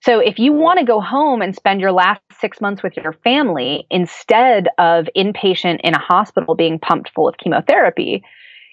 So 0.05 0.19
if 0.19 0.37
you 0.37 0.53
want 0.53 0.77
to 0.77 0.85
go 0.85 1.01
home 1.01 1.41
and 1.41 1.55
spend 1.55 1.81
your 1.81 1.91
last 1.91 2.21
six 2.39 2.61
months 2.61 2.83
with 2.83 2.95
your 2.95 3.13
family 3.23 3.87
instead 3.89 4.67
of 4.77 5.09
inpatient 5.17 5.79
in 5.83 5.95
a 5.95 5.99
hospital 5.99 6.53
being 6.53 6.77
pumped 6.77 7.09
full 7.15 7.27
of 7.27 7.37
chemotherapy, 7.37 8.21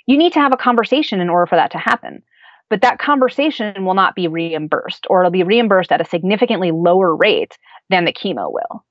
you 0.06 0.18
need 0.18 0.34
to 0.34 0.40
have 0.40 0.52
a 0.52 0.58
conversation 0.58 1.22
in 1.22 1.30
order 1.30 1.46
for 1.46 1.56
that 1.56 1.70
to 1.70 1.78
happen. 1.78 2.22
But 2.68 2.82
that 2.82 2.98
conversation 2.98 3.86
will 3.86 3.94
not 3.94 4.14
be 4.14 4.28
reimbursed, 4.28 5.06
or 5.08 5.20
it'll 5.20 5.30
be 5.30 5.42
reimbursed 5.42 5.90
at 5.90 6.02
a 6.02 6.08
significantly 6.08 6.70
lower 6.70 7.16
rate 7.16 7.56
than 7.88 8.04
the 8.04 8.12
chemo 8.12 8.52
will. 8.52 8.84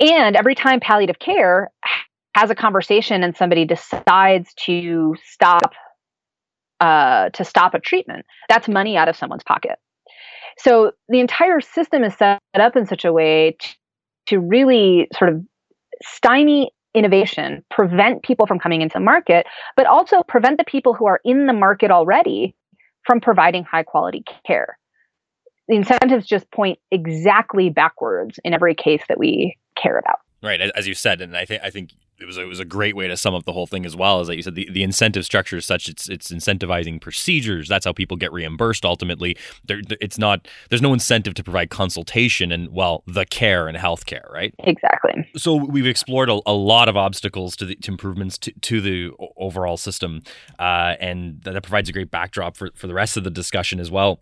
And 0.00 0.34
every 0.34 0.56
time 0.56 0.80
palliative 0.80 1.20
care 1.20 1.70
has 2.36 2.50
a 2.50 2.56
conversation 2.56 3.22
and 3.22 3.36
somebody 3.36 3.64
decides 3.64 4.52
to 4.64 5.14
stop 5.24 5.74
uh, 6.80 7.30
to 7.30 7.44
stop 7.44 7.74
a 7.74 7.78
treatment, 7.78 8.26
that's 8.48 8.66
money 8.66 8.96
out 8.96 9.08
of 9.08 9.14
someone's 9.14 9.44
pocket. 9.44 9.78
So 10.58 10.92
the 11.08 11.20
entire 11.20 11.60
system 11.60 12.04
is 12.04 12.14
set 12.14 12.40
up 12.54 12.76
in 12.76 12.86
such 12.86 13.04
a 13.04 13.12
way 13.12 13.56
to, 13.58 13.74
to 14.26 14.40
really 14.40 15.08
sort 15.16 15.32
of 15.32 15.42
stymie 16.02 16.70
innovation, 16.94 17.64
prevent 17.70 18.22
people 18.22 18.46
from 18.46 18.58
coming 18.58 18.82
into 18.82 18.94
the 18.94 19.00
market, 19.00 19.46
but 19.76 19.86
also 19.86 20.22
prevent 20.22 20.58
the 20.58 20.64
people 20.64 20.94
who 20.94 21.06
are 21.06 21.20
in 21.24 21.46
the 21.46 21.52
market 21.52 21.90
already 21.90 22.54
from 23.04 23.20
providing 23.20 23.64
high 23.64 23.82
quality 23.82 24.22
care 24.46 24.78
the 25.68 25.76
incentives 25.76 26.26
just 26.26 26.50
point 26.50 26.78
exactly 26.90 27.70
backwards 27.70 28.38
in 28.44 28.52
every 28.52 28.74
case 28.74 29.02
that 29.08 29.18
we 29.18 29.56
care 29.76 29.98
about. 29.98 30.18
Right, 30.42 30.60
as 30.60 30.86
you 30.86 30.94
said, 30.94 31.20
and 31.20 31.36
I 31.36 31.44
think 31.44 31.62
I 31.62 31.70
think 31.70 31.92
it 32.22 32.26
was 32.26 32.38
it 32.38 32.46
was 32.46 32.60
a 32.60 32.64
great 32.64 32.94
way 32.94 33.08
to 33.08 33.16
sum 33.16 33.34
up 33.34 33.44
the 33.44 33.52
whole 33.52 33.66
thing 33.66 33.84
as 33.84 33.96
well. 33.96 34.20
Is 34.20 34.28
that 34.28 34.36
you 34.36 34.42
said 34.42 34.54
the, 34.54 34.68
the 34.70 34.82
incentive 34.82 35.24
structure 35.24 35.56
is 35.56 35.66
such 35.66 35.88
it's 35.88 36.08
it's 36.08 36.30
incentivizing 36.30 37.00
procedures. 37.00 37.68
That's 37.68 37.84
how 37.84 37.92
people 37.92 38.16
get 38.16 38.32
reimbursed 38.32 38.84
ultimately. 38.84 39.36
There, 39.64 39.82
it's 40.00 40.18
not 40.18 40.46
there's 40.70 40.80
no 40.80 40.92
incentive 40.92 41.34
to 41.34 41.44
provide 41.44 41.70
consultation 41.70 42.52
and 42.52 42.70
well 42.70 43.02
the 43.06 43.26
care 43.26 43.66
and 43.68 43.76
healthcare, 43.76 44.30
right? 44.32 44.54
Exactly. 44.60 45.28
So 45.36 45.56
we've 45.56 45.86
explored 45.86 46.30
a, 46.30 46.40
a 46.46 46.54
lot 46.54 46.88
of 46.88 46.96
obstacles 46.96 47.56
to 47.56 47.66
the 47.66 47.74
to 47.76 47.90
improvements 47.90 48.38
to, 48.38 48.52
to 48.52 48.80
the 48.80 49.10
overall 49.36 49.76
system, 49.76 50.22
uh, 50.58 50.94
and 51.00 51.42
that 51.42 51.60
provides 51.62 51.88
a 51.88 51.92
great 51.92 52.10
backdrop 52.10 52.56
for 52.56 52.70
for 52.74 52.86
the 52.86 52.94
rest 52.94 53.16
of 53.16 53.24
the 53.24 53.30
discussion 53.30 53.80
as 53.80 53.90
well 53.90 54.20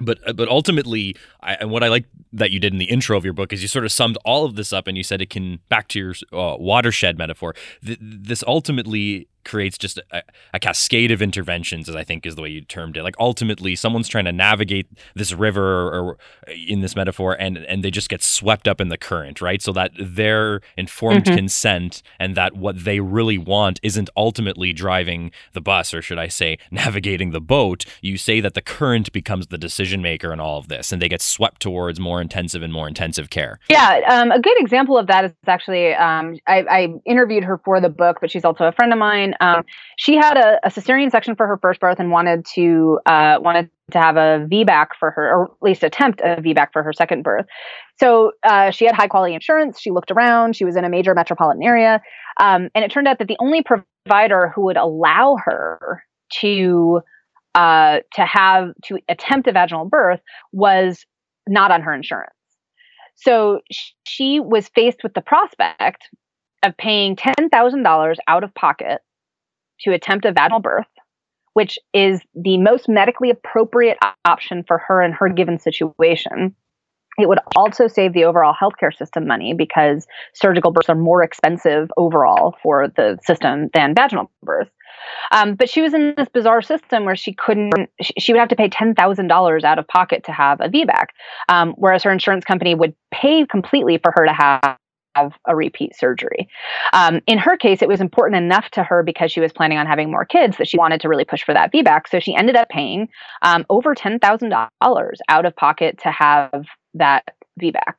but 0.00 0.18
uh, 0.26 0.32
but 0.32 0.48
ultimately 0.48 1.14
I, 1.42 1.54
and 1.54 1.70
what 1.70 1.82
i 1.82 1.88
like 1.88 2.06
that 2.32 2.50
you 2.50 2.60
did 2.60 2.72
in 2.72 2.78
the 2.78 2.86
intro 2.86 3.16
of 3.16 3.24
your 3.24 3.34
book 3.34 3.52
is 3.52 3.62
you 3.62 3.68
sort 3.68 3.84
of 3.84 3.92
summed 3.92 4.16
all 4.24 4.44
of 4.44 4.56
this 4.56 4.72
up 4.72 4.86
and 4.86 4.96
you 4.96 5.02
said 5.02 5.20
it 5.20 5.30
can 5.30 5.58
back 5.68 5.88
to 5.88 5.98
your 5.98 6.14
uh, 6.32 6.56
watershed 6.58 7.18
metaphor. 7.18 7.54
Th- 7.84 7.98
this 8.00 8.44
ultimately 8.46 9.28
creates 9.44 9.78
just 9.78 9.98
a, 10.12 10.22
a, 10.54 10.60
cascade 10.60 11.10
of 11.10 11.22
interventions 11.22 11.88
as 11.88 11.96
i 11.96 12.04
think 12.04 12.26
is 12.26 12.36
the 12.36 12.42
way 12.42 12.48
you 12.48 12.60
termed 12.60 12.96
it. 12.96 13.02
Like 13.02 13.16
ultimately 13.18 13.74
someone's 13.76 14.08
trying 14.08 14.24
to 14.24 14.32
navigate 14.32 14.86
this 15.14 15.32
river 15.32 15.88
or, 15.88 16.00
or, 16.02 16.18
in 16.48 16.80
this 16.80 16.96
metaphor 16.96 17.36
and 17.38 17.58
and 17.58 17.84
they 17.84 17.90
just 17.90 18.08
get 18.08 18.22
swept 18.22 18.66
up 18.68 18.80
in 18.80 18.88
the 18.88 18.96
current 18.96 19.40
right? 19.40 19.60
So 19.60 19.72
that 19.72 19.92
their 19.98 20.60
informed 20.76 21.24
mm-hmm. 21.24 21.36
consent 21.36 22.02
and 22.18 22.36
that 22.36 22.56
what 22.56 22.84
they 22.84 23.00
really 23.00 23.38
want 23.38 23.80
isn't 23.82 24.10
ultimately 24.16 24.72
driving 24.72 25.32
the 25.52 25.60
bus 25.60 25.92
or 25.92 26.02
should 26.02 26.18
i 26.18 26.28
say 26.28 26.58
navigating 26.70 27.30
the 27.30 27.40
boat. 27.40 27.84
You 28.00 28.16
say 28.16 28.40
that 28.40 28.54
the 28.54 28.62
current 28.62 29.12
becomes 29.12 29.48
the 29.48 29.58
decision 29.58 30.02
maker 30.02 30.32
in 30.32 30.40
all 30.40 30.58
of 30.58 30.68
this 30.68 30.92
and 30.92 31.02
they 31.02 31.08
get 31.08 31.20
swept 31.20 31.60
towards 31.60 31.98
more 31.98 32.20
intensive 32.20 32.62
and 32.62 32.72
more 32.72 32.88
intensive 32.88 33.30
care. 33.30 33.58
Yeah 33.68 34.00
um, 34.08 34.30
a 34.30 34.40
good 34.40 34.58
example 34.60 34.96
of 34.96 35.06
that 35.08 35.24
is 35.24 35.32
actually 35.46 35.94
um, 35.94 36.38
I, 36.46 36.62
I 36.62 36.88
interviewed 37.04 37.44
her 37.44 37.58
for 37.64 37.80
the 37.80 37.88
book 37.88 38.18
but 38.20 38.30
she's 38.30 38.44
also 38.44 38.64
a 38.64 38.72
friend 38.72 38.92
of 38.92 38.98
mine 38.98 39.29
Um, 39.40 39.64
she 39.96 40.16
had 40.16 40.36
a, 40.36 40.58
a, 40.64 40.70
cesarean 40.70 41.10
section 41.10 41.36
for 41.36 41.46
her 41.46 41.58
first 41.58 41.80
birth 41.80 41.98
and 41.98 42.10
wanted 42.10 42.46
to 42.54 42.98
uh, 43.06 43.38
wanted 43.40 43.70
to 43.92 43.98
have 43.98 44.16
a 44.16 44.46
VBAC 44.50 44.88
for 44.98 45.10
her, 45.10 45.30
or 45.30 45.44
at 45.44 45.62
least 45.62 45.82
attempt 45.82 46.20
a 46.20 46.36
VBAC 46.36 46.68
for 46.72 46.82
her 46.82 46.92
second 46.92 47.22
birth. 47.22 47.46
So 47.98 48.32
uh, 48.44 48.70
she 48.70 48.86
had 48.86 48.94
high 48.94 49.08
quality 49.08 49.34
insurance. 49.34 49.80
She 49.80 49.90
looked 49.90 50.10
around. 50.10 50.56
She 50.56 50.64
was 50.64 50.76
in 50.76 50.84
a 50.84 50.88
major 50.88 51.14
metropolitan 51.14 51.62
area, 51.62 52.00
um, 52.40 52.68
and 52.74 52.84
it 52.84 52.90
turned 52.90 53.08
out 53.08 53.18
that 53.18 53.28
the 53.28 53.36
only 53.40 53.62
provider 53.62 54.52
who 54.54 54.62
would 54.62 54.76
allow 54.76 55.36
her 55.44 56.02
to 56.40 57.00
uh, 57.54 57.98
to 58.14 58.24
have 58.24 58.70
to 58.84 58.98
attempt 59.08 59.48
a 59.48 59.52
vaginal 59.52 59.84
birth 59.84 60.20
was 60.52 61.04
not 61.48 61.70
on 61.70 61.82
her 61.82 61.92
insurance. 61.92 62.32
So 63.16 63.60
she 64.06 64.40
was 64.40 64.68
faced 64.68 65.02
with 65.02 65.14
the 65.14 65.20
prospect 65.20 66.08
of 66.62 66.76
paying 66.76 67.16
$10,000 67.16 68.16
out 68.28 68.44
of 68.44 68.54
pocket 68.54 69.00
to 69.82 69.92
attempt 69.92 70.24
a 70.24 70.32
vaginal 70.32 70.60
birth, 70.60 70.86
which 71.54 71.78
is 71.92 72.20
the 72.34 72.58
most 72.58 72.88
medically 72.88 73.30
appropriate 73.30 73.98
option 74.24 74.64
for 74.66 74.78
her 74.78 75.02
in 75.02 75.12
her 75.12 75.28
given 75.28 75.58
situation. 75.58 76.54
It 77.18 77.28
would 77.28 77.40
also 77.56 77.86
save 77.86 78.12
the 78.12 78.24
overall 78.24 78.54
healthcare 78.54 78.96
system 78.96 79.26
money 79.26 79.52
because 79.52 80.06
surgical 80.34 80.70
births 80.70 80.88
are 80.88 80.94
more 80.94 81.22
expensive 81.22 81.90
overall 81.96 82.56
for 82.62 82.88
the 82.88 83.18
system 83.24 83.68
than 83.74 83.94
vaginal 83.94 84.30
births. 84.42 84.70
Um, 85.32 85.54
but 85.54 85.68
she 85.68 85.80
was 85.80 85.94
in 85.94 86.14
this 86.16 86.28
bizarre 86.28 86.62
system 86.62 87.04
where 87.04 87.16
she 87.16 87.32
couldn't, 87.32 87.72
she, 88.00 88.32
would 88.32 88.38
have 88.38 88.48
to 88.48 88.56
pay 88.56 88.68
$10,000 88.68 89.64
out 89.64 89.78
of 89.78 89.88
pocket 89.88 90.24
to 90.24 90.32
have 90.32 90.60
a 90.60 90.68
VBAC, 90.68 91.06
um, 91.48 91.74
whereas 91.76 92.02
her 92.02 92.10
insurance 92.10 92.44
company 92.44 92.74
would 92.74 92.94
pay 93.10 93.46
completely 93.46 93.98
for 93.98 94.12
her 94.14 94.26
to 94.26 94.32
have 94.32 94.76
have 95.14 95.32
a 95.46 95.56
repeat 95.56 95.96
surgery. 95.96 96.48
Um, 96.92 97.20
in 97.26 97.38
her 97.38 97.56
case, 97.56 97.82
it 97.82 97.88
was 97.88 98.00
important 98.00 98.42
enough 98.42 98.70
to 98.70 98.82
her 98.82 99.02
because 99.02 99.32
she 99.32 99.40
was 99.40 99.52
planning 99.52 99.78
on 99.78 99.86
having 99.86 100.10
more 100.10 100.24
kids 100.24 100.56
that 100.58 100.68
she 100.68 100.78
wanted 100.78 101.00
to 101.00 101.08
really 101.08 101.24
push 101.24 101.44
for 101.44 101.54
that 101.54 101.72
VBAC. 101.72 102.08
So 102.08 102.20
she 102.20 102.34
ended 102.34 102.56
up 102.56 102.68
paying 102.68 103.08
um, 103.42 103.64
over 103.68 103.94
$10,000 103.94 105.14
out 105.28 105.46
of 105.46 105.56
pocket 105.56 105.98
to 106.02 106.10
have 106.10 106.64
that 106.94 107.24
VBAC. 107.60 107.94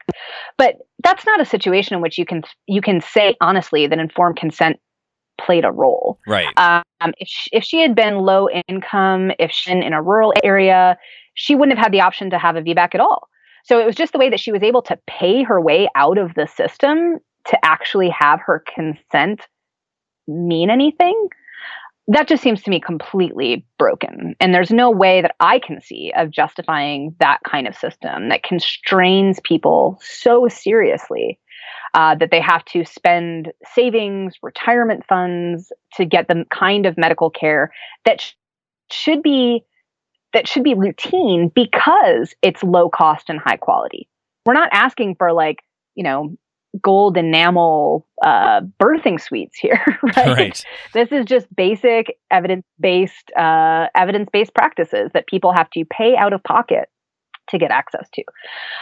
But 0.57 0.77
that's 1.03 1.25
not 1.25 1.41
a 1.41 1.45
situation 1.45 1.95
in 1.95 2.01
which 2.01 2.17
you 2.17 2.25
can 2.25 2.43
you 2.67 2.81
can 2.81 3.01
say 3.01 3.35
honestly 3.41 3.87
that 3.87 3.99
informed 3.99 4.37
consent 4.37 4.79
played 5.39 5.65
a 5.65 5.71
role. 5.71 6.19
Right. 6.27 6.47
Um, 6.57 7.13
if 7.17 7.27
she, 7.27 7.49
if 7.51 7.63
she 7.63 7.81
had 7.81 7.95
been 7.95 8.19
low 8.19 8.49
income, 8.67 9.31
if 9.39 9.51
she 9.51 9.71
in 9.71 9.93
a 9.93 10.01
rural 10.01 10.33
area, 10.43 10.97
she 11.33 11.55
wouldn't 11.55 11.77
have 11.77 11.85
had 11.85 11.93
the 11.93 12.01
option 12.01 12.29
to 12.31 12.37
have 12.37 12.55
a 12.55 12.61
VBAC 12.61 12.95
at 12.95 13.01
all. 13.01 13.27
So 13.63 13.79
it 13.79 13.85
was 13.85 13.95
just 13.95 14.13
the 14.13 14.19
way 14.19 14.29
that 14.29 14.39
she 14.39 14.51
was 14.51 14.63
able 14.63 14.81
to 14.83 14.99
pay 15.07 15.43
her 15.43 15.61
way 15.61 15.89
out 15.95 16.17
of 16.17 16.33
the 16.35 16.47
system 16.47 17.19
to 17.45 17.65
actually 17.65 18.09
have 18.09 18.39
her 18.45 18.63
consent 18.73 19.47
mean 20.27 20.69
anything. 20.69 21.29
That 22.07 22.27
just 22.27 22.43
seems 22.43 22.61
to 22.63 22.69
me 22.69 22.79
completely 22.79 23.65
broken. 23.77 24.35
And 24.39 24.53
there's 24.53 24.71
no 24.71 24.89
way 24.89 25.21
that 25.21 25.35
I 25.39 25.59
can 25.59 25.81
see 25.81 26.11
of 26.15 26.31
justifying 26.31 27.15
that 27.19 27.39
kind 27.47 27.67
of 27.67 27.75
system 27.75 28.29
that 28.29 28.43
constrains 28.43 29.39
people 29.43 29.97
so 30.01 30.47
seriously 30.47 31.39
uh, 31.93 32.15
that 32.15 32.31
they 32.31 32.41
have 32.41 32.65
to 32.65 32.85
spend 32.85 33.51
savings, 33.73 34.33
retirement 34.41 35.05
funds 35.07 35.71
to 35.93 36.05
get 36.05 36.27
the 36.27 36.45
kind 36.49 36.85
of 36.85 36.97
medical 36.97 37.29
care 37.29 37.71
that 38.05 38.21
sh- 38.21 38.33
should 38.89 39.21
be 39.21 39.63
that 40.33 40.47
should 40.47 40.63
be 40.63 40.73
routine 40.73 41.51
because 41.53 42.33
it's 42.41 42.63
low 42.63 42.89
cost 42.89 43.29
and 43.29 43.39
high 43.39 43.57
quality. 43.57 44.07
We're 44.45 44.53
not 44.53 44.69
asking 44.71 45.15
for 45.15 45.33
like, 45.33 45.59
you 45.95 46.03
know, 46.03 46.35
gold 46.81 47.17
enamel 47.17 48.07
uh, 48.23 48.61
birthing 48.81 49.19
suites 49.19 49.57
here, 49.57 49.83
right? 50.15 50.27
right? 50.27 50.65
This 50.93 51.11
is 51.11 51.25
just 51.25 51.53
basic 51.55 52.17
evidence 52.29 52.65
based 52.79 53.31
uh, 53.37 53.87
evidence 53.95 54.29
based 54.31 54.53
practices 54.53 55.11
that 55.13 55.27
people 55.27 55.51
have 55.51 55.69
to 55.71 55.83
pay 55.85 56.15
out 56.15 56.33
of 56.33 56.43
pocket 56.43 56.89
to 57.49 57.57
get 57.57 57.71
access 57.71 58.07
to. 58.13 58.23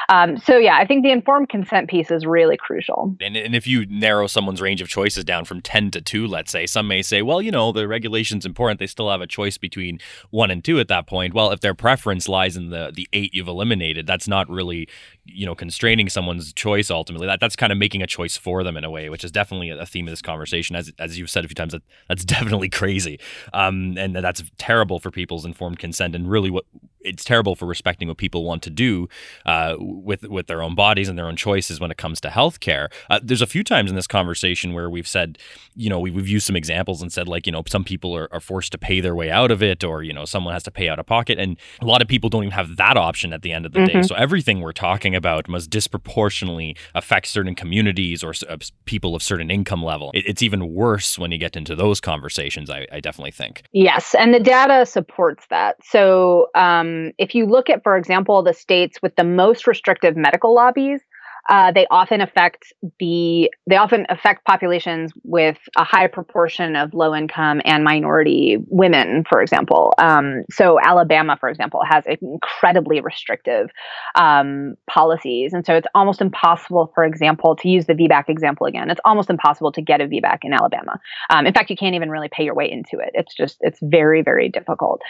Um, 0.10 0.38
so 0.38 0.58
yeah, 0.58 0.78
I 0.78 0.86
think 0.86 1.04
the 1.04 1.12
informed 1.12 1.50
consent 1.50 1.90
piece 1.90 2.12
is 2.12 2.26
really 2.26 2.58
crucial. 2.58 3.16
And, 3.22 3.36
and 3.36 3.56
if 3.56 3.66
you 3.68 3.86
narrow 3.88 4.28
someone's 4.28 4.62
range 4.62 4.82
of 4.82 4.88
choices 4.88 5.24
down 5.24 5.46
from 5.46 5.62
10 5.62 5.92
to 5.92 6.02
2, 6.02 6.28
let's 6.28 6.52
say, 6.52 6.66
some 6.66 6.88
may 6.88 7.02
say, 7.02 7.22
well, 7.22 7.42
you 7.42 7.52
know, 7.52 7.72
the 7.72 7.88
regulation's 7.88 8.46
important. 8.46 8.80
They 8.80 8.88
still 8.88 9.10
have 9.10 9.22
a 9.22 9.28
choice 9.28 9.58
between 9.58 10.00
1 10.32 10.52
and 10.52 10.64
2 10.64 10.80
at 10.80 10.88
that 10.88 11.08
point. 11.08 11.34
Well, 11.34 11.52
if 11.52 11.62
their 11.62 11.74
preference 11.74 12.30
lies 12.30 12.56
in 12.56 12.70
the, 12.70 12.92
the 12.94 13.08
8 13.14 13.34
you've 13.34 13.48
eliminated, 13.48 14.06
that's 14.06 14.28
not 14.28 14.50
really, 14.50 14.88
you 15.26 15.46
know, 15.46 15.56
constraining 15.56 16.10
someone's 16.10 16.54
choice 16.54 16.90
ultimately. 16.90 17.28
That 17.28 17.40
That's 17.40 17.56
kind 17.56 17.72
of 17.72 17.78
making 17.78 18.02
a 18.02 18.08
choice 18.08 18.38
for 18.38 18.64
them 18.64 18.78
in 18.78 18.84
a 18.84 18.90
way, 18.90 19.10
which 19.10 19.24
is 19.24 19.32
definitely 19.32 19.70
a 19.70 19.86
theme 19.86 20.08
of 20.08 20.12
this 20.12 20.22
conversation. 20.22 20.76
As, 20.76 20.92
as 21.00 21.18
you've 21.18 21.30
said 21.30 21.46
a 21.46 21.48
few 21.48 21.56
times, 21.56 21.74
that, 21.74 21.84
that's 22.08 22.26
definitely 22.40 22.70
crazy. 22.70 23.20
Um, 23.54 23.98
and 23.98 24.16
that's 24.16 24.44
terrible 24.58 25.00
for 25.00 25.12
people's 25.12 25.46
informed 25.46 25.80
consent 25.80 26.16
and 26.16 26.30
really 26.30 26.50
what 26.50 26.66
it's 27.02 27.24
terrible 27.24 27.56
for 27.56 27.66
respecting 27.66 28.10
what 28.10 28.18
people 28.18 28.44
want 28.44 28.62
to 28.64 28.70
do 28.70 29.08
uh, 29.46 29.76
with 29.80 30.24
with 30.24 30.48
their 30.48 30.62
own 30.62 30.76
bodies 30.76 31.08
and 31.08 31.18
their 31.18 31.28
own 31.28 31.36
choices 31.36 31.80
when 31.80 31.92
it 31.92 31.98
comes 31.98 32.20
to 32.22 32.28
healthcare. 32.28 32.92
Uh, 33.10 33.20
there's 33.24 33.42
a 33.42 33.48
few 33.48 33.64
times 33.64 33.90
in 33.90 33.96
this 33.96 34.08
conversation 34.08 34.74
where 34.74 34.90
we've 34.90 35.08
said, 35.08 35.38
you 35.76 35.90
know, 35.90 36.00
we've 36.00 36.28
used 36.28 36.46
some 36.46 36.58
examples 36.58 37.02
and 37.02 37.12
said 37.14 37.28
like, 37.28 37.46
you 37.46 37.52
know, 37.52 37.64
some 37.68 37.86
people 37.86 38.16
are, 38.16 38.28
are 38.34 38.42
forced 38.42 38.74
to 38.74 38.78
pay 38.78 39.00
their 39.00 39.16
way 39.16 39.32
out 39.32 39.50
of 39.50 39.64
it, 39.64 39.84
or 39.84 40.04
you 40.04 40.12
know, 40.12 40.26
someone 40.26 40.54
has 40.54 40.64
to 40.64 40.72
pay 40.72 40.90
out 40.90 41.00
of 41.00 41.06
pocket, 41.06 41.40
and 41.40 41.58
a 41.82 41.86
lot 41.86 42.02
of 42.02 42.08
people 42.08 42.30
don't 42.30 42.44
even 42.44 42.52
have 42.52 42.76
that 42.76 42.98
option 42.98 43.32
at 43.32 43.44
the 43.44 43.52
end 43.52 43.66
of 43.66 43.72
the 43.72 43.80
mm-hmm. 43.80 44.02
day. 44.02 44.04
So 44.04 44.16
everything 44.16 44.60
we're 44.60 44.74
talking 44.74 45.16
about 45.16 45.19
must 45.48 45.70
disproportionately 45.70 46.76
affect 46.96 47.28
certain 47.28 47.56
communities 47.56 48.24
or 48.24 48.34
uh, 48.48 48.58
people 48.86 49.16
of 49.16 49.24
certain 49.24 49.52
income 49.52 49.84
level. 49.84 50.12
It, 50.14 50.26
it's 50.28 50.42
even 50.42 50.74
worse 50.74 51.18
when 51.20 51.32
you 51.32 51.38
get 51.38 51.56
into 51.56 51.76
those 51.76 52.00
conversations. 52.00 52.70
I, 52.70 52.88
I 52.92 53.00
definitely 53.00 53.32
think. 53.32 53.64
Yes, 53.72 54.16
and 54.18 54.34
the 54.34 54.40
data 54.40 54.86
supports 54.86 55.46
that. 55.50 55.78
So. 55.84 56.48
Um, 56.56 57.12
if 57.18 57.36
you 57.36 57.46
look 57.46 57.70
at, 57.70 57.84
for 57.84 57.98
example, 57.98 58.44
the 58.44 58.54
states 58.54 59.02
with 59.02 59.16
the 59.16 59.24
most 59.24 59.68
restrictive 59.68 60.16
medical 60.16 60.54
lobbies, 60.54 61.02
uh, 61.50 61.72
they 61.72 61.88
often 61.90 62.22
affect 62.22 62.72
the 63.00 63.50
they 63.68 63.76
often 63.76 64.06
affect 64.10 64.46
populations 64.46 65.12
with 65.24 65.58
a 65.76 65.84
high 65.84 66.06
proportion 66.06 66.76
of 66.76 66.94
low 66.94 67.16
income 67.16 67.60
and 67.66 67.84
minority 67.84 68.58
women, 68.68 69.24
for 69.28 69.42
example. 69.42 69.94
Um, 69.98 70.44
so 70.52 70.80
Alabama, 70.80 71.38
for 71.40 71.50
example, 71.50 71.82
has 71.90 72.04
incredibly 72.22 73.02
restrictive 73.02 73.70
um, 74.16 74.76
policies, 74.88 75.54
and 75.54 75.66
so 75.66 75.74
it's 75.74 75.88
almost 75.96 76.22
impossible, 76.22 76.92
for 76.94 77.04
example, 77.04 77.56
to 77.56 77.68
use 77.68 77.88
the 77.88 77.94
VBAC 77.94 78.30
example 78.30 78.68
again. 78.68 78.92
It's 78.92 79.02
almost 79.04 79.32
impossible 79.32 79.72
to 79.72 79.82
get 79.82 80.02
a 80.02 80.06
VBAC 80.06 80.40
in 80.44 80.54
Alabama. 80.54 81.00
Um, 81.32 81.48
in 81.48 81.54
fact, 81.54 81.72
you 81.72 81.76
can't 81.76 81.96
even 81.96 82.12
really 82.12 82.30
pay 82.32 82.44
your 82.44 82.56
way 82.56 82.70
into 82.72 83.04
it. 83.04 83.10
It's 83.16 83.36
just 83.36 83.58
it's 83.62 83.80
very 83.82 84.22
very 84.22 84.50
difficult. 84.50 85.02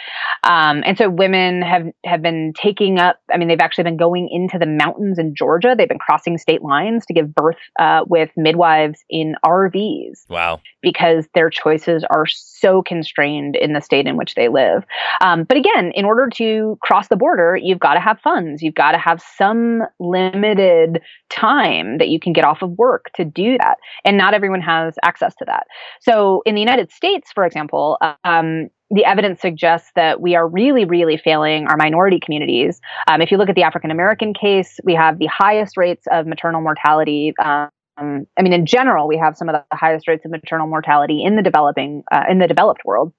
Um, 0.44 0.82
and 0.86 0.96
so 0.96 1.10
women 1.10 1.60
have 1.60 1.86
have 2.06 2.22
been 2.22 2.54
taking 2.56 2.98
up. 2.98 3.20
I 3.30 3.36
mean, 3.36 3.48
they've 3.48 3.60
actually 3.60 3.84
been 3.84 3.98
going 3.98 4.30
into 4.30 4.58
the 4.58 4.66
mountains 4.66 5.18
in 5.18 5.34
Georgia. 5.34 5.74
They've 5.76 5.86
been 5.86 5.98
crossing 5.98 6.29
crossing 6.30 6.38
state 6.38 6.62
lines 6.62 7.06
to 7.06 7.14
give 7.14 7.34
birth 7.34 7.56
uh, 7.78 8.04
with 8.08 8.30
midwives 8.36 9.04
in 9.08 9.34
RVs. 9.44 10.28
Wow. 10.28 10.60
Because 10.82 11.26
their 11.34 11.50
choices 11.50 12.04
are 12.10 12.26
so 12.26 12.82
constrained 12.82 13.56
in 13.56 13.72
the 13.72 13.80
state 13.80 14.06
in 14.06 14.16
which 14.16 14.34
they 14.34 14.48
live. 14.48 14.84
Um, 15.20 15.44
but 15.44 15.56
again, 15.56 15.92
in 15.94 16.04
order 16.04 16.28
to 16.34 16.78
cross 16.82 17.08
the 17.08 17.16
border, 17.16 17.56
you've 17.56 17.80
got 17.80 17.94
to 17.94 18.00
have 18.00 18.20
funds. 18.20 18.62
You've 18.62 18.74
got 18.74 18.92
to 18.92 18.98
have 18.98 19.22
some 19.36 19.82
limited 19.98 21.00
time 21.30 21.98
that 21.98 22.08
you 22.08 22.20
can 22.20 22.32
get 22.32 22.44
off 22.44 22.62
of 22.62 22.70
work 22.72 23.10
to 23.14 23.24
do 23.24 23.58
that. 23.58 23.76
And 24.04 24.16
not 24.16 24.34
everyone 24.34 24.60
has 24.60 24.94
access 25.02 25.34
to 25.36 25.44
that. 25.46 25.66
So 26.00 26.42
in 26.46 26.54
the 26.54 26.60
United 26.60 26.90
States, 26.90 27.30
for 27.32 27.44
example, 27.44 27.98
um, 28.24 28.70
the 28.90 29.04
evidence 29.04 29.40
suggests 29.40 29.90
that 29.94 30.20
we 30.20 30.34
are 30.34 30.46
really, 30.46 30.84
really 30.84 31.16
failing 31.16 31.66
our 31.68 31.76
minority 31.76 32.18
communities. 32.20 32.80
Um, 33.08 33.20
if 33.22 33.30
you 33.30 33.36
look 33.36 33.48
at 33.48 33.54
the 33.54 33.62
African 33.62 33.90
American 33.90 34.34
case, 34.34 34.80
we 34.84 34.94
have 34.94 35.18
the 35.18 35.26
highest 35.26 35.76
rates 35.76 36.04
of 36.10 36.26
maternal 36.26 36.60
mortality. 36.60 37.32
Um, 37.42 37.68
I 37.98 38.42
mean, 38.42 38.52
in 38.52 38.66
general, 38.66 39.06
we 39.06 39.18
have 39.18 39.36
some 39.36 39.48
of 39.48 39.54
the 39.54 39.76
highest 39.76 40.08
rates 40.08 40.24
of 40.24 40.30
maternal 40.30 40.66
mortality 40.66 41.22
in 41.22 41.36
the 41.36 41.42
developing 41.42 42.02
uh, 42.10 42.24
in 42.28 42.38
the 42.38 42.48
developed 42.48 42.82
world. 42.84 43.12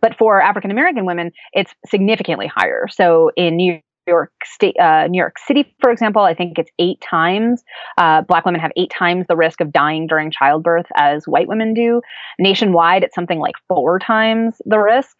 But 0.00 0.16
for 0.16 0.40
African 0.40 0.70
American 0.70 1.04
women, 1.06 1.32
it's 1.52 1.72
significantly 1.86 2.46
higher. 2.46 2.86
So 2.90 3.30
in 3.36 3.56
New 3.56 3.80
York 4.06 4.32
State, 4.44 4.76
uh, 4.80 5.06
New 5.08 5.18
York 5.18 5.36
City, 5.38 5.74
for 5.80 5.90
example, 5.90 6.22
I 6.22 6.34
think 6.34 6.58
it's 6.58 6.70
eight 6.78 7.00
times. 7.00 7.62
Uh, 7.98 8.22
black 8.22 8.44
women 8.44 8.60
have 8.60 8.72
eight 8.76 8.90
times 8.90 9.26
the 9.28 9.36
risk 9.36 9.60
of 9.60 9.72
dying 9.72 10.06
during 10.06 10.30
childbirth 10.30 10.86
as 10.96 11.26
white 11.26 11.48
women 11.48 11.74
do. 11.74 12.00
Nationwide, 12.38 13.02
it's 13.04 13.14
something 13.14 13.38
like 13.38 13.54
four 13.68 13.98
times 13.98 14.60
the 14.64 14.78
risk. 14.78 15.16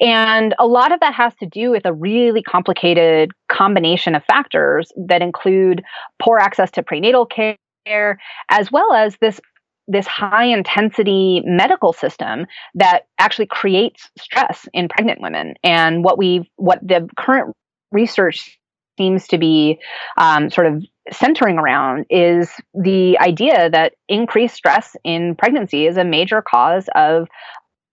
And 0.00 0.54
a 0.58 0.66
lot 0.66 0.92
of 0.92 1.00
that 1.00 1.14
has 1.14 1.34
to 1.36 1.46
do 1.46 1.70
with 1.70 1.84
a 1.84 1.92
really 1.92 2.42
complicated 2.42 3.32
combination 3.50 4.14
of 4.14 4.24
factors 4.24 4.90
that 5.08 5.22
include 5.22 5.82
poor 6.22 6.38
access 6.38 6.70
to 6.72 6.82
prenatal 6.82 7.26
care, 7.26 8.18
as 8.50 8.72
well 8.72 8.92
as 8.92 9.16
this 9.20 9.40
this 9.90 10.06
high 10.06 10.44
intensity 10.44 11.42
medical 11.46 11.94
system 11.94 12.44
that 12.74 13.04
actually 13.18 13.46
creates 13.46 14.10
stress 14.18 14.68
in 14.74 14.86
pregnant 14.86 15.18
women 15.22 15.54
and 15.64 16.04
what 16.04 16.18
we 16.18 16.48
what 16.56 16.78
the 16.86 17.08
current 17.16 17.54
research 17.92 18.58
seems 18.98 19.28
to 19.28 19.38
be 19.38 19.78
um, 20.16 20.50
sort 20.50 20.66
of 20.66 20.84
centering 21.10 21.58
around 21.58 22.04
is 22.10 22.50
the 22.74 23.18
idea 23.20 23.70
that 23.70 23.94
increased 24.08 24.56
stress 24.56 24.96
in 25.04 25.34
pregnancy 25.36 25.86
is 25.86 25.96
a 25.96 26.04
major 26.04 26.42
cause 26.42 26.88
of 26.94 27.28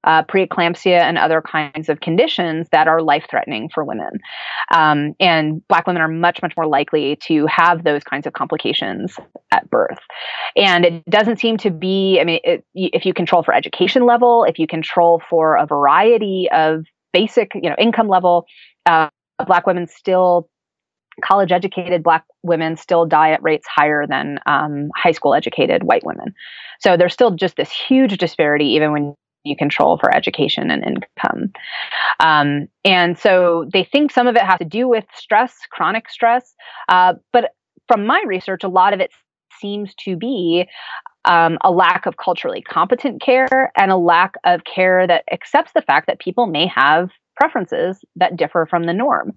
uh, 0.06 0.24
preeclampsia 0.24 1.00
and 1.00 1.18
other 1.18 1.42
kinds 1.42 1.90
of 1.90 2.00
conditions 2.00 2.68
that 2.72 2.88
are 2.88 3.02
life 3.02 3.26
threatening 3.30 3.70
for 3.74 3.84
women. 3.84 4.12
Um, 4.72 5.16
and 5.20 5.68
Black 5.68 5.88
women 5.88 6.02
are 6.02 6.08
much, 6.08 6.42
much 6.42 6.54
more 6.56 6.68
likely 6.68 7.18
to 7.24 7.48
have 7.48 7.84
those 7.84 8.04
kinds 8.04 8.28
of 8.28 8.34
complications 8.34 9.16
at 9.52 9.68
birth. 9.70 9.98
And 10.56 10.86
it 10.86 11.06
doesn't 11.10 11.40
seem 11.40 11.58
to 11.58 11.72
be, 11.72 12.20
I 12.22 12.24
mean, 12.24 12.40
it, 12.44 12.66
if 12.76 13.06
you 13.06 13.14
control 13.14 13.42
for 13.42 13.54
education 13.54 14.06
level, 14.06 14.44
if 14.44 14.60
you 14.60 14.68
control 14.68 15.22
for 15.28 15.56
a 15.56 15.66
variety 15.66 16.50
of 16.54 16.86
basic, 17.12 17.54
you 17.56 17.70
know, 17.70 17.76
income 17.80 18.08
level, 18.08 18.46
uh, 18.86 19.10
Black 19.46 19.68
women 19.68 19.88
still 19.88 20.50
college 21.24 21.52
educated 21.52 22.04
black 22.04 22.26
women 22.44 22.76
still 22.76 23.06
die 23.06 23.32
at 23.32 23.42
rates 23.42 23.68
higher 23.68 24.06
than 24.08 24.40
um, 24.46 24.90
high 24.96 25.12
school 25.12 25.34
educated 25.34 25.84
white 25.84 26.06
women. 26.06 26.34
So 26.80 26.98
there's 26.98 27.14
still 27.14 27.32
just 27.32 27.56
this 27.56 27.72
huge 27.72 28.18
disparity, 28.18 28.66
even 28.66 28.92
when 28.92 29.16
you 29.44 29.56
control 29.56 29.98
for 29.98 30.14
education 30.14 30.72
and 30.72 30.84
income. 30.84 31.52
Um, 32.20 32.68
and 32.84 33.18
so 33.18 33.70
they 33.72 33.84
think 33.84 34.12
some 34.12 34.28
of 34.28 34.36
it 34.36 34.42
has 34.42 34.60
to 34.60 34.66
do 34.66 34.88
with 34.88 35.06
stress, 35.14 35.56
chronic 35.70 36.10
stress. 36.10 36.54
Uh, 36.90 37.14
but 37.32 37.52
from 37.88 38.06
my 38.06 38.24
research, 38.26 38.64
a 38.64 38.68
lot 38.68 38.94
of 38.94 39.00
it 39.00 39.12
seems 39.60 39.94
to 39.96 40.18
be 40.18 40.68
um, 41.26 41.58
a 41.62 41.72
lack 41.72 42.06
of 42.06 42.18
culturally 42.18 42.62
competent 42.62 43.22
care 43.22 43.72
and 43.78 43.92
a 43.92 43.98
lack 43.98 44.36
of 44.44 44.64
care 44.64 45.08
that 45.08 45.24
accepts 45.32 45.72
the 45.74 45.82
fact 45.82 46.08
that 46.08 46.20
people 46.20 46.46
may 46.46 46.68
have 46.68 47.10
preferences 47.36 48.04
that 48.16 48.38
differ 48.38 48.66
from 48.70 48.86
the 48.86 48.94
norm. 48.94 49.34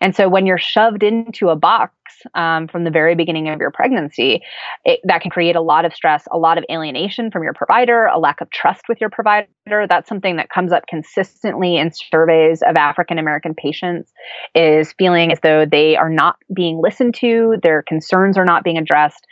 And 0.00 0.14
so 0.14 0.28
when 0.28 0.46
you're 0.46 0.58
shoved 0.58 1.02
into 1.02 1.48
a 1.48 1.56
box 1.56 1.92
um, 2.34 2.68
from 2.68 2.84
the 2.84 2.90
very 2.90 3.14
beginning 3.14 3.48
of 3.48 3.60
your 3.60 3.70
pregnancy, 3.70 4.42
it, 4.84 5.00
that 5.04 5.20
can 5.20 5.30
create 5.30 5.56
a 5.56 5.60
lot 5.60 5.84
of 5.84 5.94
stress, 5.94 6.26
a 6.30 6.38
lot 6.38 6.58
of 6.58 6.64
alienation 6.70 7.30
from 7.30 7.42
your 7.42 7.52
provider, 7.52 8.06
a 8.06 8.18
lack 8.18 8.40
of 8.40 8.50
trust 8.50 8.82
with 8.88 9.00
your 9.00 9.10
provider. 9.10 9.48
That's 9.66 10.08
something 10.08 10.36
that 10.36 10.50
comes 10.50 10.72
up 10.72 10.86
consistently 10.88 11.76
in 11.76 11.90
surveys 11.92 12.62
of 12.62 12.76
African 12.76 13.18
American 13.18 13.54
patients 13.54 14.12
is 14.54 14.92
feeling 14.98 15.32
as 15.32 15.38
though 15.42 15.64
they 15.66 15.96
are 15.96 16.10
not 16.10 16.36
being 16.54 16.80
listened 16.82 17.14
to, 17.16 17.56
their 17.62 17.82
concerns 17.82 18.36
are 18.36 18.44
not 18.44 18.64
being 18.64 18.78
addressed, 18.78 19.26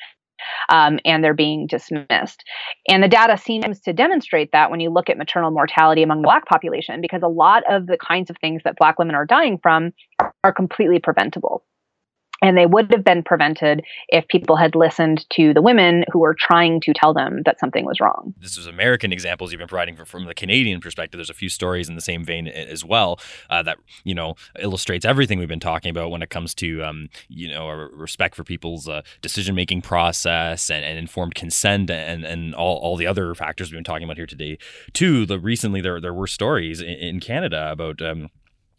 um, 0.69 0.99
and 1.05 1.23
they're 1.23 1.35
being 1.35 1.67
dismissed. 1.67 2.45
And 2.89 3.03
the 3.03 3.09
data 3.09 3.37
seems 3.37 3.81
to 3.81 3.93
demonstrate 3.93 4.51
that 4.53 4.71
when 4.71 4.81
you 4.81 4.91
look 4.91 5.09
at 5.09 5.19
maternal 5.19 5.51
mortality 5.51 6.03
among 6.03 6.23
the 6.23 6.27
Black 6.27 6.47
population, 6.47 7.01
because 7.01 7.23
a 7.23 7.29
lot 7.29 7.63
of 7.71 7.87
the 7.87 7.99
kinds 7.99 8.31
of 8.31 8.37
things 8.41 8.63
that 8.65 8.77
Black 8.77 8.99
women 8.99 9.15
are 9.15 9.27
dying 9.27 9.59
from 9.63 9.93
are 10.45 10.53
completely 10.53 10.99
preventable. 10.99 11.65
And 12.43 12.59
they 12.59 12.67
would 12.67 12.93
have 12.93 13.05
been 13.05 13.23
prevented 13.23 13.83
if 14.09 14.27
people 14.29 14.57
had 14.57 14.75
listened 14.75 15.25
to 15.31 15.55
the 15.55 15.63
women 15.63 16.05
who 16.13 16.19
were 16.19 16.35
trying 16.35 16.81
to 16.81 16.93
tell 16.93 17.15
them 17.15 17.43
that 17.45 17.61
something 17.61 17.85
was 17.85 18.01
wrong. 18.01 18.35
This 18.41 18.59
is 18.59 18.67
American 18.67 19.13
examples 19.13 19.53
you've 19.53 19.61
been 19.61 19.69
providing 19.69 19.97
from, 19.97 20.07
from 20.07 20.25
the 20.27 20.35
Canadian 20.35 20.81
perspective. 20.81 21.19
There's 21.19 21.31
a 21.31 21.35
few 21.35 21.49
stories 21.49 21.89
in 21.89 21.95
the 21.95 22.01
same 22.01 22.25
vein 22.25 22.49
as 22.49 22.85
well 22.85 23.21
uh, 23.49 23.63
that 23.63 23.79
you 24.05 24.15
know 24.15 24.35
illustrates 24.59 25.05
everything 25.05 25.39
we've 25.39 25.49
been 25.49 25.61
talking 25.61 25.91
about 25.91 26.11
when 26.11 26.23
it 26.23 26.31
comes 26.31 26.55
to 26.57 26.83
um, 26.83 27.09
you 27.29 27.49
know 27.49 27.69
respect 27.69 28.35
for 28.35 28.45
people's 28.45 28.89
uh, 28.89 29.03
decision 29.21 29.55
making 29.55 29.83
process 29.83 30.71
and, 30.71 30.85
and, 30.85 30.99
informed 30.99 31.35
consent 31.35 31.91
and 31.91 32.25
and 32.25 32.55
all, 32.55 32.79
all 32.79 32.97
the 32.97 33.07
other 33.07 33.35
factors 33.35 33.71
we've 33.71 33.77
been 33.77 33.85
talking 33.85 34.05
about 34.05 34.17
here 34.17 34.27
today. 34.27 34.59
Too, 34.93 35.27
the 35.27 35.39
recently 35.39 35.81
there 35.81 36.01
there 36.01 36.15
were 36.15 36.27
stories 36.27 36.81
in, 36.81 36.95
in 36.95 37.21
Canada 37.21 37.71
about. 37.71 38.03
Um, 38.03 38.31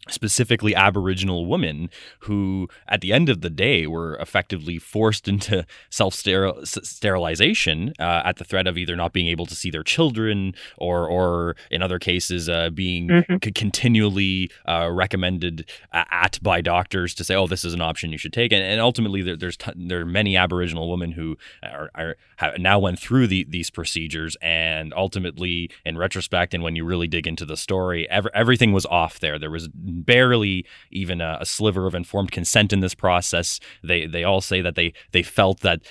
specifically 0.08 0.74
Aboriginal 0.74 1.46
women 1.46 1.90
who, 2.20 2.68
at 2.88 3.00
the 3.00 3.12
end 3.12 3.28
of 3.28 3.40
the 3.40 3.50
day, 3.50 3.86
were 3.86 4.16
effectively 4.16 4.78
forced 4.78 5.28
into 5.34 5.66
self 5.90 6.14
sterilization 6.14 7.92
uh, 7.98 8.22
at 8.24 8.36
the 8.36 8.44
threat 8.44 8.66
of 8.66 8.78
either 8.78 8.96
not 8.96 9.12
being 9.12 9.28
able 9.28 9.46
to 9.46 9.54
see 9.54 9.70
their 9.70 9.82
children 9.82 10.54
or, 10.76 11.08
or 11.08 11.56
in 11.70 11.82
other 11.82 11.98
cases, 11.98 12.48
uh, 12.48 12.70
being 12.70 13.08
mm-hmm. 13.08 13.36
c- 13.42 13.52
continually 13.52 14.50
uh, 14.66 14.88
recommended 14.90 15.68
at 15.92 16.38
by 16.42 16.60
doctors 16.60 17.14
to 17.14 17.24
say, 17.24 17.34
"Oh, 17.34 17.46
this 17.46 17.64
is 17.64 17.74
an 17.74 17.80
option 17.80 18.12
you 18.12 18.18
should 18.18 18.32
take." 18.32 18.52
And, 18.52 18.62
and 18.62 18.80
ultimately, 18.80 19.22
there, 19.22 19.36
there's 19.36 19.56
t- 19.56 19.72
there 19.74 20.00
are 20.00 20.06
many 20.06 20.36
Aboriginal 20.36 20.90
women 20.90 21.12
who 21.12 21.36
are, 21.62 21.90
are 21.94 22.16
have 22.36 22.58
now 22.58 22.78
went 22.78 22.98
through 22.98 23.26
the, 23.26 23.44
these 23.48 23.70
procedures, 23.70 24.36
and 24.42 24.92
ultimately, 24.94 25.70
in 25.84 25.96
retrospect, 25.96 26.54
and 26.54 26.62
when 26.62 26.76
you 26.76 26.84
really 26.84 27.08
dig 27.08 27.26
into 27.26 27.44
the 27.44 27.56
story, 27.56 28.08
ev- 28.10 28.28
everything 28.34 28.72
was 28.72 28.86
off 28.86 29.18
there. 29.20 29.38
There 29.38 29.50
was 29.50 29.68
barely 30.02 30.66
even 30.90 31.20
a, 31.20 31.38
a, 31.40 31.46
sliver 31.46 31.86
of 31.86 31.94
informed 31.94 32.32
consent 32.32 32.72
in 32.72 32.80
this 32.80 32.94
process. 32.94 33.60
They 33.82 34.06
they 34.06 34.24
all 34.24 34.40
say 34.40 34.60
that 34.60 34.74
they 34.74 34.92
they 35.12 35.22
felt 35.22 35.60
that 35.60 35.82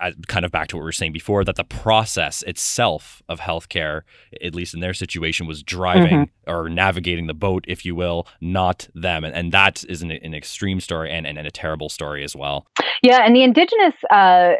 uh, 0.00 0.12
kind 0.26 0.44
of 0.44 0.50
back 0.50 0.68
to 0.68 0.76
what 0.76 0.82
we 0.82 0.86
were 0.86 0.92
saying 0.92 1.12
before 1.12 1.44
that 1.44 1.56
the 1.56 1.64
process 1.64 2.42
itself 2.42 3.22
of 3.28 3.40
healthcare, 3.40 4.02
at 4.42 4.54
least 4.54 4.74
in 4.74 4.80
their 4.80 4.94
situation, 4.94 5.46
was 5.46 5.62
driving 5.62 6.26
mm-hmm. 6.26 6.50
or 6.50 6.68
navigating 6.68 7.26
the 7.26 7.34
boat, 7.34 7.64
if 7.68 7.84
you 7.84 7.94
will, 7.94 8.26
not 8.40 8.88
them. 8.94 9.24
And, 9.24 9.34
and 9.34 9.52
that 9.52 9.84
is 9.88 10.02
an, 10.02 10.10
an 10.10 10.34
extreme 10.34 10.80
story 10.80 11.12
and, 11.12 11.26
and, 11.26 11.38
and, 11.38 11.46
a 11.46 11.50
terrible 11.50 11.88
story 11.88 12.24
as 12.24 12.36
well. 12.36 12.66
Yeah, 13.02 13.24
and 13.24 13.34
the 13.34 13.42
indigenous. 13.42 13.94
Uh 14.10 14.54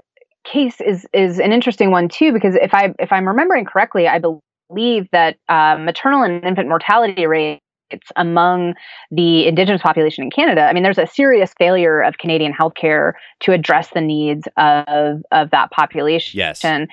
case 0.45 0.81
is 0.81 1.07
is 1.13 1.39
an 1.39 1.53
interesting 1.53 1.93
one 1.93 2.09
too 2.09 2.33
because 2.33 2.57
if 2.57 2.75
I 2.75 2.93
if 2.99 3.13
I'm 3.13 3.29
remembering 3.29 3.65
correctly, 3.65 4.09
I 4.09 4.19
believe 4.19 5.09
that 5.13 5.37
uh, 5.49 5.77
maternal 5.79 6.23
and 6.23 6.45
infant 6.45 6.69
mortality 6.69 7.27
rate 7.27 7.62
it's 7.62 7.62
among 8.17 8.75
the 9.11 9.47
Indigenous 9.47 9.83
population 9.83 10.25
in 10.25 10.31
Canada. 10.31 10.63
I 10.63 10.73
mean, 10.73 10.83
there's 10.83 10.99
a 10.99 11.07
serious 11.07 11.53
failure 11.59 12.01
of 12.01 12.19
Canadian 12.19 12.53
healthcare 12.53 13.13
to 13.41 13.53
address 13.53 13.89
the 13.95 14.01
needs 14.01 14.47
of 14.57 15.23
of 15.31 15.51
that 15.51 15.71
population. 15.71 16.39
Yes. 16.39 16.65
And 16.65 16.89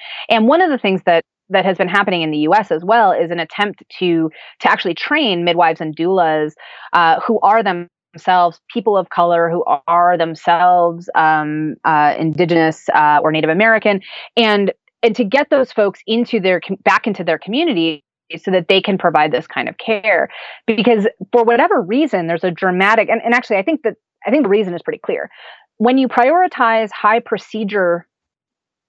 one 0.47 0.61
of 0.61 0.69
the 0.69 0.77
things 0.77 1.01
that 1.05 1.23
that 1.49 1.65
has 1.65 1.77
been 1.77 1.87
happening 1.87 2.21
in 2.21 2.31
the 2.31 2.37
U.S. 2.39 2.71
as 2.71 2.83
well 2.83 3.11
is 3.11 3.31
an 3.31 3.39
attempt 3.39 3.83
to 3.99 4.29
to 4.59 4.71
actually 4.71 4.93
train 4.93 5.43
midwives 5.43 5.81
and 5.81 5.95
doulas 5.95 6.53
uh, 6.93 7.19
who 7.21 7.39
are 7.41 7.63
themselves 7.63 8.59
people 8.71 8.97
of 8.97 9.09
color 9.09 9.49
who 9.49 9.63
are 9.87 10.17
themselves 10.17 11.09
um, 11.15 11.75
uh, 11.85 12.13
indigenous 12.17 12.87
uh, 12.89 13.19
or 13.21 13.31
Native 13.31 13.49
American, 13.49 14.01
and 14.37 14.71
and 15.01 15.15
to 15.15 15.23
get 15.23 15.49
those 15.49 15.71
folks 15.71 16.01
into 16.07 16.39
their 16.39 16.61
back 16.83 17.07
into 17.07 17.23
their 17.23 17.37
community 17.37 18.03
so 18.37 18.51
that 18.51 18.67
they 18.67 18.81
can 18.81 18.97
provide 18.97 19.31
this 19.31 19.47
kind 19.47 19.69
of 19.69 19.77
care. 19.77 20.29
Because 20.67 21.07
for 21.31 21.43
whatever 21.43 21.81
reason 21.81 22.27
there's 22.27 22.43
a 22.43 22.51
dramatic 22.51 23.09
and, 23.09 23.21
and 23.23 23.33
actually 23.33 23.57
i 23.57 23.63
think 23.63 23.81
that 23.83 23.95
i 24.25 24.31
think 24.31 24.43
the 24.43 24.49
reason 24.49 24.73
is 24.73 24.81
pretty 24.81 24.99
clear. 25.03 25.29
When 25.77 25.97
you 25.97 26.07
prioritize 26.07 26.91
high 26.91 27.19
procedure 27.19 28.07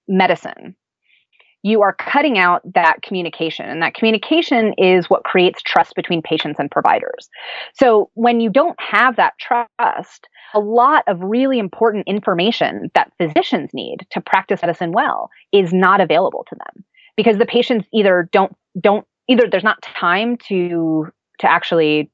medicine 0.08 0.76
you 1.62 1.82
are 1.82 1.92
cutting 1.92 2.38
out 2.38 2.62
that 2.74 3.02
communication 3.02 3.68
and 3.68 3.82
that 3.82 3.94
communication 3.94 4.72
is 4.78 5.10
what 5.10 5.24
creates 5.24 5.60
trust 5.62 5.94
between 5.94 6.22
patients 6.22 6.58
and 6.58 6.70
providers. 6.70 7.28
So 7.74 8.10
when 8.14 8.40
you 8.40 8.48
don't 8.48 8.80
have 8.80 9.16
that 9.16 9.34
trust 9.38 10.26
a 10.54 10.60
lot 10.60 11.04
of 11.06 11.20
really 11.20 11.58
important 11.58 12.08
information 12.08 12.90
that 12.94 13.12
physicians 13.18 13.70
need 13.72 14.06
to 14.10 14.20
practice 14.20 14.62
medicine 14.62 14.92
well 14.92 15.30
is 15.52 15.72
not 15.72 16.00
available 16.00 16.44
to 16.48 16.56
them 16.56 16.84
because 17.16 17.38
the 17.38 17.46
patients 17.46 17.86
either 17.92 18.28
don't 18.32 18.54
don't 18.80 19.06
either 19.30 19.48
there's 19.50 19.64
not 19.64 19.80
time 19.82 20.36
to 20.48 21.06
to 21.38 21.50
actually 21.50 22.10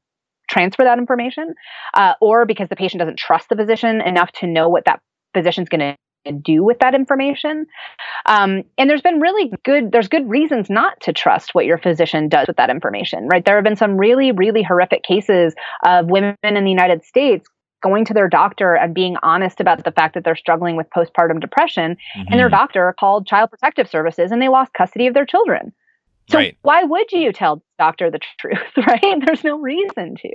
transfer 0.49 0.85
that 0.85 0.99
information, 0.99 1.55
uh, 1.95 2.15
or 2.21 2.47
because 2.47 2.69
the 2.69 2.77
patient 2.77 3.01
doesn't 3.01 3.19
trust 3.19 3.49
the 3.49 3.57
physician 3.57 4.01
enough 4.01 4.31
to 4.31 4.47
know 4.47 4.69
what 4.69 4.85
that 4.85 5.01
physician's 5.35 5.69
going 5.69 5.81
to 5.81 6.33
do 6.33 6.63
with 6.63 6.79
that 6.81 6.95
information. 6.95 7.67
Um, 8.27 8.63
and 8.79 8.89
there's 8.89 9.03
been 9.03 9.21
really 9.21 9.51
good, 9.65 9.93
there's 9.93 10.09
good 10.09 10.29
reasons 10.29 10.69
not 10.71 11.01
to 11.03 11.13
trust 11.13 11.55
what 11.55 11.67
your 11.67 11.79
physician 11.79 12.29
does 12.29 12.47
with 12.47 12.57
that 12.57 12.71
information, 12.71 13.29
right? 13.29 13.45
There 13.45 13.57
have 13.57 13.65
been 13.65 13.77
some 13.77 13.97
really, 13.97 14.33
really 14.33 14.63
horrific 14.63 15.03
cases 15.03 15.55
of 15.85 16.07
women 16.07 16.37
in 16.43 16.65
the 16.65 16.71
United 16.71 17.05
States 17.05 17.49
going 17.83 18.05
to 18.07 18.15
their 18.15 18.29
doctor 18.29 18.75
and 18.75 18.95
being 18.95 19.17
honest 19.23 19.61
about 19.61 19.85
the 19.85 19.93
fact 19.93 20.15
that 20.15 20.25
they're 20.25 20.37
struggling 20.37 20.77
with 20.77 20.87
postpartum 20.97 21.41
depression. 21.41 21.93
Mm-hmm. 21.93 22.33
And 22.33 22.41
their 22.41 22.47
mm-hmm. 22.47 22.57
doctor 22.57 22.95
called 22.99 23.27
Child 23.27 23.51
Protective 23.51 23.89
Services 23.89 24.33
and 24.33 24.41
they 24.41 24.49
lost 24.49 24.73
custody 24.73 25.07
of 25.07 25.15
their 25.15 25.27
children. 25.27 25.73
So 26.29 26.39
right. 26.39 26.57
why 26.63 26.83
would 26.83 27.13
you 27.13 27.33
tell 27.33 27.57
the 27.57 27.63
doctor 27.79 28.11
the 28.11 28.21
truth, 28.39 28.59
right? 28.87 29.17
There's 29.25 29.45
no 29.45 29.59
reason 29.59 30.17
to. 30.17 30.31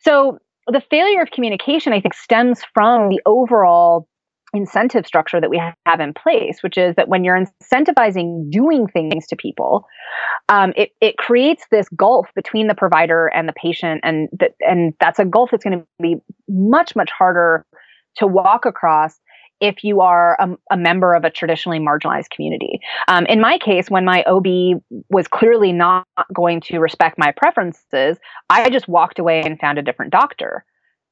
So 0.00 0.38
the 0.66 0.82
failure 0.90 1.22
of 1.22 1.30
communication, 1.30 1.92
I 1.92 2.00
think, 2.00 2.14
stems 2.14 2.62
from 2.74 3.08
the 3.08 3.20
overall 3.26 4.08
incentive 4.52 5.06
structure 5.06 5.40
that 5.40 5.50
we 5.50 5.62
have 5.86 6.00
in 6.00 6.12
place, 6.12 6.62
which 6.62 6.76
is 6.76 6.96
that 6.96 7.08
when 7.08 7.22
you're 7.22 7.38
incentivizing 7.38 8.50
doing 8.50 8.88
things 8.88 9.26
to 9.28 9.36
people, 9.36 9.86
um, 10.48 10.72
it, 10.76 10.90
it 11.00 11.16
creates 11.16 11.64
this 11.70 11.88
gulf 11.90 12.26
between 12.34 12.66
the 12.66 12.74
provider 12.74 13.28
and 13.28 13.48
the 13.48 13.52
patient, 13.52 14.00
and 14.02 14.28
that 14.38 14.52
and 14.60 14.94
that's 15.00 15.18
a 15.18 15.24
gulf 15.24 15.50
that's 15.52 15.64
going 15.64 15.78
to 15.78 15.86
be 16.02 16.16
much 16.48 16.96
much 16.96 17.10
harder 17.16 17.64
to 18.16 18.26
walk 18.26 18.66
across 18.66 19.20
if 19.60 19.84
you 19.84 20.00
are 20.00 20.36
a, 20.40 20.48
a, 20.70 20.76
member 20.76 21.14
of 21.14 21.24
a 21.24 21.30
traditionally 21.30 21.78
marginalized 21.78 22.30
community. 22.30 22.80
Um, 23.08 23.26
in 23.26 23.40
my 23.40 23.58
case, 23.58 23.90
when 23.90 24.04
my 24.04 24.22
OB 24.24 24.80
was 25.10 25.28
clearly 25.28 25.72
not 25.72 26.06
going 26.32 26.60
to 26.62 26.78
respect 26.78 27.18
my 27.18 27.32
preferences, 27.36 28.18
I 28.48 28.70
just 28.70 28.88
walked 28.88 29.18
away 29.18 29.42
and 29.42 29.58
found 29.58 29.78
a 29.78 29.82
different 29.82 30.12
doctor. 30.12 30.64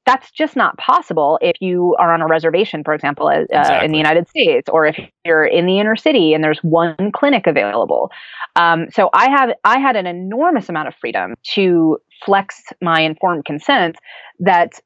that's 0.07 0.31
just 0.31 0.57
not 0.57 0.79
possible 0.79 1.39
if 1.43 1.57
you 1.61 1.95
are 1.99 2.15
on 2.15 2.23
a 2.23 2.27
reservation, 2.27 2.83
for 2.83 2.95
example, 2.95 3.27
uh, 3.27 3.41
exactly. 3.41 3.85
in 3.85 3.93
the 3.93 3.99
United 3.99 4.27
States, 4.27 4.67
or 4.71 4.87
if 4.87 4.99
you're 5.27 5.45
in 5.45 5.67
the 5.67 5.79
inner 5.79 5.97
city 5.97 6.33
and 6.33 6.43
there's 6.43 6.61
one 6.61 7.13
clinic 7.13 7.47
available. 7.47 8.11
Um, 8.57 8.87
so 8.91 9.11
I 9.13 9.29
have 9.29 9.51
I 9.65 9.79
had 9.79 9.97
an 9.97 10.07
enormous 10.07 10.71
amount 10.71 10.89
of 10.89 10.95
freedom 10.95 11.35
to 11.55 11.99
flex 12.25 12.63
my 12.81 13.03
informed 13.03 13.45
consent 13.45 13.97
that 14.41 14.81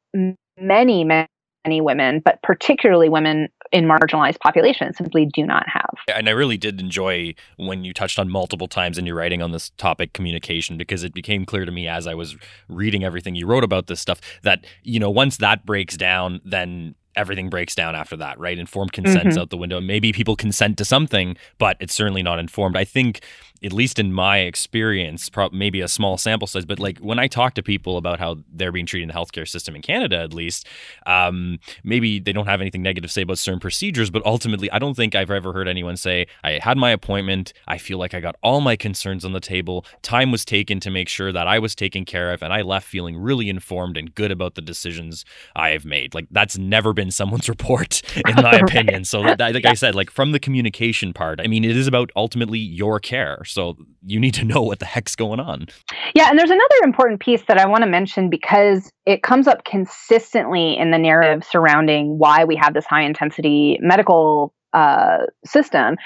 many 0.56 1.04
many 1.04 1.28
women, 1.64 2.20
but 2.24 2.42
particularly 2.42 3.08
women 3.08 3.48
in 3.70 3.86
marginalized 3.86 4.38
populations 4.40 4.96
simply 4.96 5.26
do 5.32 5.46
not 5.46 5.64
have. 5.68 5.90
And 6.14 6.28
I 6.28 6.32
really 6.32 6.58
did 6.58 6.80
enjoy 6.80 7.34
when 7.56 7.84
you 7.84 7.92
touched 7.92 8.18
on 8.18 8.28
multiple 8.28 8.68
times 8.68 8.98
in 8.98 9.06
your 9.06 9.16
writing 9.16 9.42
on 9.42 9.52
this 9.52 9.70
topic, 9.70 10.12
communication, 10.12 10.76
because 10.76 11.04
it 11.04 11.14
became 11.14 11.44
clear 11.44 11.64
to 11.64 11.72
me 11.72 11.88
as 11.88 12.06
I 12.06 12.14
was 12.14 12.36
reading 12.68 13.04
everything 13.04 13.34
you 13.34 13.46
wrote 13.46 13.64
about 13.64 13.86
this 13.86 14.00
stuff 14.00 14.20
that, 14.42 14.66
you 14.82 15.00
know, 15.00 15.10
once 15.10 15.38
that 15.38 15.64
breaks 15.64 15.96
down, 15.96 16.40
then 16.44 16.94
everything 17.14 17.50
breaks 17.50 17.74
down 17.74 17.94
after 17.94 18.16
that, 18.16 18.38
right? 18.38 18.58
Informed 18.58 18.92
consent's 18.92 19.34
mm-hmm. 19.34 19.38
out 19.38 19.50
the 19.50 19.56
window. 19.56 19.80
Maybe 19.80 20.12
people 20.12 20.36
consent 20.36 20.78
to 20.78 20.84
something, 20.84 21.36
but 21.58 21.76
it's 21.80 21.94
certainly 21.94 22.22
not 22.22 22.38
informed. 22.38 22.76
I 22.76 22.84
think 22.84 23.22
at 23.64 23.72
least 23.72 23.98
in 23.98 24.12
my 24.12 24.38
experience, 24.38 25.30
maybe 25.52 25.80
a 25.80 25.88
small 25.88 26.18
sample 26.18 26.48
size, 26.48 26.64
but 26.64 26.78
like 26.78 26.98
when 26.98 27.18
I 27.18 27.28
talk 27.28 27.54
to 27.54 27.62
people 27.62 27.96
about 27.96 28.18
how 28.18 28.38
they're 28.52 28.72
being 28.72 28.86
treated 28.86 29.04
in 29.04 29.08
the 29.08 29.14
healthcare 29.14 29.46
system 29.46 29.76
in 29.76 29.82
Canada, 29.82 30.18
at 30.18 30.34
least, 30.34 30.66
um, 31.06 31.58
maybe 31.84 32.18
they 32.18 32.32
don't 32.32 32.46
have 32.46 32.60
anything 32.60 32.82
negative 32.82 33.08
to 33.08 33.12
say 33.12 33.22
about 33.22 33.38
certain 33.38 33.60
procedures, 33.60 34.10
but 34.10 34.24
ultimately, 34.26 34.70
I 34.70 34.78
don't 34.78 34.94
think 34.94 35.14
I've 35.14 35.30
ever 35.30 35.52
heard 35.52 35.68
anyone 35.68 35.96
say, 35.96 36.26
I 36.42 36.58
had 36.62 36.76
my 36.76 36.90
appointment. 36.90 37.52
I 37.68 37.78
feel 37.78 37.98
like 37.98 38.14
I 38.14 38.20
got 38.20 38.36
all 38.42 38.60
my 38.60 38.76
concerns 38.76 39.24
on 39.24 39.32
the 39.32 39.40
table. 39.40 39.86
Time 40.02 40.32
was 40.32 40.44
taken 40.44 40.80
to 40.80 40.90
make 40.90 41.08
sure 41.08 41.32
that 41.32 41.46
I 41.46 41.58
was 41.58 41.74
taken 41.74 42.04
care 42.04 42.32
of, 42.32 42.42
and 42.42 42.52
I 42.52 42.62
left 42.62 42.86
feeling 42.86 43.16
really 43.16 43.48
informed 43.48 43.96
and 43.96 44.14
good 44.14 44.32
about 44.32 44.54
the 44.54 44.62
decisions 44.62 45.24
I 45.54 45.70
have 45.70 45.84
made. 45.84 46.14
Like, 46.14 46.26
that's 46.30 46.58
never 46.58 46.92
been 46.92 47.10
someone's 47.22 47.48
report, 47.48 48.02
in 48.16 48.34
my 48.36 48.42
right. 48.52 48.62
opinion. 48.62 49.04
So, 49.04 49.22
that, 49.22 49.38
like 49.40 49.64
yeah. 49.64 49.70
I 49.70 49.74
said, 49.74 49.94
like 49.94 50.10
from 50.10 50.32
the 50.32 50.40
communication 50.40 51.12
part, 51.12 51.40
I 51.40 51.46
mean, 51.46 51.64
it 51.64 51.76
is 51.76 51.86
about 51.86 52.10
ultimately 52.16 52.58
your 52.58 52.98
care. 52.98 53.44
So 53.52 53.76
you 54.04 54.18
need 54.18 54.34
to 54.34 54.44
know 54.52 54.62
what 54.62 54.78
the 54.78 54.86
heck's 54.86 55.16
going 55.16 55.40
on. 55.40 55.66
Yeah, 56.14 56.28
and 56.28 56.38
there's 56.38 56.50
another 56.50 56.76
important 56.84 57.20
piece 57.20 57.42
that 57.48 57.58
I 57.58 57.66
want 57.66 57.82
to 57.82 57.90
mention 57.90 58.30
because 58.30 58.90
it 59.06 59.22
comes 59.22 59.46
up 59.46 59.64
consistently 59.64 60.76
in 60.76 60.90
the 60.90 60.98
narrative 60.98 61.44
surrounding 61.44 62.18
why 62.18 62.44
we 62.44 62.56
have 62.56 62.74
this 62.74 62.86
high 62.86 63.02
intensity 63.02 63.78
medical 63.80 64.54
uh, 64.72 65.18
system. 65.44 65.96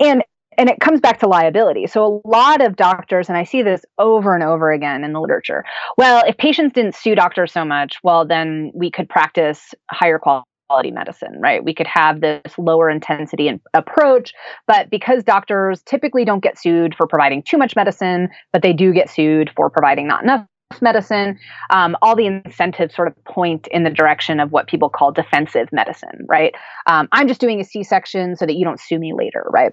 And 0.00 0.22
and 0.58 0.68
it 0.68 0.80
comes 0.80 1.00
back 1.00 1.18
to 1.20 1.26
liability. 1.26 1.86
So 1.86 2.04
a 2.04 2.28
lot 2.28 2.60
of 2.60 2.76
doctors, 2.76 3.30
and 3.30 3.38
I 3.38 3.44
see 3.44 3.62
this 3.62 3.86
over 3.98 4.34
and 4.34 4.44
over 4.44 4.70
again 4.70 5.02
in 5.02 5.14
the 5.14 5.20
literature. 5.20 5.64
Well, 5.96 6.22
if 6.26 6.36
patients 6.36 6.74
didn't 6.74 6.94
sue 6.94 7.14
doctors 7.14 7.52
so 7.52 7.64
much, 7.64 7.96
well, 8.02 8.26
then 8.26 8.70
we 8.74 8.90
could 8.90 9.08
practice 9.08 9.74
higher 9.90 10.18
quality 10.18 10.44
quality 10.72 10.90
medicine, 10.90 11.38
right? 11.38 11.62
We 11.62 11.74
could 11.74 11.86
have 11.86 12.22
this 12.22 12.56
lower 12.56 12.88
intensity 12.88 13.60
approach, 13.74 14.32
but 14.66 14.88
because 14.88 15.22
doctors 15.22 15.82
typically 15.82 16.24
don't 16.24 16.42
get 16.42 16.58
sued 16.58 16.94
for 16.94 17.06
providing 17.06 17.42
too 17.42 17.58
much 17.58 17.76
medicine, 17.76 18.30
but 18.54 18.62
they 18.62 18.72
do 18.72 18.94
get 18.94 19.10
sued 19.10 19.50
for 19.54 19.68
providing 19.68 20.08
not 20.08 20.22
enough 20.22 20.46
medicine, 20.80 21.38
um, 21.68 21.94
all 22.00 22.16
the 22.16 22.24
incentives 22.24 22.94
sort 22.94 23.06
of 23.06 23.24
point 23.26 23.66
in 23.70 23.84
the 23.84 23.90
direction 23.90 24.40
of 24.40 24.50
what 24.50 24.66
people 24.66 24.88
call 24.88 25.12
defensive 25.12 25.68
medicine, 25.72 26.24
right? 26.26 26.54
Um, 26.86 27.06
I'm 27.12 27.28
just 27.28 27.40
doing 27.40 27.60
a 27.60 27.64
C 27.64 27.82
section 27.82 28.34
so 28.34 28.46
that 28.46 28.54
you 28.54 28.64
don't 28.64 28.80
sue 28.80 28.98
me 28.98 29.12
later, 29.12 29.44
right? 29.50 29.72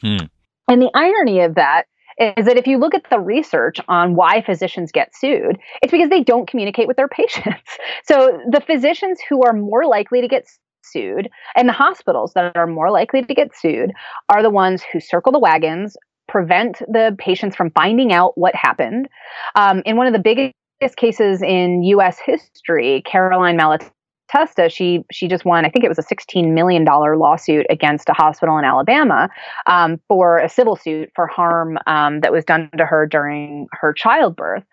Hmm. 0.00 0.24
And 0.66 0.80
the 0.80 0.90
irony 0.94 1.40
of 1.40 1.56
that 1.56 1.84
is 2.18 2.46
that 2.46 2.56
if 2.56 2.66
you 2.66 2.78
look 2.78 2.94
at 2.94 3.08
the 3.10 3.20
research 3.20 3.78
on 3.88 4.14
why 4.14 4.42
physicians 4.42 4.90
get 4.92 5.14
sued, 5.14 5.58
it's 5.82 5.92
because 5.92 6.10
they 6.10 6.22
don't 6.22 6.48
communicate 6.48 6.88
with 6.88 6.96
their 6.96 7.08
patients. 7.20 7.78
So 8.04 8.40
the 8.50 8.60
physicians 8.60 9.20
who 9.28 9.42
are 9.42 9.52
more 9.52 9.86
likely 9.86 10.20
to 10.20 10.28
get 10.28 10.46
sued 10.82 11.28
and 11.54 11.68
the 11.68 11.72
hospitals 11.72 12.32
that 12.34 12.56
are 12.56 12.66
more 12.66 12.90
likely 12.90 13.22
to 13.22 13.34
get 13.34 13.56
sued 13.56 13.92
are 14.28 14.42
the 14.42 14.50
ones 14.50 14.82
who 14.82 15.00
circle 15.00 15.32
the 15.32 15.38
wagons, 15.38 15.96
prevent 16.28 16.78
the 16.80 17.14
patients 17.18 17.56
from 17.56 17.70
finding 17.70 18.12
out 18.12 18.36
what 18.36 18.54
happened. 18.54 19.08
Um, 19.54 19.82
in 19.86 19.96
one 19.96 20.06
of 20.06 20.12
the 20.12 20.18
biggest 20.18 20.96
cases 20.96 21.42
in 21.42 21.82
U.S. 21.84 22.18
history, 22.18 23.02
Caroline 23.06 23.58
Malatesta 23.58 23.90
Testa, 24.28 24.68
she 24.68 25.04
she 25.10 25.28
just 25.28 25.44
won. 25.44 25.64
I 25.64 25.70
think 25.70 25.84
it 25.84 25.88
was 25.88 25.98
a 25.98 26.02
sixteen 26.02 26.54
million 26.54 26.84
dollar 26.84 27.16
lawsuit 27.16 27.66
against 27.70 28.08
a 28.08 28.12
hospital 28.12 28.58
in 28.58 28.64
Alabama 28.64 29.28
um, 29.66 30.00
for 30.08 30.38
a 30.38 30.48
civil 30.48 30.76
suit 30.76 31.10
for 31.14 31.26
harm 31.26 31.78
um, 31.86 32.20
that 32.20 32.32
was 32.32 32.44
done 32.44 32.70
to 32.76 32.84
her 32.84 33.06
during 33.06 33.66
her 33.72 33.92
childbirth. 33.92 34.64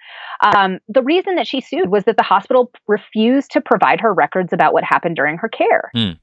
Um, 0.43 0.79
the 0.87 1.01
reason 1.01 1.35
that 1.35 1.47
she 1.47 1.61
sued 1.61 1.89
was 1.89 2.03
that 2.03 2.17
the 2.17 2.23
hospital 2.23 2.71
refused 2.87 3.51
to 3.51 3.61
provide 3.61 4.01
her 4.01 4.13
records 4.13 4.51
about 4.51 4.73
what 4.73 4.83
happened 4.83 5.15
during 5.15 5.37
her 5.37 5.49
care. 5.49 5.91
Mm. 5.95 6.19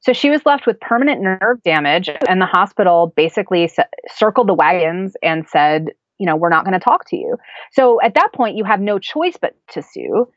So 0.00 0.12
she 0.12 0.28
was 0.28 0.44
left 0.44 0.66
with 0.66 0.78
permanent 0.80 1.22
nerve 1.22 1.62
damage, 1.64 2.10
and 2.28 2.40
the 2.40 2.46
hospital 2.46 3.12
basically 3.16 3.68
c- 3.68 3.82
circled 4.08 4.48
the 4.48 4.54
wagons 4.54 5.14
and 5.22 5.48
said, 5.48 5.88
you 6.18 6.26
know, 6.26 6.36
we're 6.36 6.50
not 6.50 6.64
going 6.64 6.78
to 6.78 6.84
talk 6.84 7.08
to 7.08 7.16
you. 7.16 7.36
So 7.72 8.00
at 8.02 8.14
that 8.14 8.32
point, 8.34 8.56
you 8.56 8.64
have 8.64 8.80
no 8.80 8.98
choice 8.98 9.36
but 9.40 9.56
to 9.70 9.82
sue. 9.82 10.28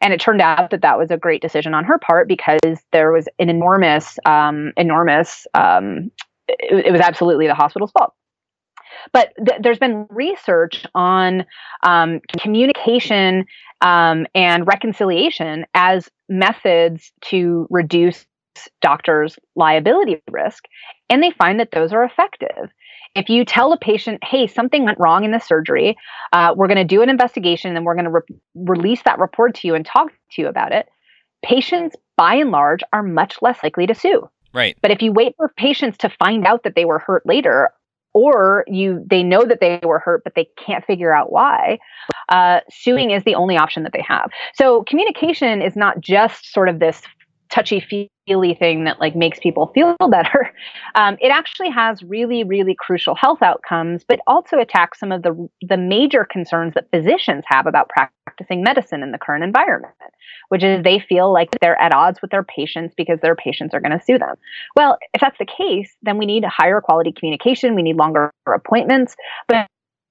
And 0.00 0.12
it 0.12 0.20
turned 0.20 0.40
out 0.40 0.70
that 0.70 0.82
that 0.82 0.98
was 0.98 1.10
a 1.10 1.16
great 1.16 1.42
decision 1.42 1.74
on 1.74 1.84
her 1.84 1.98
part 1.98 2.26
because 2.28 2.60
there 2.92 3.12
was 3.12 3.28
an 3.38 3.50
enormous, 3.50 4.18
um, 4.24 4.72
enormous, 4.76 5.46
um, 5.54 6.10
it, 6.48 6.86
it 6.86 6.92
was 6.92 7.00
absolutely 7.00 7.46
the 7.46 7.54
hospital's 7.54 7.90
fault. 7.90 8.14
But 9.12 9.32
th- 9.46 9.60
there's 9.62 9.78
been 9.78 10.06
research 10.10 10.84
on 10.94 11.44
um, 11.82 12.20
communication 12.38 13.44
um, 13.80 14.26
and 14.34 14.66
reconciliation 14.66 15.66
as 15.74 16.08
methods 16.28 17.12
to 17.26 17.66
reduce 17.70 18.26
doctors' 18.80 19.38
liability 19.56 20.20
risk, 20.30 20.64
and 21.08 21.22
they 21.22 21.30
find 21.30 21.60
that 21.60 21.70
those 21.72 21.92
are 21.92 22.04
effective. 22.04 22.70
If 23.14 23.28
you 23.28 23.44
tell 23.44 23.72
a 23.72 23.78
patient, 23.78 24.22
hey, 24.22 24.46
something 24.46 24.84
went 24.84 24.98
wrong 25.00 25.24
in 25.24 25.32
the 25.32 25.40
surgery, 25.40 25.96
uh, 26.32 26.54
we're 26.56 26.68
going 26.68 26.76
to 26.76 26.84
do 26.84 27.02
an 27.02 27.10
investigation 27.10 27.76
and 27.76 27.84
we're 27.84 27.94
going 27.94 28.04
to 28.04 28.10
re- 28.10 28.40
release 28.54 29.02
that 29.04 29.18
report 29.18 29.54
to 29.56 29.66
you 29.66 29.74
and 29.74 29.84
talk 29.84 30.12
to 30.32 30.42
you 30.42 30.48
about 30.48 30.72
it, 30.72 30.88
patients 31.42 31.96
by 32.16 32.34
and 32.34 32.50
large 32.50 32.82
are 32.92 33.02
much 33.02 33.38
less 33.42 33.58
likely 33.62 33.86
to 33.86 33.94
sue. 33.94 34.28
Right. 34.52 34.76
But 34.82 34.90
if 34.90 35.02
you 35.02 35.12
wait 35.12 35.34
for 35.36 35.48
patients 35.56 35.98
to 35.98 36.08
find 36.08 36.46
out 36.46 36.62
that 36.64 36.74
they 36.74 36.84
were 36.84 36.98
hurt 36.98 37.24
later, 37.26 37.70
or 38.12 38.64
you 38.66 39.04
they 39.08 39.22
know 39.22 39.44
that 39.44 39.60
they 39.60 39.80
were 39.84 39.98
hurt 39.98 40.24
but 40.24 40.34
they 40.34 40.48
can't 40.58 40.84
figure 40.84 41.14
out 41.14 41.30
why 41.30 41.78
uh, 42.28 42.60
suing 42.70 43.10
is 43.10 43.22
the 43.24 43.34
only 43.34 43.56
option 43.56 43.82
that 43.82 43.92
they 43.92 44.02
have 44.02 44.30
so 44.54 44.82
communication 44.84 45.62
is 45.62 45.76
not 45.76 46.00
just 46.00 46.52
sort 46.52 46.68
of 46.68 46.78
this 46.80 47.02
touchy 47.50 48.10
thing 48.58 48.84
that 48.84 49.00
like 49.00 49.16
makes 49.16 49.38
people 49.38 49.70
feel 49.74 49.96
better. 50.10 50.52
Um, 50.94 51.16
it 51.20 51.28
actually 51.28 51.70
has 51.70 52.02
really, 52.02 52.44
really 52.44 52.76
crucial 52.78 53.14
health 53.14 53.42
outcomes, 53.42 54.04
but 54.06 54.20
also 54.26 54.58
attacks 54.58 54.98
some 54.98 55.12
of 55.12 55.22
the 55.22 55.48
the 55.62 55.76
major 55.76 56.24
concerns 56.24 56.74
that 56.74 56.88
physicians 56.90 57.44
have 57.46 57.66
about 57.66 57.88
practicing 57.88 58.62
medicine 58.62 59.02
in 59.02 59.12
the 59.12 59.18
current 59.18 59.44
environment, 59.44 59.94
which 60.48 60.62
is 60.62 60.82
they 60.82 61.00
feel 61.00 61.32
like 61.32 61.48
they're 61.60 61.80
at 61.80 61.94
odds 61.94 62.22
with 62.22 62.30
their 62.30 62.44
patients 62.44 62.94
because 62.96 63.18
their 63.20 63.36
patients 63.36 63.74
are 63.74 63.80
going 63.80 63.96
to 63.96 64.04
sue 64.04 64.18
them. 64.18 64.36
Well, 64.76 64.96
if 65.12 65.20
that's 65.20 65.38
the 65.38 65.46
case, 65.46 65.94
then 66.02 66.18
we 66.18 66.26
need 66.26 66.44
higher 66.44 66.80
quality 66.80 67.12
communication. 67.12 67.74
We 67.74 67.82
need 67.82 67.96
longer 67.96 68.30
appointments, 68.46 69.16
but 69.48 69.66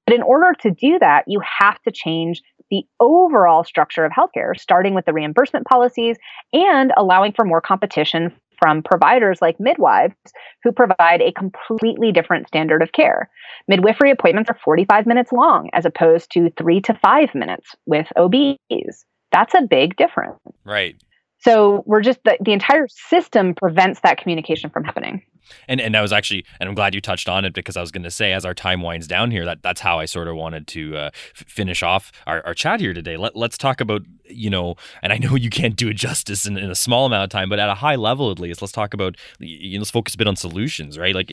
but 0.06 0.16
in 0.16 0.24
order 0.24 0.56
to 0.62 0.72
do 0.72 0.98
that, 0.98 1.26
you 1.28 1.40
have 1.60 1.80
to 1.84 1.92
change 1.92 2.42
the 2.70 2.84
overall 3.00 3.64
structure 3.64 4.06
of 4.06 4.12
healthcare, 4.12 4.60
starting 4.60 4.94
with 4.94 5.06
the 5.06 5.14
reimbursement 5.14 5.66
policies 5.66 6.18
and 6.54 6.92
allowing 6.98 7.32
for 7.34 7.46
more 7.46 7.62
competition 7.62 8.32
from 8.60 8.84
providers 8.84 9.42
like 9.42 9.60
midwives 9.60 10.16
who 10.64 10.72
provide 10.72 11.22
a 11.22 11.32
completely 11.32 12.12
different 12.12 12.48
standard 12.48 12.82
of 12.82 12.92
care. 12.92 13.30
Midwifery 13.68 14.12
appointments 14.12 14.50
are 14.50 14.58
45 14.64 15.06
minutes 15.06 15.32
long 15.32 15.70
as 15.74 15.86
opposed 15.86 16.32
to 16.32 16.52
three 16.58 16.82
to 16.82 16.94
five 16.94 17.34
minutes 17.34 17.76
with 17.86 18.08
OBs. 18.18 19.06
That's 19.32 19.54
a 19.54 19.62
big 19.62 19.96
difference. 19.96 20.40
Right. 20.66 20.96
So 21.40 21.84
we're 21.86 22.02
just 22.02 22.24
the, 22.24 22.38
the 22.42 22.52
entire 22.52 22.88
system 22.88 23.56
prevents 23.56 24.02
that 24.02 24.18
communication 24.18 24.70
from 24.70 24.84
happening. 24.84 25.24
And 25.68 25.82
and 25.82 25.98
I 25.98 26.02
was 26.04 26.14
actually, 26.14 26.46
and 26.60 26.70
I'm 26.70 26.76
glad 26.76 26.94
you 26.94 27.02
touched 27.02 27.28
on 27.28 27.44
it 27.44 27.54
because 27.54 27.76
I 27.76 27.82
was 27.82 27.92
going 27.92 28.04
to 28.04 28.12
say, 28.12 28.34
as 28.34 28.46
our 28.46 28.54
time 28.54 28.84
winds 28.84 29.08
down 29.08 29.32
here, 29.32 29.46
that 29.46 29.64
that's 29.64 29.82
how 29.82 29.98
I 29.98 30.06
sort 30.06 30.28
of 30.28 30.36
wanted 30.36 30.68
to 30.68 30.96
uh, 30.96 31.10
f- 31.14 31.44
finish 31.48 31.82
off 31.82 32.12
our, 32.28 32.46
our 32.46 32.54
chat 32.54 32.80
here 32.80 32.94
today. 32.94 33.18
Let, 33.18 33.36
let's 33.36 33.58
talk 33.58 33.82
about, 33.82 34.04
you 34.26 34.52
know, 34.52 34.76
and 35.02 35.12
I 35.12 35.18
know 35.18 35.34
you 35.36 35.50
can't 35.50 35.76
do 35.76 35.90
it 35.90 35.96
justice 35.96 36.46
in, 36.46 36.56
in 36.56 36.70
a 36.70 36.76
small 36.76 37.08
amount 37.08 37.24
of 37.24 37.30
time, 37.32 37.50
but 37.50 37.58
at 37.58 37.68
a 37.68 37.74
high 37.76 37.96
level 37.96 38.30
at 38.30 38.40
least, 38.40 38.62
let's 38.62 38.72
talk 38.72 38.94
about, 38.94 39.16
you 39.40 39.80
know, 39.80 39.82
let's 39.82 39.90
focus 39.90 40.14
a 40.14 40.18
bit 40.18 40.28
on 40.28 40.36
solutions, 40.36 41.00
right? 41.00 41.16
Like 41.16 41.32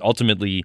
ultimately, 0.00 0.64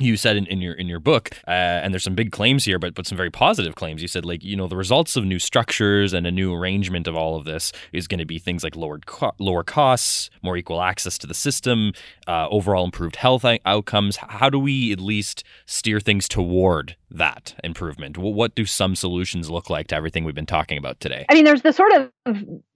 you 0.00 0.16
said 0.16 0.36
in, 0.36 0.46
in 0.46 0.60
your 0.60 0.74
in 0.74 0.88
your 0.88 1.00
book, 1.00 1.30
uh, 1.46 1.50
and 1.50 1.92
there's 1.92 2.04
some 2.04 2.14
big 2.14 2.32
claims 2.32 2.64
here, 2.64 2.78
but 2.78 2.94
but 2.94 3.06
some 3.06 3.16
very 3.16 3.30
positive 3.30 3.74
claims. 3.74 4.02
You 4.02 4.08
said 4.08 4.24
like 4.24 4.42
you 4.42 4.56
know 4.56 4.66
the 4.66 4.76
results 4.76 5.16
of 5.16 5.24
new 5.24 5.38
structures 5.38 6.12
and 6.12 6.26
a 6.26 6.30
new 6.30 6.54
arrangement 6.54 7.06
of 7.06 7.16
all 7.16 7.36
of 7.36 7.44
this 7.44 7.72
is 7.92 8.06
going 8.06 8.18
to 8.18 8.26
be 8.26 8.38
things 8.38 8.64
like 8.64 8.76
lowered 8.76 9.06
co- 9.06 9.34
lower 9.38 9.62
costs, 9.62 10.30
more 10.42 10.56
equal 10.56 10.82
access 10.82 11.18
to 11.18 11.26
the 11.26 11.34
system, 11.34 11.92
uh, 12.26 12.48
overall 12.48 12.84
improved 12.84 13.16
health 13.16 13.44
outcomes. 13.64 14.16
How 14.16 14.50
do 14.50 14.58
we 14.58 14.92
at 14.92 15.00
least 15.00 15.44
steer 15.66 16.00
things 16.00 16.28
toward 16.28 16.96
that 17.10 17.54
improvement? 17.64 18.16
What 18.18 18.54
do 18.54 18.64
some 18.64 18.94
solutions 18.94 19.50
look 19.50 19.70
like 19.70 19.88
to 19.88 19.96
everything 19.96 20.24
we've 20.24 20.34
been 20.34 20.46
talking 20.46 20.78
about 20.78 21.00
today? 21.00 21.26
I 21.28 21.34
mean, 21.34 21.44
there's 21.44 21.62
the 21.62 21.72
sort 21.72 21.92
of 21.92 22.10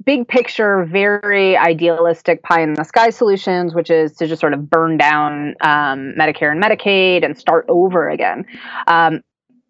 big 0.05 0.27
picture, 0.29 0.85
very 0.85 1.57
idealistic 1.57 2.43
pie 2.43 2.63
in 2.63 2.75
the 2.75 2.85
sky 2.85 3.11
solutions, 3.11 3.75
which 3.75 3.91
is 3.91 4.15
to 4.17 4.27
just 4.27 4.41
sort 4.41 4.55
of 4.55 4.69
burn 4.69 4.97
down 4.97 5.55
um, 5.61 6.15
Medicare 6.19 6.51
and 6.51 6.63
Medicaid 6.63 7.25
and 7.25 7.39
start 7.39 7.65
over 7.69 8.09
again. 8.09 8.45
Um, 8.87 9.21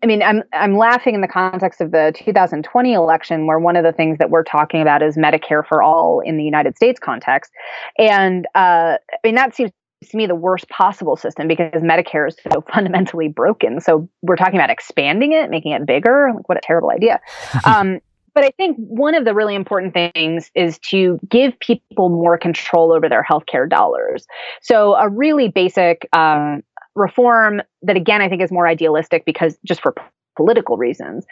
I 0.03 0.07
mean, 0.07 0.23
I'm 0.23 0.43
I'm 0.53 0.77
laughing 0.77 1.15
in 1.15 1.23
the 1.23 1.29
context 1.29 1.81
of 1.81 1.91
the 1.91 2.13
2020 2.15 2.93
election, 2.93 3.47
where 3.47 3.59
one 3.59 3.75
of 3.75 3.85
the 3.85 3.93
things 3.93 4.19
that 4.19 4.29
we're 4.29 4.45
talking 4.45 4.83
about 4.83 5.03
is 5.03 5.17
Medicare 5.17 5.67
for 5.67 5.83
all 5.83 6.21
in 6.21 6.37
the 6.37 6.45
United 6.45 6.77
States 6.77 7.01
context, 7.01 7.51
and 7.99 8.47
uh, 8.55 8.99
I 9.11 9.17
mean 9.25 9.35
that 9.37 9.55
seems 9.55 9.71
to 10.11 10.17
me 10.17 10.27
the 10.27 10.35
worst 10.35 10.69
possible 10.69 11.17
system 11.17 11.49
because 11.49 11.83
Medicare 11.83 12.29
is 12.29 12.37
so 12.53 12.65
fundamentally 12.73 13.29
broken. 13.29 13.81
So 13.81 14.09
we're 14.23 14.37
talking 14.37 14.57
about 14.59 14.71
expanding 14.71 15.33
it, 15.33 15.51
making 15.51 15.73
it 15.73 15.87
bigger. 15.87 16.31
Like, 16.35 16.49
what 16.49 16.59
a 16.59 16.63
terrible 16.63 16.91
idea. 16.91 17.21
um, 17.65 18.01
but 18.35 18.45
I 18.45 18.51
think 18.51 18.77
one 18.79 19.15
of 19.15 19.25
the 19.25 19.33
really 19.33 19.55
important 19.55 19.95
things 19.95 20.51
is 20.55 20.79
to 20.91 21.21
give 21.29 21.59
people 21.61 22.09
more 22.09 22.37
control 22.37 22.93
over 22.93 23.09
their 23.09 23.25
healthcare 23.25 23.69
dollars. 23.69 24.27
So 24.61 24.95
a 24.95 25.09
really 25.09 25.49
basic 25.49 26.09
um, 26.13 26.63
reform 26.97 27.63
that 27.83 27.97
again 27.97 28.21
I 28.21 28.29
think 28.29 28.43
is 28.43 28.53
more 28.53 28.67
idealistic 28.67 29.25
because 29.25 29.57
just 29.65 29.83
for 29.83 29.95
political 30.37 30.77
reasons 30.77 31.27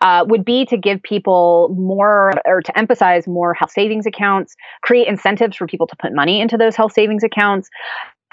uh, 0.00 0.24
would 0.28 0.44
be 0.44 0.64
to 0.66 0.76
give 0.76 1.02
people 1.02 1.74
more 1.78 2.32
or 2.44 2.60
to 2.62 2.78
emphasize 2.78 3.26
more 3.26 3.54
health 3.54 3.70
savings 3.70 4.06
accounts, 4.06 4.54
create 4.82 5.08
incentives 5.08 5.56
for 5.56 5.66
people 5.66 5.86
to 5.86 5.96
put 5.96 6.14
money 6.14 6.40
into 6.40 6.56
those 6.56 6.76
health 6.76 6.92
savings 6.92 7.24
accounts, 7.24 7.68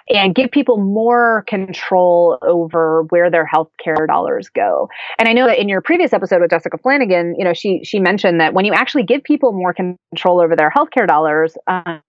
and 0.10 0.36
give 0.36 0.52
people 0.52 0.78
more 0.78 1.44
control 1.48 2.38
over 2.42 3.04
where 3.10 3.30
their 3.30 3.48
healthcare 3.48 4.06
dollars 4.08 4.50
go. 4.50 4.90
And 5.18 5.30
I 5.30 5.34
know 5.34 5.48
that 5.48 5.60
in 5.60 5.70
your 5.70 5.82
previous 5.82 6.14
episode 6.14 6.42
with 6.42 6.50
Jessica 6.50 6.78
Flanigan, 6.78 7.34
you 7.38 7.46
know, 7.46 7.54
she 7.54 7.82
she 7.84 8.00
mentioned 8.00 8.40
that 8.42 8.54
when 8.54 8.66
you 8.66 8.74
actually 8.74 9.04
give 9.04 9.24
people 9.24 9.54
more 9.54 9.74
control 9.74 10.42
over 10.42 10.56
their 10.56 10.72
healthcare 10.72 11.08
dollars, 11.08 11.56
um, 11.68 12.02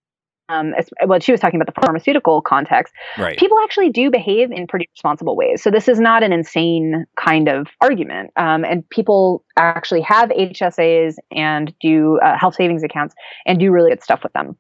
um, 0.49 0.75
as, 0.75 0.89
well, 1.07 1.21
she 1.21 1.33
was 1.33 1.41
talking 1.41 1.61
about 1.61 1.73
the 1.75 1.81
pharmaceutical 1.81 2.43
context. 2.43 2.93
Right. 3.19 3.39
People 3.39 3.59
actually 3.63 3.91
do 3.91 4.11
behave 4.11 4.51
in 4.51 4.67
pretty 4.67 4.89
responsible 4.95 5.37
ways. 5.37 5.63
So 5.63 5.71
this 5.71 5.89
is 5.89 5.99
not 5.99 6.23
an 6.23 6.33
insane 6.33 7.07
kind 7.17 7.49
of 7.49 7.69
argument. 7.81 8.31
Um, 8.37 8.65
and 8.65 8.89
people 8.91 9.45
actually 9.57 10.03
have 10.03 10.31
HSAs 10.31 11.17
and 11.31 11.75
do 11.81 12.19
uh, 12.23 12.37
health 12.39 12.57
savings 12.57 12.83
accounts 12.83 13.15
and 13.47 13.59
do 13.59 13.71
really 13.71 13.91
good 13.91 14.03
stuff 14.03 14.23
with 14.23 14.33
them. 14.33 14.57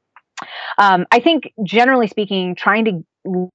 Um, 0.78 1.06
I 1.12 1.20
think, 1.20 1.52
generally 1.64 2.08
speaking, 2.08 2.54
trying 2.56 2.84
to 2.86 3.04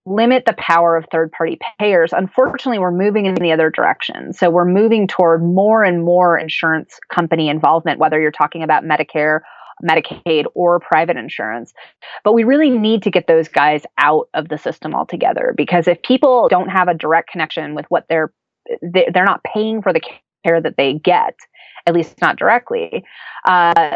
limit 0.06 0.46
the 0.46 0.54
power 0.54 0.96
of 0.96 1.06
third 1.12 1.32
party 1.32 1.60
payers, 1.78 2.14
unfortunately, 2.14 2.80
we're 2.80 2.92
moving 2.92 3.26
in 3.26 3.36
the 3.36 3.52
other 3.52 3.70
direction. 3.70 4.34
So 4.34 4.50
we're 4.50 4.66
moving 4.66 5.08
toward 5.08 5.44
more 5.44 5.84
and 5.84 6.04
more 6.04 6.38
insurance 6.38 6.98
company 7.14 7.50
involvement, 7.50 8.00
whether 8.00 8.20
you're 8.20 8.32
talking 8.32 8.64
about 8.64 8.84
Medicare 8.84 9.42
Medicaid 9.84 10.46
or 10.56 10.80
private 10.80 11.18
insurance. 11.18 11.74
But 12.24 12.34
we 12.34 12.44
really 12.44 12.70
need 12.70 13.04
to 13.04 13.12
get 13.12 13.28
those 13.28 13.48
guys 13.48 13.84
out 13.98 14.30
of 14.34 14.50
the 14.50 14.58
system 14.58 14.94
altogether 14.94 15.54
because 15.56 15.88
if 15.88 16.02
people 16.02 16.48
don't 16.50 16.70
have 16.70 16.88
a 16.88 16.94
direct 16.94 17.30
connection 17.30 17.76
with 17.76 17.86
what 17.90 18.06
they're 18.10 18.32
they're 18.82 19.26
not 19.26 19.44
paying 19.44 19.82
for 19.82 19.92
the 19.92 20.02
care 20.46 20.62
that 20.62 20.78
they 20.78 20.94
get, 20.94 21.36
at 21.88 21.94
least 21.96 22.22
not 22.22 22.38
directly, 22.38 23.04
uh, 23.46 23.96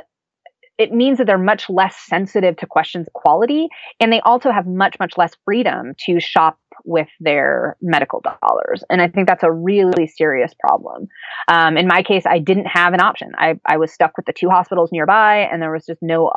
it 0.77 0.91
means 0.91 1.17
that 1.17 1.27
they're 1.27 1.37
much 1.37 1.69
less 1.69 1.95
sensitive 1.95 2.57
to 2.57 2.65
questions 2.65 3.07
of 3.07 3.13
quality 3.13 3.67
and 3.99 4.11
they 4.11 4.21
also 4.21 4.51
have 4.51 4.65
much 4.65 4.95
much 4.99 5.17
less 5.17 5.33
freedom 5.45 5.93
to 5.99 6.19
shop 6.19 6.57
with 6.85 7.07
their 7.19 7.77
medical 7.81 8.21
dollars 8.21 8.83
and 8.89 9.01
i 9.01 9.07
think 9.07 9.27
that's 9.27 9.43
a 9.43 9.51
really 9.51 10.07
serious 10.07 10.53
problem 10.59 11.07
um, 11.47 11.77
in 11.77 11.87
my 11.87 12.03
case 12.03 12.23
i 12.25 12.39
didn't 12.39 12.65
have 12.65 12.93
an 12.93 13.01
option 13.01 13.31
I, 13.37 13.59
I 13.65 13.77
was 13.77 13.91
stuck 13.91 14.17
with 14.17 14.25
the 14.25 14.33
two 14.33 14.49
hospitals 14.49 14.91
nearby 14.91 15.47
and 15.51 15.61
there 15.61 15.71
was 15.71 15.85
just 15.85 16.01
no 16.01 16.31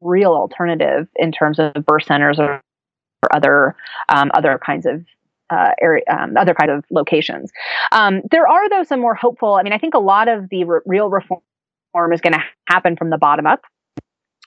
real 0.00 0.32
alternative 0.32 1.08
in 1.16 1.32
terms 1.32 1.58
of 1.58 1.72
birth 1.86 2.04
centers 2.04 2.38
or, 2.38 2.62
or 3.22 3.36
other 3.36 3.76
um, 4.08 4.30
other 4.34 4.60
kinds 4.64 4.86
of 4.86 5.04
uh, 5.50 5.70
area, 5.80 6.02
um, 6.10 6.36
other 6.36 6.54
kind 6.54 6.70
of 6.70 6.84
locations. 6.90 7.50
Um, 7.92 8.22
there 8.30 8.46
are, 8.46 8.68
though, 8.68 8.84
some 8.84 9.00
more 9.00 9.14
hopeful. 9.14 9.54
I 9.54 9.62
mean, 9.62 9.72
I 9.72 9.78
think 9.78 9.94
a 9.94 10.00
lot 10.00 10.28
of 10.28 10.48
the 10.50 10.64
re- 10.64 10.80
real 10.86 11.08
reform 11.08 12.12
is 12.12 12.20
going 12.20 12.34
to 12.34 12.42
happen 12.68 12.96
from 12.96 13.10
the 13.10 13.18
bottom 13.18 13.46
up. 13.46 13.62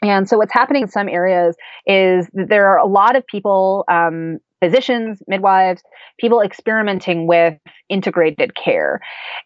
And 0.04 0.28
so, 0.28 0.38
what's 0.38 0.54
happening 0.54 0.84
in 0.84 0.90
some 0.90 1.10
areas 1.10 1.56
is 1.86 2.28
that 2.34 2.50
there 2.50 2.68
are 2.68 2.80
a 2.80 2.88
lot 2.88 3.16
of 3.16 3.26
people, 3.28 3.86
um, 3.88 4.40
physicians, 4.62 5.22
midwives, 5.28 5.82
people 6.20 6.42
experimenting 6.42 7.28
with 7.28 7.58
integrated 7.90 8.56
care. 8.56 9.02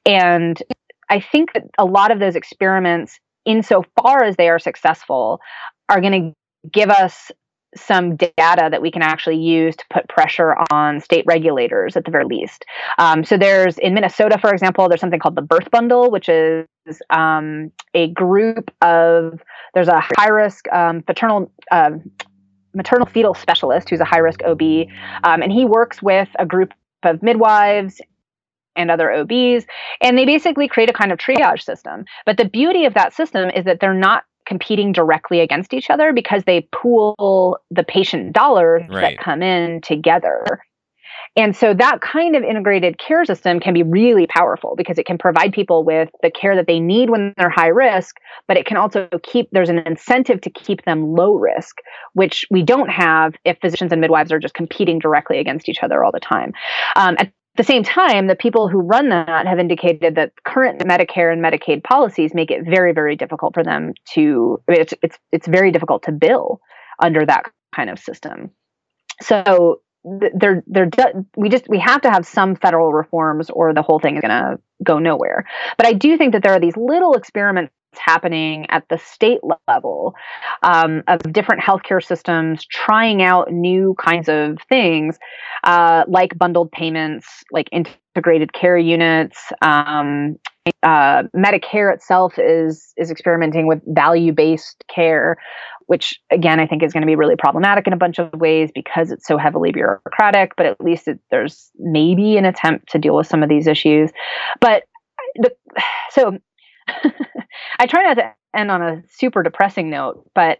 And 0.06 0.62
I 1.10 1.20
think 1.20 1.54
that 1.54 1.64
a 1.78 1.86
lot 1.86 2.12
of 2.12 2.20
those 2.20 2.36
experiments, 2.36 3.20
insofar 3.46 4.24
as 4.24 4.36
they 4.36 4.50
are 4.50 4.60
successful, 4.60 5.40
are 5.90 6.02
going 6.02 6.34
to 6.34 6.70
give 6.70 6.90
us 6.90 7.32
some 7.76 8.16
data 8.16 8.70
that 8.72 8.82
we 8.82 8.90
can 8.90 9.02
actually 9.02 9.38
use 9.38 9.76
to 9.76 9.84
put 9.92 10.08
pressure 10.08 10.56
on 10.72 11.02
state 11.02 11.26
regulators 11.28 11.98
at 11.98 12.06
the 12.06 12.12
very 12.12 12.26
least. 12.26 12.66
Um, 12.98 13.24
so 13.24 13.38
there's 13.38 13.78
in 13.78 13.94
Minnesota, 13.94 14.38
for 14.40 14.52
example, 14.52 14.88
there's 14.88 15.02
something 15.02 15.20
called 15.20 15.36
the 15.36 15.42
Birth 15.42 15.70
Bundle, 15.72 16.10
which 16.10 16.30
is 16.30 16.66
um, 17.10 17.72
a 17.94 18.08
group 18.12 18.72
of 18.82 19.42
there's 19.74 19.90
a 19.90 20.00
high 20.00 20.30
risk 20.30 20.72
um, 20.72 21.02
paternal. 21.02 21.52
Uh, 21.72 21.92
maternal 22.76 23.08
fetal 23.08 23.34
specialist 23.34 23.90
who's 23.90 24.00
a 24.00 24.06
high 24.06 24.20
risk 24.20 24.44
OB, 24.44 24.62
um, 25.24 25.42
and 25.42 25.52
he 25.52 25.66
works 25.66 26.02
with 26.02 26.30
a 26.38 26.46
group 26.46 26.74
of 27.04 27.22
midwives 27.24 28.02
and 28.76 28.92
other 28.92 29.12
OBs, 29.12 29.66
and 30.02 30.18
they 30.18 30.26
basically 30.26 30.68
create 30.68 30.90
a 30.90 30.94
kind 30.94 31.12
of 31.12 31.18
triage 31.18 31.62
system. 31.62 32.06
But 32.26 32.38
the 32.38 32.46
beauty 32.46 32.86
of 32.86 32.94
that 32.94 33.14
system 33.14 33.50
is 33.52 33.66
that 33.66 33.80
they're 33.80 33.94
not 33.94 34.26
competing 34.46 34.92
directly 34.92 35.40
against 35.40 35.74
each 35.74 35.90
other 35.90 36.14
because 36.14 36.44
they 36.46 36.68
pool 36.72 37.58
the 37.72 37.84
patient 37.84 38.34
dollars 38.34 38.84
right. 38.90 39.02
that 39.02 39.18
come 39.18 39.42
in 39.42 39.82
together. 39.82 40.62
And 41.38 41.56
so 41.56 41.74
that 41.74 42.00
kind 42.00 42.36
of 42.36 42.44
integrated 42.44 42.98
care 42.98 43.26
system 43.26 43.60
can 43.60 43.74
be 43.74 43.84
really 43.84 44.26
powerful 44.26 44.76
because 44.78 44.98
it 44.98 45.06
can 45.06 45.18
provide 45.18 45.52
people 45.52 45.84
with 45.84 46.10
the 46.22 46.32
care 46.32 46.56
that 46.56 46.66
they 46.66 46.80
need 46.80 47.10
when 47.10 47.34
they're 47.38 47.50
high 47.50 47.68
risk, 47.68 48.16
but 48.48 48.56
it 48.56 48.66
can 48.66 48.78
also 48.78 49.10
keep, 49.22 49.50
there's 49.52 49.70
an 49.70 49.80
incentive 49.80 50.40
to 50.42 50.50
keep 50.50 50.86
them 50.86 51.14
low 51.14 51.34
risk, 51.34 51.80
which 52.14 52.46
we 52.50 52.64
don't 52.64 52.90
have 52.90 53.34
if 53.44 53.58
physicians 53.62 53.92
and 53.92 54.00
midwives 54.00 54.32
are 54.32 54.40
just 54.40 54.54
competing 54.54 54.98
directly 54.98 55.40
against 55.40 55.68
each 55.68 55.84
other 55.84 56.04
all 56.06 56.12
the 56.12 56.22
time. 56.22 56.54
Um, 56.96 57.16
at 57.20 57.34
the 57.58 57.64
same 57.64 57.84
time, 57.84 58.28
the 58.28 58.36
people 58.36 58.70
who 58.70 58.80
run 58.80 59.10
that 59.10 59.46
have 59.46 59.60
indicated 59.60 60.16
that 60.16 60.32
current 60.46 60.80
Medicare 60.82 61.34
and 61.34 61.44
Medicaid 61.44 61.84
policies 61.84 62.34
make 62.34 62.52
it 62.52 62.64
very, 62.66 62.94
very 62.94 63.18
difficult 63.18 63.54
for 63.54 63.64
them 63.64 63.94
to, 64.14 64.62
it's, 64.70 64.94
it's, 65.02 65.18
it's 65.34 65.48
very 65.48 65.72
difficult 65.72 66.04
to 66.04 66.14
bill 66.14 66.62
under 67.02 67.26
that 67.26 67.44
kind 67.76 67.90
of 67.90 68.00
system. 68.00 68.52
So 69.22 69.82
they're 70.36 70.64
they're 70.68 70.90
we 71.36 71.50
just 71.50 71.68
we 71.68 71.80
have 71.80 72.02
to 72.02 72.12
have 72.12 72.26
some 72.26 72.56
federal 72.56 72.94
reforms 72.94 73.50
or 73.50 73.74
the 73.74 73.82
whole 73.82 74.00
thing 74.00 74.16
is 74.16 74.22
going 74.22 74.30
to 74.30 74.60
go 74.84 75.00
nowhere. 75.00 75.46
But 75.78 75.88
i 75.88 75.94
do 75.94 76.18
think 76.18 76.34
that 76.34 76.44
there 76.44 76.54
are 76.54 76.60
these 76.60 76.78
little 76.78 77.14
experiments 77.14 77.74
happening 77.98 78.66
at 78.70 78.84
the 78.90 78.98
state 78.98 79.40
level 79.68 80.14
um, 80.64 81.02
of 81.08 81.22
different 81.32 81.62
healthcare 81.62 82.04
systems 82.04 82.66
trying 82.66 83.22
out 83.22 83.52
new 83.52 83.96
kinds 84.00 84.28
of 84.28 84.58
things 84.70 85.18
uh, 85.64 86.04
like 86.08 86.38
bundled 86.38 86.72
payments 86.72 87.44
like 87.52 87.70
integrated 87.72 88.54
care 88.54 88.78
units 88.78 89.52
um, 89.62 90.36
uh, 90.84 91.24
medicare 91.36 91.94
itself 91.94 92.34
is 92.38 92.94
is 92.98 93.12
experimenting 93.12 93.68
with 93.68 93.80
value 93.88 94.34
based 94.34 94.84
care 94.94 95.38
which 95.88 96.20
again 96.32 96.60
I 96.60 96.68
think 96.68 96.84
is 96.84 96.94
going 96.94 97.02
to 97.02 97.08
be 97.08 97.16
really 97.16 97.36
problematic 97.36 97.88
in 97.88 97.94
a 97.94 97.98
bunch 97.98 98.20
of 98.20 98.34
ways 98.34 98.72
because 98.74 99.12
it's 99.12 99.28
so 99.28 99.38
heavily 99.38 99.72
bureaucratic. 99.72 100.54
But 100.56 100.66
at 100.66 100.82
least 100.82 101.08
it, 101.08 101.20
there's 101.32 101.72
maybe 101.78 102.38
an 102.38 102.46
attempt 102.46 102.92
to 102.92 103.00
deal 103.00 103.16
with 103.16 103.28
some 103.28 103.44
of 103.44 103.50
these 103.50 103.68
issues. 103.68 104.12
But 104.60 104.84
the, 105.36 105.52
so 106.12 106.38
I 107.80 107.88
try 107.88 108.04
not 108.04 108.16
to 108.16 108.34
end 108.56 108.72
on 108.72 108.82
a 108.82 109.04
super 109.10 109.44
depressing 109.44 109.90
note, 109.90 110.30
but 110.34 110.60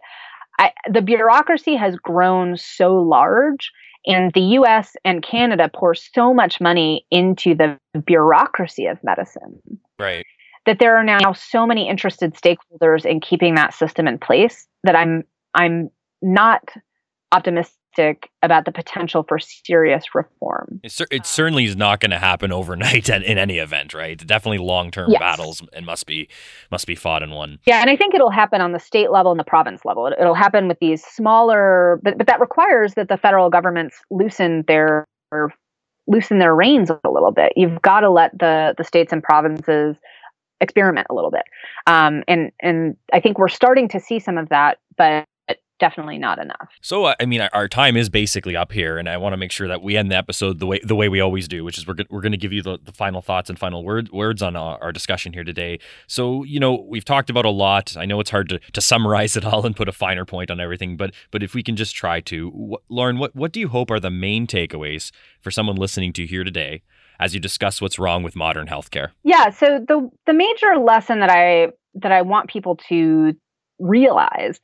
I, 0.58 0.72
the 0.90 1.02
bureaucracy 1.02 1.76
has 1.76 1.96
grown 1.96 2.56
so 2.56 2.94
large 2.96 3.70
and 4.06 4.32
the 4.32 4.40
US 4.40 4.94
and 5.04 5.22
Canada 5.22 5.70
pour 5.74 5.94
so 5.94 6.32
much 6.32 6.60
money 6.60 7.04
into 7.10 7.54
the 7.54 7.78
bureaucracy 8.06 8.86
of 8.86 9.02
medicine. 9.02 9.60
Right 9.98 10.24
that 10.66 10.78
there 10.78 10.96
are 10.96 11.04
now 11.04 11.32
so 11.32 11.66
many 11.66 11.88
interested 11.88 12.34
stakeholders 12.34 13.04
in 13.06 13.20
keeping 13.20 13.54
that 13.54 13.72
system 13.72 14.06
in 14.06 14.18
place 14.18 14.66
that 14.84 14.96
I'm 14.96 15.24
I'm 15.54 15.90
not 16.20 16.68
optimistic 17.32 18.30
about 18.42 18.66
the 18.66 18.72
potential 18.72 19.24
for 19.26 19.38
serious 19.38 20.14
reform. 20.14 20.80
It, 20.82 21.00
it 21.10 21.26
certainly 21.26 21.64
is 21.64 21.76
not 21.76 22.00
going 22.00 22.10
to 22.10 22.18
happen 22.18 22.52
overnight 22.52 23.08
in 23.08 23.38
any 23.38 23.58
event, 23.58 23.94
right? 23.94 24.18
Definitely 24.18 24.58
long-term 24.58 25.10
yes. 25.10 25.18
battles 25.18 25.62
and 25.72 25.86
must 25.86 26.06
be 26.06 26.28
must 26.70 26.86
be 26.86 26.94
fought 26.94 27.22
and 27.22 27.32
won. 27.32 27.58
Yeah, 27.66 27.80
and 27.80 27.88
I 27.88 27.96
think 27.96 28.14
it'll 28.14 28.30
happen 28.30 28.60
on 28.60 28.72
the 28.72 28.78
state 28.78 29.10
level 29.10 29.30
and 29.30 29.40
the 29.40 29.44
province 29.44 29.84
level. 29.84 30.06
It, 30.06 30.16
will 30.18 30.34
happen 30.34 30.68
with 30.68 30.78
these 30.80 31.02
smaller, 31.04 32.00
but 32.02 32.18
but 32.18 32.26
that 32.26 32.40
requires 32.40 32.94
that 32.94 33.08
the 33.08 33.16
federal 33.16 33.48
governments 33.50 33.96
loosen 34.10 34.64
their 34.68 35.06
loosen 36.06 36.38
their 36.38 36.54
reins 36.54 36.90
a 36.90 37.10
little 37.10 37.32
bit. 37.32 37.52
You've 37.56 37.80
got 37.82 38.00
to 38.00 38.10
let 38.10 38.38
the 38.38 38.74
the 38.76 38.84
states 38.84 39.12
and 39.12 39.22
provinces 39.22 39.96
experiment 40.60 41.06
a 41.10 41.14
little 41.14 41.30
bit. 41.30 41.44
Um, 41.86 42.22
and 42.28 42.52
and 42.60 42.96
I 43.12 43.20
think 43.20 43.38
we're 43.38 43.48
starting 43.48 43.88
to 43.88 44.00
see 44.00 44.18
some 44.18 44.38
of 44.38 44.48
that, 44.48 44.78
but 44.96 45.26
definitely 45.78 46.18
not 46.18 46.38
enough. 46.38 46.68
So 46.80 47.04
uh, 47.04 47.14
I 47.20 47.26
mean, 47.26 47.40
our 47.40 47.68
time 47.68 47.96
is 47.96 48.08
basically 48.08 48.56
up 48.56 48.72
here, 48.72 48.98
and 48.98 49.08
I 49.08 49.16
want 49.16 49.32
to 49.32 49.36
make 49.36 49.52
sure 49.52 49.68
that 49.68 49.82
we 49.82 49.96
end 49.96 50.10
the 50.10 50.16
episode 50.16 50.58
the 50.58 50.66
way 50.66 50.80
the 50.82 50.94
way 50.94 51.08
we 51.08 51.20
always 51.20 51.48
do, 51.48 51.64
which 51.64 51.78
is 51.78 51.86
we're 51.86 51.96
we're 52.10 52.20
going 52.20 52.32
to 52.32 52.38
give 52.38 52.52
you 52.52 52.62
the, 52.62 52.78
the 52.82 52.92
final 52.92 53.22
thoughts 53.22 53.50
and 53.50 53.58
final 53.58 53.84
word, 53.84 54.10
words 54.12 54.42
on 54.42 54.56
our, 54.56 54.82
our, 54.82 54.92
discussion 54.92 55.32
here 55.32 55.44
today. 55.44 55.78
So 56.06 56.44
you 56.44 56.60
know, 56.60 56.84
we've 56.88 57.04
talked 57.04 57.30
about 57.30 57.44
a 57.44 57.50
lot. 57.50 57.96
I 57.96 58.06
know 58.06 58.20
it's 58.20 58.30
hard 58.30 58.48
to, 58.50 58.58
to 58.58 58.80
summarize 58.80 59.36
it 59.36 59.44
all 59.44 59.64
and 59.66 59.76
put 59.76 59.88
a 59.88 59.92
finer 59.92 60.24
point 60.24 60.50
on 60.50 60.60
everything, 60.60 60.96
but 60.96 61.14
but 61.30 61.42
if 61.42 61.54
we 61.54 61.62
can 61.62 61.76
just 61.76 61.94
try 61.94 62.20
to, 62.22 62.78
Lauren, 62.88 63.18
what 63.18 63.34
what 63.34 63.52
do 63.52 63.60
you 63.60 63.68
hope 63.68 63.90
are 63.90 64.00
the 64.00 64.10
main 64.10 64.46
takeaways 64.46 65.10
for 65.40 65.50
someone 65.50 65.76
listening 65.76 66.12
to 66.14 66.26
here 66.26 66.44
today? 66.44 66.82
As 67.18 67.34
you 67.34 67.40
discuss 67.40 67.80
what's 67.80 67.98
wrong 67.98 68.22
with 68.22 68.36
modern 68.36 68.66
healthcare. 68.66 69.10
Yeah, 69.24 69.50
so 69.50 69.84
the 69.86 70.10
the 70.26 70.32
major 70.32 70.76
lesson 70.78 71.20
that 71.20 71.30
I 71.30 71.68
that 71.94 72.12
I 72.12 72.22
want 72.22 72.48
people 72.48 72.76
to 72.88 73.34
realize 73.78 74.58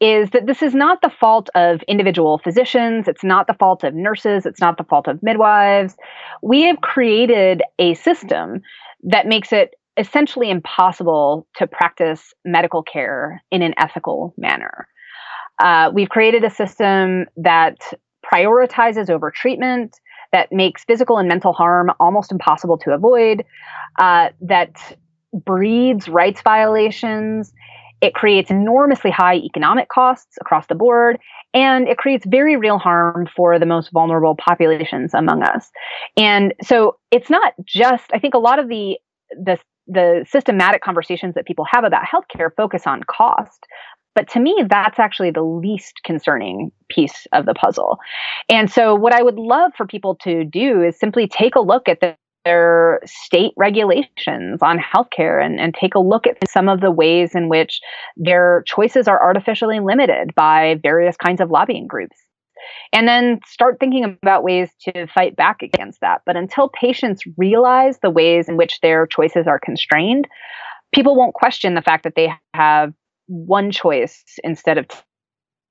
is 0.00 0.30
that 0.30 0.46
this 0.46 0.62
is 0.62 0.74
not 0.74 1.02
the 1.02 1.10
fault 1.10 1.50
of 1.54 1.82
individual 1.82 2.38
physicians. 2.38 3.08
It's 3.08 3.24
not 3.24 3.46
the 3.46 3.54
fault 3.54 3.84
of 3.84 3.94
nurses. 3.94 4.46
It's 4.46 4.60
not 4.60 4.78
the 4.78 4.84
fault 4.84 5.08
of 5.08 5.22
midwives. 5.22 5.96
We 6.42 6.62
have 6.62 6.80
created 6.80 7.62
a 7.78 7.94
system 7.94 8.62
that 9.04 9.26
makes 9.26 9.52
it 9.52 9.74
essentially 9.96 10.50
impossible 10.50 11.46
to 11.56 11.66
practice 11.66 12.32
medical 12.44 12.82
care 12.82 13.42
in 13.50 13.62
an 13.62 13.74
ethical 13.78 14.34
manner. 14.36 14.88
Uh, 15.62 15.90
we've 15.94 16.08
created 16.08 16.42
a 16.42 16.50
system 16.50 17.26
that 17.36 17.76
prioritizes 18.24 19.08
over 19.08 19.30
treatment, 19.30 20.00
that 20.34 20.52
makes 20.52 20.84
physical 20.84 21.16
and 21.18 21.28
mental 21.28 21.52
harm 21.52 21.90
almost 21.98 22.30
impossible 22.30 22.76
to 22.78 22.92
avoid, 22.92 23.44
uh, 23.98 24.28
that 24.40 24.72
breeds 25.32 26.08
rights 26.08 26.40
violations 26.42 27.52
it 28.04 28.12
creates 28.12 28.50
enormously 28.50 29.10
high 29.10 29.36
economic 29.36 29.88
costs 29.88 30.36
across 30.38 30.66
the 30.66 30.74
board, 30.74 31.18
and 31.54 31.88
it 31.88 31.96
creates 31.96 32.26
very 32.26 32.54
real 32.54 32.76
harm 32.76 33.26
for 33.34 33.58
the 33.58 33.64
most 33.64 33.90
vulnerable 33.92 34.36
populations 34.36 35.14
among 35.14 35.42
us. 35.42 35.70
And 36.14 36.52
so 36.62 36.98
it's 37.10 37.30
not 37.30 37.54
just, 37.64 38.04
I 38.12 38.18
think 38.18 38.34
a 38.34 38.38
lot 38.38 38.58
of 38.58 38.68
the, 38.68 38.98
the, 39.30 39.58
the 39.86 40.26
systematic 40.28 40.82
conversations 40.82 41.34
that 41.34 41.46
people 41.46 41.64
have 41.70 41.84
about 41.84 42.02
healthcare 42.04 42.50
focus 42.54 42.86
on 42.86 43.02
cost. 43.04 43.66
But 44.14 44.28
to 44.30 44.40
me, 44.40 44.64
that's 44.68 44.98
actually 44.98 45.30
the 45.30 45.42
least 45.42 46.00
concerning 46.04 46.70
piece 46.88 47.26
of 47.32 47.46
the 47.46 47.54
puzzle. 47.54 47.98
And 48.48 48.70
so, 48.70 48.94
what 48.94 49.12
I 49.12 49.22
would 49.22 49.38
love 49.38 49.72
for 49.76 49.86
people 49.86 50.16
to 50.22 50.44
do 50.44 50.82
is 50.82 50.98
simply 50.98 51.26
take 51.26 51.56
a 51.56 51.60
look 51.60 51.88
at 51.88 52.00
the 52.00 52.16
their 52.44 53.00
state 53.06 53.52
regulations 53.56 54.60
on 54.62 54.78
healthcare 54.78 55.44
and, 55.44 55.58
and 55.58 55.74
take 55.74 55.94
a 55.94 55.98
look 55.98 56.26
at 56.26 56.36
some 56.48 56.68
of 56.68 56.80
the 56.80 56.90
ways 56.90 57.34
in 57.34 57.48
which 57.48 57.80
their 58.16 58.62
choices 58.66 59.08
are 59.08 59.22
artificially 59.22 59.80
limited 59.80 60.34
by 60.34 60.78
various 60.82 61.16
kinds 61.16 61.40
of 61.40 61.50
lobbying 61.50 61.86
groups. 61.86 62.16
And 62.92 63.08
then 63.08 63.40
start 63.46 63.78
thinking 63.78 64.04
about 64.04 64.44
ways 64.44 64.70
to 64.82 65.06
fight 65.08 65.36
back 65.36 65.62
against 65.62 66.00
that. 66.00 66.22
But 66.24 66.36
until 66.36 66.68
patients 66.68 67.24
realize 67.36 67.98
the 67.98 68.10
ways 68.10 68.48
in 68.48 68.56
which 68.56 68.80
their 68.80 69.06
choices 69.06 69.46
are 69.46 69.58
constrained, 69.58 70.28
people 70.94 71.16
won't 71.16 71.34
question 71.34 71.74
the 71.74 71.82
fact 71.82 72.04
that 72.04 72.14
they 72.14 72.32
have 72.54 72.92
one 73.26 73.70
choice 73.70 74.24
instead 74.42 74.78
of 74.78 74.86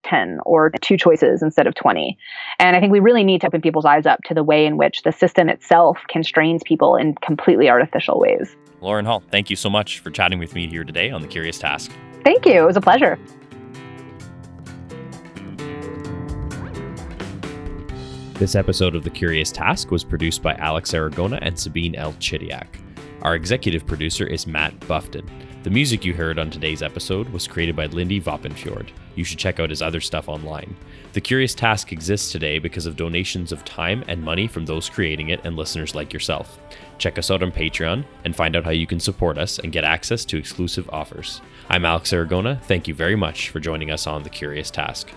10 0.06 0.40
or 0.46 0.70
two 0.82 0.98
choices 0.98 1.42
instead 1.42 1.66
of 1.66 1.76
20. 1.76 2.18
And 2.60 2.76
I 2.76 2.80
think 2.80 2.92
we 2.92 3.00
really 3.00 3.24
need 3.24 3.42
to 3.42 3.48
open 3.48 3.62
people's 3.62 3.86
eyes 3.86 4.06
up 4.06 4.20
to 4.26 4.34
the 4.34 4.44
way 4.44 4.66
in 4.66 4.78
which 4.78 5.04
the 5.04 5.12
system 5.12 5.50
itself 5.50 5.98
constrains 6.10 6.62
people 6.66 6.96
in 6.96 7.16
completely 7.16 7.70
artificial 7.70 8.20
ways. 8.20 8.56
Lauren 8.82 9.06
Hall, 9.06 9.24
thank 9.32 9.50
you 9.50 9.56
so 9.56 9.70
much 9.70 10.00
for 10.00 10.12
chatting 10.12 10.40
with 10.40 10.56
me 10.56 10.68
here 10.68 10.84
today 10.84 11.10
on 11.10 11.22
The 11.22 11.28
Curious 11.28 11.58
Task. 11.58 11.92
Thank 12.26 12.46
you. 12.46 12.62
It 12.62 12.66
was 12.66 12.76
a 12.76 12.82
pleasure. 12.82 13.18
This 18.34 18.56
episode 18.56 18.96
of 18.96 19.04
The 19.06 19.10
Curious 19.10 19.52
Task 19.52 19.90
was 19.90 20.04
produced 20.04 20.44
by 20.44 20.56
Alex 20.56 20.92
Aragona 20.92 21.40
and 21.42 21.58
Sabine 21.58 21.96
El-Chidiac. 21.96 22.68
Our 23.22 23.36
executive 23.36 23.86
producer 23.88 24.28
is 24.28 24.46
Matt 24.46 24.78
Buffton. 24.86 25.30
The 25.64 25.70
music 25.70 26.04
you 26.04 26.14
heard 26.14 26.40
on 26.40 26.50
today's 26.50 26.84
episode 26.84 27.30
was 27.30 27.48
created 27.48 27.74
by 27.74 27.86
Lindy 27.86 28.20
Voppenfjord. 28.20 28.90
You 29.16 29.24
should 29.24 29.40
check 29.40 29.62
out 29.62 29.70
his 29.70 29.82
other 29.82 30.02
stuff 30.02 30.28
online. 30.28 30.76
The 31.14 31.22
Curious 31.22 31.56
Task 31.56 31.94
exists 31.94 32.34
today 32.34 32.60
because 32.60 32.86
of 32.86 32.98
donations 32.98 33.54
of 33.54 33.64
time 33.64 34.04
and 34.10 34.22
money 34.22 34.46
from 34.46 34.66
those 34.66 34.90
creating 34.90 35.30
it 35.30 35.40
and 35.46 35.56
listeners 35.56 35.96
like 35.96 36.12
yourself. 36.12 36.60
Check 36.98 37.18
us 37.18 37.32
out 37.32 37.42
on 37.42 37.54
Patreon 37.54 38.04
and 38.26 38.36
find 38.36 38.58
out 38.58 38.66
how 38.66 38.72
you 38.72 38.86
can 38.86 39.00
support 39.00 39.38
us 39.38 39.58
and 39.58 39.72
get 39.72 39.86
access 39.86 40.26
to 40.26 40.38
exclusive 40.38 40.90
offers. 40.90 41.40
I'm 41.70 41.86
Alex 41.86 42.12
Aragona. 42.12 42.62
Thank 42.64 42.90
you 42.90 42.94
very 42.94 43.16
much 43.16 43.48
for 43.48 43.62
joining 43.62 43.90
us 43.90 44.06
on 44.06 44.24
The 44.24 44.30
Curious 44.30 44.70
Task. 44.70 45.14